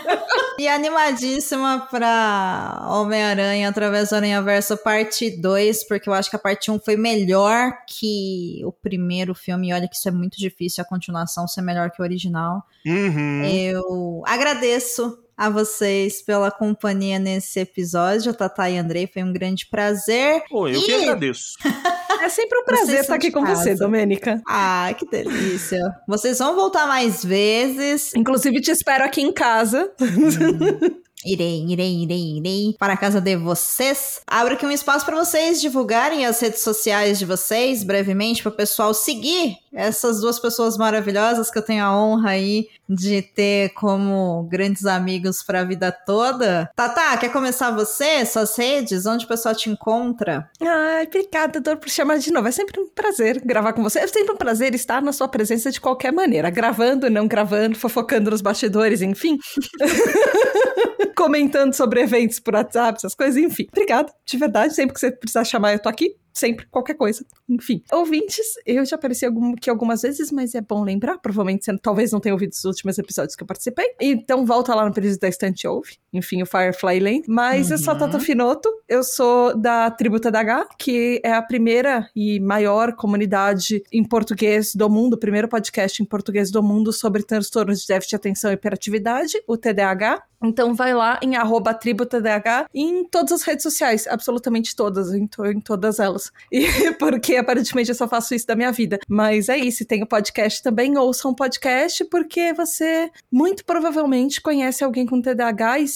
e 0.58 0.68
animadíssima 0.68 1.88
pra 1.90 2.86
Homem-Aranha 2.90 3.68
através 3.68 4.10
do 4.10 4.16
Aranha 4.16 4.42
Verso 4.42 4.76
parte 4.76 5.30
2, 5.30 5.86
porque 5.86 6.08
eu 6.08 6.14
acho 6.14 6.30
que 6.30 6.36
a 6.36 6.40
parte 6.40 6.70
1 6.70 6.78
foi 6.80 6.96
melhor 6.96 7.72
que 7.86 8.60
o 8.64 8.72
primeiro 8.72 9.34
filme. 9.34 9.68
E 9.68 9.72
olha 9.72 9.88
que 9.88 9.96
isso 9.96 10.08
é 10.08 10.12
muito 10.12 10.38
difícil, 10.38 10.82
a 10.82 10.86
continuação 10.86 11.48
ser 11.48 11.62
melhor 11.62 11.90
que 11.90 12.00
o 12.00 12.04
original. 12.04 12.62
Uhum. 12.86 13.44
Eu 13.44 14.22
agradeço 14.26 15.19
a 15.40 15.48
vocês 15.48 16.20
pela 16.20 16.50
companhia 16.50 17.18
nesse 17.18 17.60
episódio, 17.60 18.34
Tatá 18.34 18.68
e 18.68 18.76
Andrei. 18.76 19.06
Foi 19.10 19.22
um 19.22 19.32
grande 19.32 19.66
prazer. 19.70 20.42
Pô, 20.50 20.68
eu 20.68 20.78
e... 20.78 20.84
que 20.84 20.92
agradeço. 20.92 21.54
É 22.22 22.28
sempre 22.28 22.58
um 22.58 22.64
prazer 22.66 23.00
estar 23.00 23.14
aqui 23.14 23.30
com 23.30 23.42
casa. 23.42 23.62
você, 23.62 23.74
Domênica. 23.74 24.42
Ah, 24.46 24.94
que 24.98 25.06
delícia. 25.06 25.80
Vocês 26.06 26.38
vão 26.38 26.54
voltar 26.54 26.86
mais 26.86 27.24
vezes. 27.24 28.12
Inclusive, 28.14 28.60
te 28.60 28.70
espero 28.70 29.02
aqui 29.04 29.22
em 29.22 29.32
casa. 29.32 29.90
Hum. 29.98 31.00
Irei, 31.24 31.66
irei, 31.68 32.02
irei, 32.02 32.38
irei 32.38 32.76
para 32.78 32.94
a 32.94 32.96
casa 32.96 33.20
de 33.20 33.36
vocês. 33.36 34.22
Abro 34.26 34.54
aqui 34.54 34.64
um 34.64 34.70
espaço 34.70 35.04
para 35.04 35.16
vocês 35.16 35.60
divulgarem 35.60 36.24
as 36.24 36.40
redes 36.40 36.62
sociais 36.62 37.18
de 37.18 37.26
vocês 37.26 37.84
brevemente 37.84 38.42
para 38.42 38.50
o 38.50 38.56
pessoal 38.56 38.94
seguir 38.94 39.56
essas 39.72 40.20
duas 40.20 40.38
pessoas 40.38 40.76
maravilhosas 40.76 41.50
que 41.50 41.58
eu 41.58 41.62
tenho 41.62 41.84
a 41.84 41.96
honra 41.96 42.30
aí 42.30 42.68
de 42.88 43.22
ter 43.22 43.70
como 43.74 44.42
grandes 44.50 44.84
amigos 44.84 45.42
para 45.42 45.60
a 45.60 45.64
vida 45.64 45.92
toda. 45.92 46.70
Tata, 46.74 47.16
quer 47.18 47.30
começar 47.30 47.70
você? 47.70 48.24
Suas 48.26 48.56
redes? 48.56 49.06
Onde 49.06 49.24
o 49.24 49.28
pessoal 49.28 49.54
te 49.54 49.70
encontra? 49.70 50.50
Ai, 50.60 51.06
obrigada, 51.06 51.60
Dor, 51.60 51.76
por 51.76 51.88
chamar 51.88 52.18
de 52.18 52.32
novo. 52.32 52.48
É 52.48 52.50
sempre 52.50 52.80
um 52.80 52.88
prazer 52.88 53.40
gravar 53.44 53.72
com 53.72 53.82
você. 53.82 54.00
É 54.00 54.06
sempre 54.06 54.32
um 54.32 54.36
prazer 54.36 54.74
estar 54.74 55.00
na 55.00 55.12
sua 55.12 55.28
presença 55.28 55.70
de 55.70 55.80
qualquer 55.80 56.12
maneira, 56.12 56.50
gravando, 56.50 57.08
não 57.08 57.28
gravando, 57.28 57.78
fofocando 57.78 58.30
nos 58.30 58.40
bastidores, 58.40 59.02
enfim. 59.02 59.38
comentando 61.16 61.74
sobre 61.74 62.00
eventos 62.00 62.40
por 62.40 62.54
WhatsApp, 62.54 62.96
essas 62.96 63.14
coisas, 63.14 63.36
enfim. 63.36 63.66
Obrigada, 63.70 64.10
de 64.24 64.38
verdade. 64.38 64.74
Sempre 64.74 64.94
que 64.94 65.00
você 65.00 65.10
precisar 65.12 65.44
chamar, 65.44 65.74
eu 65.74 65.78
tô 65.78 65.88
aqui 65.88 66.16
sempre, 66.40 66.66
qualquer 66.70 66.94
coisa. 66.94 67.24
Enfim. 67.48 67.82
Ouvintes, 67.92 68.46
eu 68.64 68.84
já 68.84 68.96
apareci 68.96 69.26
aqui 69.26 69.68
algumas 69.68 70.02
vezes, 70.02 70.32
mas 70.32 70.54
é 70.54 70.60
bom 70.60 70.82
lembrar. 70.82 71.18
Provavelmente 71.18 71.64
você 71.64 71.76
talvez 71.78 72.10
não 72.10 72.20
tenha 72.20 72.34
ouvido 72.34 72.52
os 72.52 72.64
últimos 72.64 72.98
episódios 72.98 73.36
que 73.36 73.42
eu 73.42 73.46
participei. 73.46 73.94
Então 74.00 74.46
volta 74.46 74.74
lá 74.74 74.86
no 74.86 74.92
período 74.92 75.18
da 75.18 75.28
estante 75.28 75.66
ouve. 75.68 75.98
Enfim, 76.12 76.42
o 76.42 76.46
Firefly 76.46 76.98
Lane. 76.98 77.24
Mas 77.28 77.66
uhum. 77.66 77.72
eu 77.74 77.78
sou 77.78 77.92
a 77.92 77.96
Tata 77.96 78.18
Finoto. 78.18 78.68
Eu 78.88 79.04
sou 79.04 79.56
da 79.56 79.90
Tributa 79.90 80.30
da 80.30 80.40
H, 80.40 80.68
que 80.78 81.20
é 81.22 81.32
a 81.32 81.42
primeira 81.42 82.08
e 82.16 82.40
maior 82.40 82.94
comunidade 82.94 83.82
em 83.92 84.02
português 84.02 84.74
do 84.74 84.88
mundo, 84.88 85.14
o 85.14 85.18
primeiro 85.18 85.48
podcast 85.48 86.02
em 86.02 86.06
português 86.06 86.50
do 86.50 86.62
mundo 86.62 86.92
sobre 86.92 87.22
transtornos 87.22 87.82
de 87.82 87.88
déficit 87.88 88.10
de 88.10 88.16
atenção 88.16 88.50
e 88.50 88.54
hiperatividade, 88.54 89.40
o 89.46 89.56
TDAH. 89.56 90.22
Então 90.42 90.74
vai 90.74 90.94
lá 90.94 91.20
em 91.22 91.36
arroba 91.36 91.74
tributadh 91.74 92.26
em 92.74 93.04
todas 93.04 93.32
as 93.32 93.42
redes 93.42 93.62
sociais, 93.62 94.06
absolutamente 94.06 94.74
todas, 94.74 95.12
em, 95.12 95.28
em 95.46 95.60
todas 95.60 95.98
elas. 95.98 96.29
E 96.50 96.60
porque 96.98 97.36
aparentemente 97.36 97.90
eu 97.90 97.94
só 97.94 98.08
faço 98.08 98.34
isso 98.34 98.46
da 98.46 98.56
minha 98.56 98.72
vida. 98.72 98.98
Mas 99.08 99.48
é 99.48 99.56
isso, 99.56 99.84
tem 99.84 100.02
o 100.02 100.06
podcast 100.06 100.62
também, 100.62 100.96
ouça 100.98 101.28
um 101.28 101.34
podcast, 101.34 102.04
porque 102.06 102.52
você 102.52 103.10
muito 103.30 103.64
provavelmente 103.64 104.40
conhece 104.40 104.82
alguém 104.84 105.06
com 105.06 105.20
TDAH 105.20 105.80
e 105.80 105.86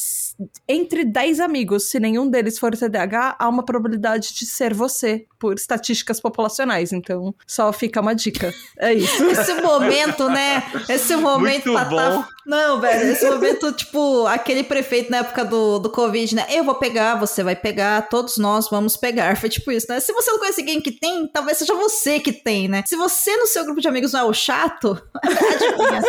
entre 0.69 1.05
10 1.05 1.41
amigos, 1.41 1.91
se 1.91 2.01
nenhum 2.01 2.29
deles 2.29 2.59
for 2.59 2.77
TDAH, 2.77 3.37
há 3.39 3.49
uma 3.49 3.65
probabilidade 3.65 4.35
de 4.35 4.47
ser 4.47 4.75
você, 4.75 5.27
por 5.39 5.55
estatísticas 5.55 6.21
populacionais. 6.21 6.93
Então, 6.93 7.35
só 7.47 7.73
fica 7.73 8.01
uma 8.01 8.15
dica. 8.15 8.53
É 8.79 8.93
isso. 8.93 9.23
Esse 9.25 9.55
momento, 9.61 10.29
né? 10.29 10.63
Esse 10.89 11.15
momento 11.17 11.73
Muito 11.73 11.91
bom. 11.91 12.25
Não, 12.47 12.79
velho, 12.79 13.11
esse 13.11 13.29
momento, 13.29 13.73
tipo, 13.73 14.27
aquele 14.27 14.63
prefeito 14.63 15.11
na 15.11 15.19
época 15.19 15.45
do, 15.45 15.79
do 15.79 15.89
Covid, 15.89 16.35
né? 16.35 16.47
Eu 16.51 16.63
vou 16.63 16.75
pegar, 16.75 17.15
você 17.15 17.43
vai 17.43 17.57
pegar, 17.57 18.09
todos 18.09 18.37
nós 18.37 18.69
vamos 18.69 18.97
pegar. 18.97 19.37
Foi 19.37 19.49
tipo 19.49 19.73
isso, 19.73 19.87
né? 19.89 19.99
Se 19.99 20.13
você 20.13 20.31
não 20.31 20.39
conhece 20.39 20.61
ninguém 20.61 20.81
que 20.81 20.93
tem, 20.93 21.27
talvez 21.27 21.59
seja 21.59 21.75
você 21.75 22.21
que 22.21 22.33
tem, 22.33 22.69
né? 22.69 22.85
Se 22.87 22.97
você 22.97 23.35
no 23.37 23.47
seu 23.47 23.65
grupo 23.65 23.81
de 23.81 23.89
amigos 23.89 24.13
não 24.13 24.21
é 24.21 24.25
o 24.25 24.35
chato, 24.35 25.01
adivinha. 25.25 26.03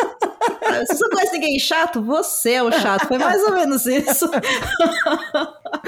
Se 0.85 0.95
você 0.95 1.03
não 1.03 1.09
conhece 1.11 1.33
ninguém 1.33 1.59
chato, 1.59 2.01
você 2.01 2.51
é 2.53 2.63
o 2.63 2.71
chato. 2.71 3.07
Foi 3.07 3.17
mais 3.17 3.41
ou 3.43 3.53
menos 3.53 3.85
isso. 3.85 4.29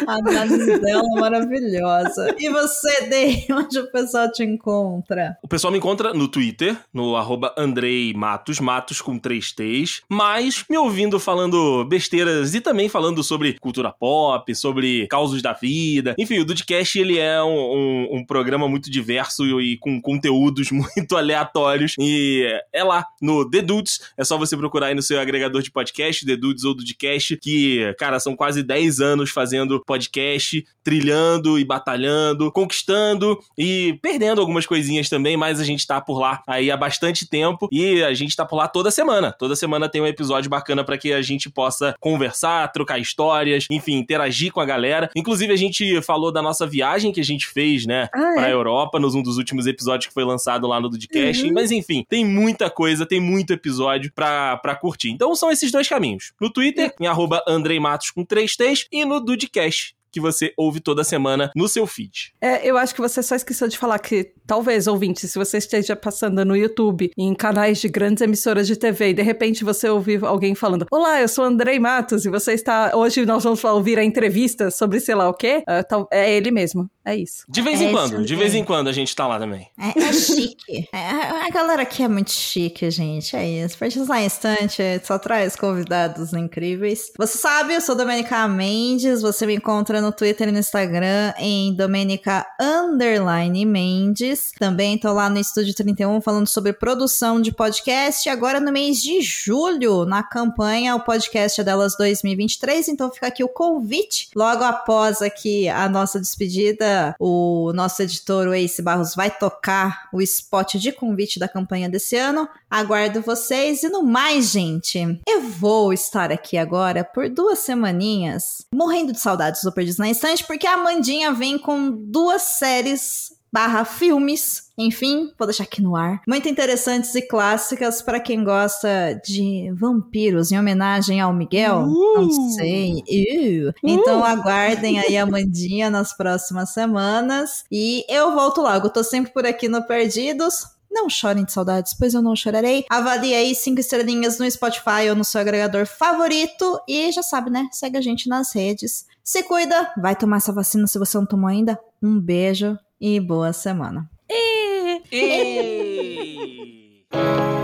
A 0.08 0.14
análise 0.14 0.80
dela 0.80 1.10
maravilhosa. 1.20 2.36
E 2.38 2.50
você, 2.50 3.02
Dei, 3.08 3.46
onde 3.52 3.80
o 3.80 3.92
pessoal 3.92 4.32
te 4.32 4.44
encontra? 4.44 5.38
O 5.42 5.48
pessoal 5.48 5.72
me 5.72 5.78
encontra 5.78 6.14
no 6.14 6.28
Twitter, 6.28 6.78
no 6.94 7.16
arroba 7.16 7.54
Andrei 7.58 8.14
Matos, 8.14 8.60
Matos 8.60 9.02
com 9.02 9.18
três 9.18 9.52
T's, 9.52 10.02
mas 10.10 10.37
me 10.70 10.78
ouvindo 10.78 11.20
falando 11.20 11.84
besteiras 11.86 12.54
e 12.54 12.62
também 12.62 12.88
falando 12.88 13.24
sobre 13.24 13.58
cultura 13.60 13.92
pop, 13.92 14.54
sobre 14.56 15.08
causos 15.08 15.42
da 15.42 15.54
vida. 15.54 16.16
Enfim, 16.18 16.40
o 16.40 16.46
Dudcast, 16.46 17.00
ele 17.00 17.18
é 17.18 17.42
um, 17.42 17.48
um, 17.48 18.08
um 18.18 18.26
programa 18.26 18.68
muito 18.68 18.90
diverso 18.90 19.60
e 19.60 19.78
com 19.78 20.02
conteúdos 20.02 20.70
muito 20.72 21.18
aleatórios 21.18 21.96
e 22.00 22.46
é 22.72 22.84
lá, 22.84 23.06
no 23.22 23.50
The 23.50 23.62
Dudes, 23.62 24.00
é 24.18 24.24
só 24.24 24.38
você 24.38 24.56
procurar 24.56 24.88
aí 24.88 24.96
no 24.96 25.02
seu 25.02 25.20
agregador 25.20 25.62
de 25.62 25.72
podcast, 25.72 26.26
The 26.26 26.36
Dudes 26.36 26.64
ou 26.64 26.76
Dudcast, 26.76 27.38
que, 27.38 27.94
cara, 27.98 28.20
são 28.20 28.36
quase 28.36 28.62
10 28.62 29.00
anos 29.00 29.32
fazendo 29.32 29.84
podcast, 29.86 30.64
trilhando 30.84 31.60
e 31.60 31.66
batalhando, 31.66 32.52
conquistando 32.52 33.40
e 33.58 33.98
perdendo 34.02 34.40
algumas 34.40 34.66
coisinhas 34.66 35.10
também, 35.10 35.36
mas 35.36 35.60
a 35.60 35.64
gente 35.64 35.86
tá 35.86 36.00
por 36.00 36.20
lá 36.20 36.42
aí 36.48 36.70
há 36.72 36.78
bastante 36.78 37.28
tempo 37.28 37.68
e 37.72 38.04
a 38.04 38.14
gente 38.14 38.36
tá 38.36 38.46
por 38.46 38.58
lá 38.58 38.68
toda 38.68 38.92
semana. 38.92 39.32
Toda 39.32 39.56
semana 39.56 39.90
tem 39.90 40.02
um 40.02 40.08
episódio 40.08 40.27
bacana 40.48 40.84
para 40.84 40.98
que 40.98 41.14
a 41.14 41.22
gente 41.22 41.50
possa 41.50 41.96
conversar, 42.00 42.72
trocar 42.72 43.00
histórias, 43.00 43.66
enfim, 43.70 43.96
interagir 43.96 44.52
com 44.52 44.60
a 44.60 44.66
galera. 44.66 45.10
Inclusive, 45.16 45.54
a 45.54 45.58
gente 45.58 46.02
falou 46.02 46.32
da 46.32 46.42
nossa 46.42 46.66
viagem 46.66 47.12
que 47.12 47.20
a 47.20 47.26
gente 47.26 47.48
fez, 47.48 47.86
né, 47.86 48.10
ah, 48.14 48.34
pra 48.36 48.50
é? 48.50 48.54
Europa, 48.54 49.00
nos 49.00 49.16
um 49.16 49.22
dos 49.22 49.38
últimos 49.38 49.68
episódios 49.68 50.08
que 50.08 50.14
foi 50.14 50.24
lançado 50.24 50.68
lá 50.68 50.80
no 50.80 50.90
Dudcast. 50.90 51.46
Uhum. 51.46 51.54
Mas 51.54 51.72
enfim, 51.72 52.06
tem 52.08 52.26
muita 52.26 52.70
coisa, 52.70 53.06
tem 53.06 53.20
muito 53.20 53.54
episódio 53.54 54.12
pra, 54.14 54.58
pra 54.58 54.76
curtir. 54.76 55.10
Então 55.10 55.36
são 55.36 55.52
esses 55.52 55.72
dois 55.72 55.88
caminhos. 55.88 56.32
No 56.40 56.52
Twitter, 56.52 56.94
em 57.00 57.08
arroba 57.08 57.44
Andrei 57.48 57.80
Matos 57.80 58.12
com 58.12 58.24
3 58.24 58.56
T's, 58.56 58.88
e 58.92 59.06
no 59.06 59.20
Dudcast, 59.20 59.96
que 60.18 60.22
você 60.22 60.52
ouve 60.58 60.80
toda 60.80 61.04
semana 61.04 61.52
no 61.56 61.68
seu 61.68 61.86
feed. 61.86 62.34
É, 62.42 62.68
eu 62.68 62.76
acho 62.76 62.96
que 62.96 63.02
você 63.02 63.22
só 63.22 63.36
esqueceu 63.36 63.68
de 63.68 63.78
falar 63.78 64.00
que, 64.00 64.32
talvez, 64.48 64.88
ouvinte, 64.88 65.28
se 65.28 65.38
você 65.38 65.60
esteja 65.60 65.96
passando 65.96 66.44
no 66.44 66.56
YouTube, 66.56 67.12
em 67.16 67.36
canais 67.36 67.80
de 67.80 67.88
grandes 67.88 68.22
emissoras 68.22 68.66
de 68.66 68.76
TV, 68.76 69.10
e 69.10 69.14
de 69.14 69.22
repente 69.22 69.64
você 69.64 69.88
ouvir 69.88 70.26
alguém 70.26 70.56
falando: 70.56 70.88
Olá, 70.92 71.22
eu 71.22 71.28
sou 71.28 71.44
Andrei 71.44 71.80
Matos, 71.80 72.26
e 72.26 72.30
você 72.30 72.54
está. 72.54 72.92
Hoje 72.96 73.26
nós 73.28 73.44
vamos 73.44 73.64
ouvir 73.64 74.00
a 74.00 74.04
entrevista 74.04 74.72
sobre 74.72 75.00
sei 75.00 75.14
lá 75.14 75.30
o 75.30 75.34
quê. 75.34 75.64
Uh, 75.68 76.08
é 76.12 76.34
ele 76.34 76.50
mesmo. 76.50 76.90
É 77.06 77.16
isso. 77.16 77.46
De 77.48 77.62
vez 77.62 77.80
é 77.80 77.86
em 77.86 77.92
quando, 77.94 78.26
de 78.26 78.36
vez 78.36 78.54
em 78.54 78.66
quando 78.66 78.90
a 78.90 78.92
gente 78.92 79.16
tá 79.16 79.26
lá 79.26 79.40
também. 79.40 79.70
É, 79.80 79.98
é 79.98 80.14
chique. 80.14 80.88
É, 80.98 81.46
a 81.46 81.50
galera 81.50 81.84
aqui 81.84 82.04
é 82.04 82.08
muito 82.08 82.32
chique, 82.32 82.90
gente. 82.90 83.36
É 83.36 83.48
isso. 83.48 83.78
Partilhar 83.78 84.24
instante 84.24 84.82
só 85.04 85.18
traz 85.18 85.56
convidados 85.56 86.34
incríveis. 86.34 87.12
Você 87.18 87.38
sabe, 87.38 87.74
eu 87.74 87.82
sou 87.82 87.96
Domenica 87.96 88.48
Mendes. 88.48 89.22
Você 89.22 89.46
me 89.46 89.56
encontra 89.56 90.02
no 90.02 90.07
Twitter 90.12 90.50
e 90.50 90.52
no 90.52 90.60
Instagram 90.60 91.34
em 91.38 91.74
Domenica 91.74 92.46
Underline 92.60 93.66
Mendes. 93.66 94.52
Também 94.58 94.98
tô 94.98 95.12
lá 95.14 95.30
no 95.30 95.40
Estúdio 95.40 95.74
31 95.74 96.22
falando 96.22 96.48
sobre 96.48 96.74
produção 96.74 97.42
de 97.42 97.52
podcast. 97.52 98.30
Agora 98.30 98.60
no 98.60 98.72
mês 98.72 99.02
de 99.02 99.22
julho, 99.22 100.06
na 100.06 100.24
campanha, 100.24 100.96
o 100.96 101.04
podcast 101.04 101.60
é 101.62 101.64
delas 101.64 101.96
2023. 101.98 102.88
Então 102.90 103.12
fica 103.12 103.28
aqui 103.28 103.44
o 103.44 103.50
convite. 103.50 104.30
Logo 104.36 104.64
após 104.64 105.22
aqui 105.22 105.68
a 105.70 105.88
nossa 105.90 106.20
despedida 106.20 107.16
o 107.20 107.72
nosso 107.74 108.02
editor, 108.02 108.48
o 108.48 108.54
Ace 108.54 108.82
Barros, 108.82 109.16
vai 109.16 109.30
tocar 109.30 110.10
o 110.14 110.22
spot 110.22 110.76
de 110.76 110.92
convite 110.92 111.40
da 111.40 111.48
campanha 111.48 111.90
desse 111.90 112.16
ano. 112.16 112.48
Aguardo 112.70 113.22
vocês 113.22 113.84
e 113.84 113.90
no 113.90 114.04
mais, 114.04 114.52
gente, 114.52 115.00
eu 115.28 115.42
vou 115.42 115.94
estar 115.94 116.32
aqui 116.32 116.58
agora 116.58 117.04
por 117.04 117.30
duas 117.30 117.60
semaninhas, 117.60 118.66
morrendo 118.74 119.14
de 119.14 119.20
saudades 119.20 119.64
do 119.64 119.72
Perdidos 119.72 119.97
na 119.98 120.08
Instante, 120.08 120.44
porque 120.46 120.68
a 120.68 120.74
Amandinha 120.74 121.32
vem 121.32 121.58
com 121.58 121.92
duas 121.92 122.42
séries 122.42 123.38
barra 123.52 123.86
filmes, 123.86 124.72
enfim, 124.78 125.32
vou 125.38 125.48
deixar 125.48 125.64
aqui 125.64 125.82
no 125.82 125.96
ar. 125.96 126.22
Muito 126.28 126.48
interessantes 126.48 127.16
e 127.16 127.22
clássicas 127.22 128.02
para 128.02 128.20
quem 128.20 128.44
gosta 128.44 129.20
de 129.26 129.72
vampiros, 129.74 130.52
em 130.52 130.60
homenagem 130.60 131.20
ao 131.20 131.34
Miguel. 131.34 131.86
Uh! 131.88 132.22
Não 132.22 132.52
sei. 132.52 133.04
Uh! 133.08 133.74
Então 133.84 134.24
aguardem 134.24 135.00
aí 135.00 135.18
a 135.18 135.26
Mandinha 135.26 135.90
nas 135.90 136.16
próximas 136.16 136.70
semanas. 136.70 137.64
E 137.72 138.06
eu 138.10 138.34
volto 138.34 138.62
logo. 138.62 138.90
Tô 138.90 139.04
sempre 139.04 139.32
por 139.32 139.46
aqui 139.46 139.68
no 139.68 139.86
Perdidos. 139.86 140.77
Não 140.90 141.10
chorem 141.10 141.46
de 141.46 141.52
saudades, 141.52 141.94
pois 141.94 142.14
eu 142.14 142.22
não 142.22 142.36
chorarei. 142.36 142.86
Avalie 142.90 143.34
aí 143.34 143.54
cinco 143.54 143.80
estrelinhas 143.80 144.40
no 144.40 144.50
Spotify 144.50 145.10
ou 145.10 145.16
no 145.16 145.24
seu 145.24 145.42
agregador 145.42 145.86
favorito. 145.86 146.80
E 146.88 147.12
já 147.12 147.22
sabe, 147.22 147.50
né? 147.50 147.68
Segue 147.72 147.98
a 147.98 148.02
gente 148.02 148.28
nas 148.30 148.54
redes. 148.54 149.06
Se 149.24 149.44
cuida, 149.44 149.92
vai 149.98 150.16
tomar 150.16 150.38
essa 150.38 150.54
vacina 150.54 150.88
se 150.88 150.98
você 150.98 151.18
não 151.18 151.26
tomou 151.26 151.50
ainda. 151.50 151.80
Um 152.02 152.20
beijo 152.20 152.78
e 153.00 153.20
boa 153.20 153.54
semana. 153.54 154.10
E... 154.30 155.02
E... 155.12 156.88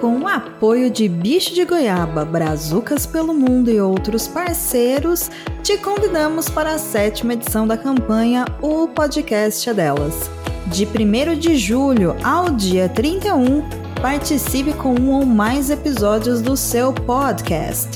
Com 0.00 0.18
o 0.20 0.26
apoio 0.26 0.90
de 0.90 1.06
Bicho 1.06 1.52
de 1.54 1.62
Goiaba, 1.62 2.24
Brazucas 2.24 3.04
pelo 3.04 3.34
Mundo 3.34 3.70
e 3.70 3.78
outros 3.78 4.26
parceiros, 4.26 5.30
te 5.62 5.76
convidamos 5.76 6.48
para 6.48 6.72
a 6.72 6.78
sétima 6.78 7.34
edição 7.34 7.66
da 7.66 7.76
campanha 7.76 8.46
O 8.62 8.88
Podcast 8.88 9.68
é 9.68 9.74
Delas. 9.74 10.39
De 10.70 10.86
1 10.86 11.38
de 11.38 11.56
julho 11.56 12.16
ao 12.22 12.50
dia 12.50 12.88
31, 12.88 13.62
participe 14.00 14.72
com 14.72 14.94
um 14.94 15.10
ou 15.10 15.26
mais 15.26 15.70
episódios 15.70 16.40
do 16.40 16.56
seu 16.56 16.92
podcast. 16.92 17.88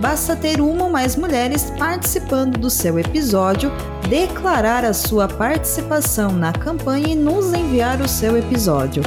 Basta 0.00 0.36
ter 0.36 0.60
uma 0.60 0.84
ou 0.84 0.90
mais 0.90 1.16
mulheres 1.16 1.72
participando 1.78 2.58
do 2.58 2.70
seu 2.70 2.98
episódio, 2.98 3.72
declarar 4.08 4.84
a 4.84 4.92
sua 4.92 5.26
participação 5.26 6.30
na 6.30 6.52
campanha 6.52 7.08
e 7.08 7.16
nos 7.16 7.52
enviar 7.52 8.00
o 8.00 8.08
seu 8.08 8.36
episódio 8.36 9.02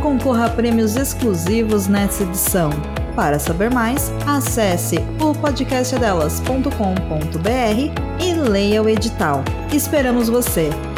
concorra 0.00 0.46
a 0.46 0.50
prêmios 0.50 0.96
exclusivos 0.96 1.86
nessa 1.86 2.24
edição. 2.24 2.70
Para 3.14 3.38
saber 3.38 3.70
mais, 3.70 4.10
acesse 4.26 4.96
o 5.20 5.32
podcastadelas.com.br 5.34 8.20
e 8.20 8.34
leia 8.34 8.82
o 8.82 8.88
edital. 8.88 9.44
Esperamos 9.72 10.28
você! 10.28 10.89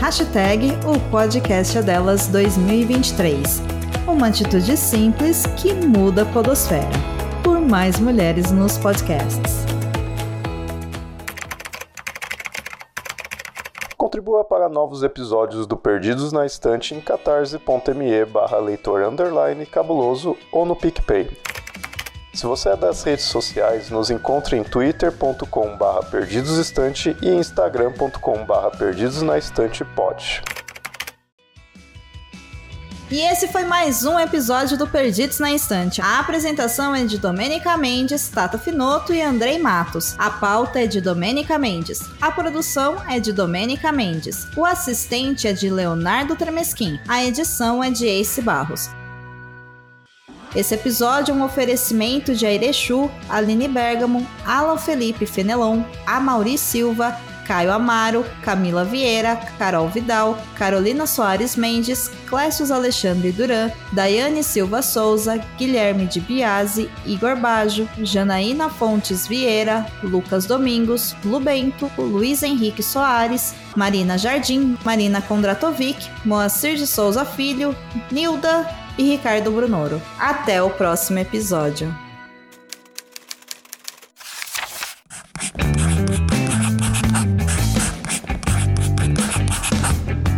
Hashtag 0.00 0.68
o 0.86 1.10
podcast 1.10 1.76
é 1.76 1.82
delas 1.82 2.28
2023. 2.28 3.60
Uma 4.06 4.28
atitude 4.28 4.76
simples 4.76 5.44
que 5.56 5.74
muda 5.74 6.22
a 6.22 6.26
podosfera. 6.26 6.86
Por 7.42 7.60
mais 7.60 7.98
mulheres 7.98 8.52
nos 8.52 8.78
podcasts. 8.78 9.66
Contribua 13.96 14.44
para 14.44 14.68
novos 14.68 15.02
episódios 15.02 15.66
do 15.66 15.76
Perdidos 15.76 16.30
na 16.30 16.46
Estante 16.46 16.94
em 16.94 17.00
catarse.me 17.00 18.24
barra 18.26 18.58
leitor 18.58 19.02
underline 19.02 19.66
cabuloso 19.66 20.36
ou 20.52 20.64
no 20.64 20.76
PicPay. 20.76 21.28
Se 22.38 22.46
você 22.46 22.68
é 22.68 22.76
das 22.76 23.02
redes 23.02 23.24
sociais, 23.24 23.90
nos 23.90 24.10
encontre 24.10 24.56
em 24.56 24.62
twitter.com 24.62 25.76
barra 25.76 26.04
perdidosestante 26.04 27.16
e 27.20 27.30
instagram.com 27.30 28.44
barra 28.44 28.70
perdidosnaestantepod. 28.70 30.44
E 33.10 33.20
esse 33.22 33.48
foi 33.48 33.64
mais 33.64 34.04
um 34.04 34.20
episódio 34.20 34.78
do 34.78 34.86
Perdidos 34.86 35.40
na 35.40 35.50
Instante. 35.50 36.00
A 36.00 36.20
apresentação 36.20 36.94
é 36.94 37.04
de 37.04 37.18
Domênica 37.18 37.76
Mendes, 37.76 38.28
Tata 38.28 38.56
Finoto 38.56 39.12
e 39.12 39.20
Andrei 39.20 39.58
Matos. 39.58 40.14
A 40.16 40.30
pauta 40.30 40.78
é 40.78 40.86
de 40.86 41.00
Domênica 41.00 41.58
Mendes. 41.58 41.98
A 42.20 42.30
produção 42.30 43.02
é 43.10 43.18
de 43.18 43.32
Domênica 43.32 43.90
Mendes. 43.90 44.46
O 44.56 44.64
assistente 44.64 45.48
é 45.48 45.52
de 45.52 45.68
Leonardo 45.68 46.36
Tremesquim. 46.36 47.00
A 47.08 47.24
edição 47.24 47.82
é 47.82 47.90
de 47.90 48.06
Ace 48.06 48.40
Barros. 48.40 48.96
Esse 50.54 50.74
episódio 50.74 51.32
é 51.32 51.34
um 51.34 51.44
oferecimento 51.44 52.34
de 52.34 52.46
Airechu, 52.46 53.10
Aline 53.28 53.68
Bergamo, 53.68 54.26
Alan 54.46 54.78
Felipe 54.78 55.26
Fenelon, 55.26 55.82
Amauri 56.06 56.56
Silva, 56.56 57.18
Caio 57.48 57.72
Amaro, 57.72 58.26
Camila 58.42 58.84
Vieira, 58.84 59.36
Carol 59.58 59.88
Vidal, 59.88 60.38
Carolina 60.54 61.06
Soares 61.06 61.56
Mendes, 61.56 62.10
Clécius 62.26 62.70
Alexandre 62.70 63.32
Duran, 63.32 63.70
Daiane 63.92 64.42
Silva 64.42 64.82
Souza, 64.82 65.38
Guilherme 65.56 66.06
de 66.06 66.20
Biase, 66.20 66.90
Igor 67.06 67.36
Bajo, 67.36 67.88
Janaína 68.02 68.68
Fontes 68.68 69.26
Vieira, 69.26 69.86
Lucas 70.02 70.44
Domingos, 70.44 71.16
Lubento, 71.24 71.90
Luiz 71.96 72.42
Henrique 72.42 72.82
Soares, 72.82 73.54
Marina 73.74 74.18
Jardim, 74.18 74.76
Marina 74.84 75.22
Kondratovic, 75.22 76.10
Moacir 76.26 76.76
de 76.76 76.86
Souza 76.86 77.24
Filho, 77.24 77.74
Nilda 78.12 78.68
e 78.98 79.04
Ricardo 79.04 79.50
Brunoro. 79.50 80.02
Até 80.18 80.62
o 80.62 80.68
próximo 80.68 81.20
episódio. 81.20 81.96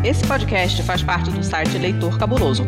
Esse 0.05 0.25
podcast 0.27 0.83
faz 0.83 1.03
parte 1.03 1.31
do 1.31 1.43
site 1.43 1.79
Leitor 1.79 2.19
Cabuloso. 2.19 2.65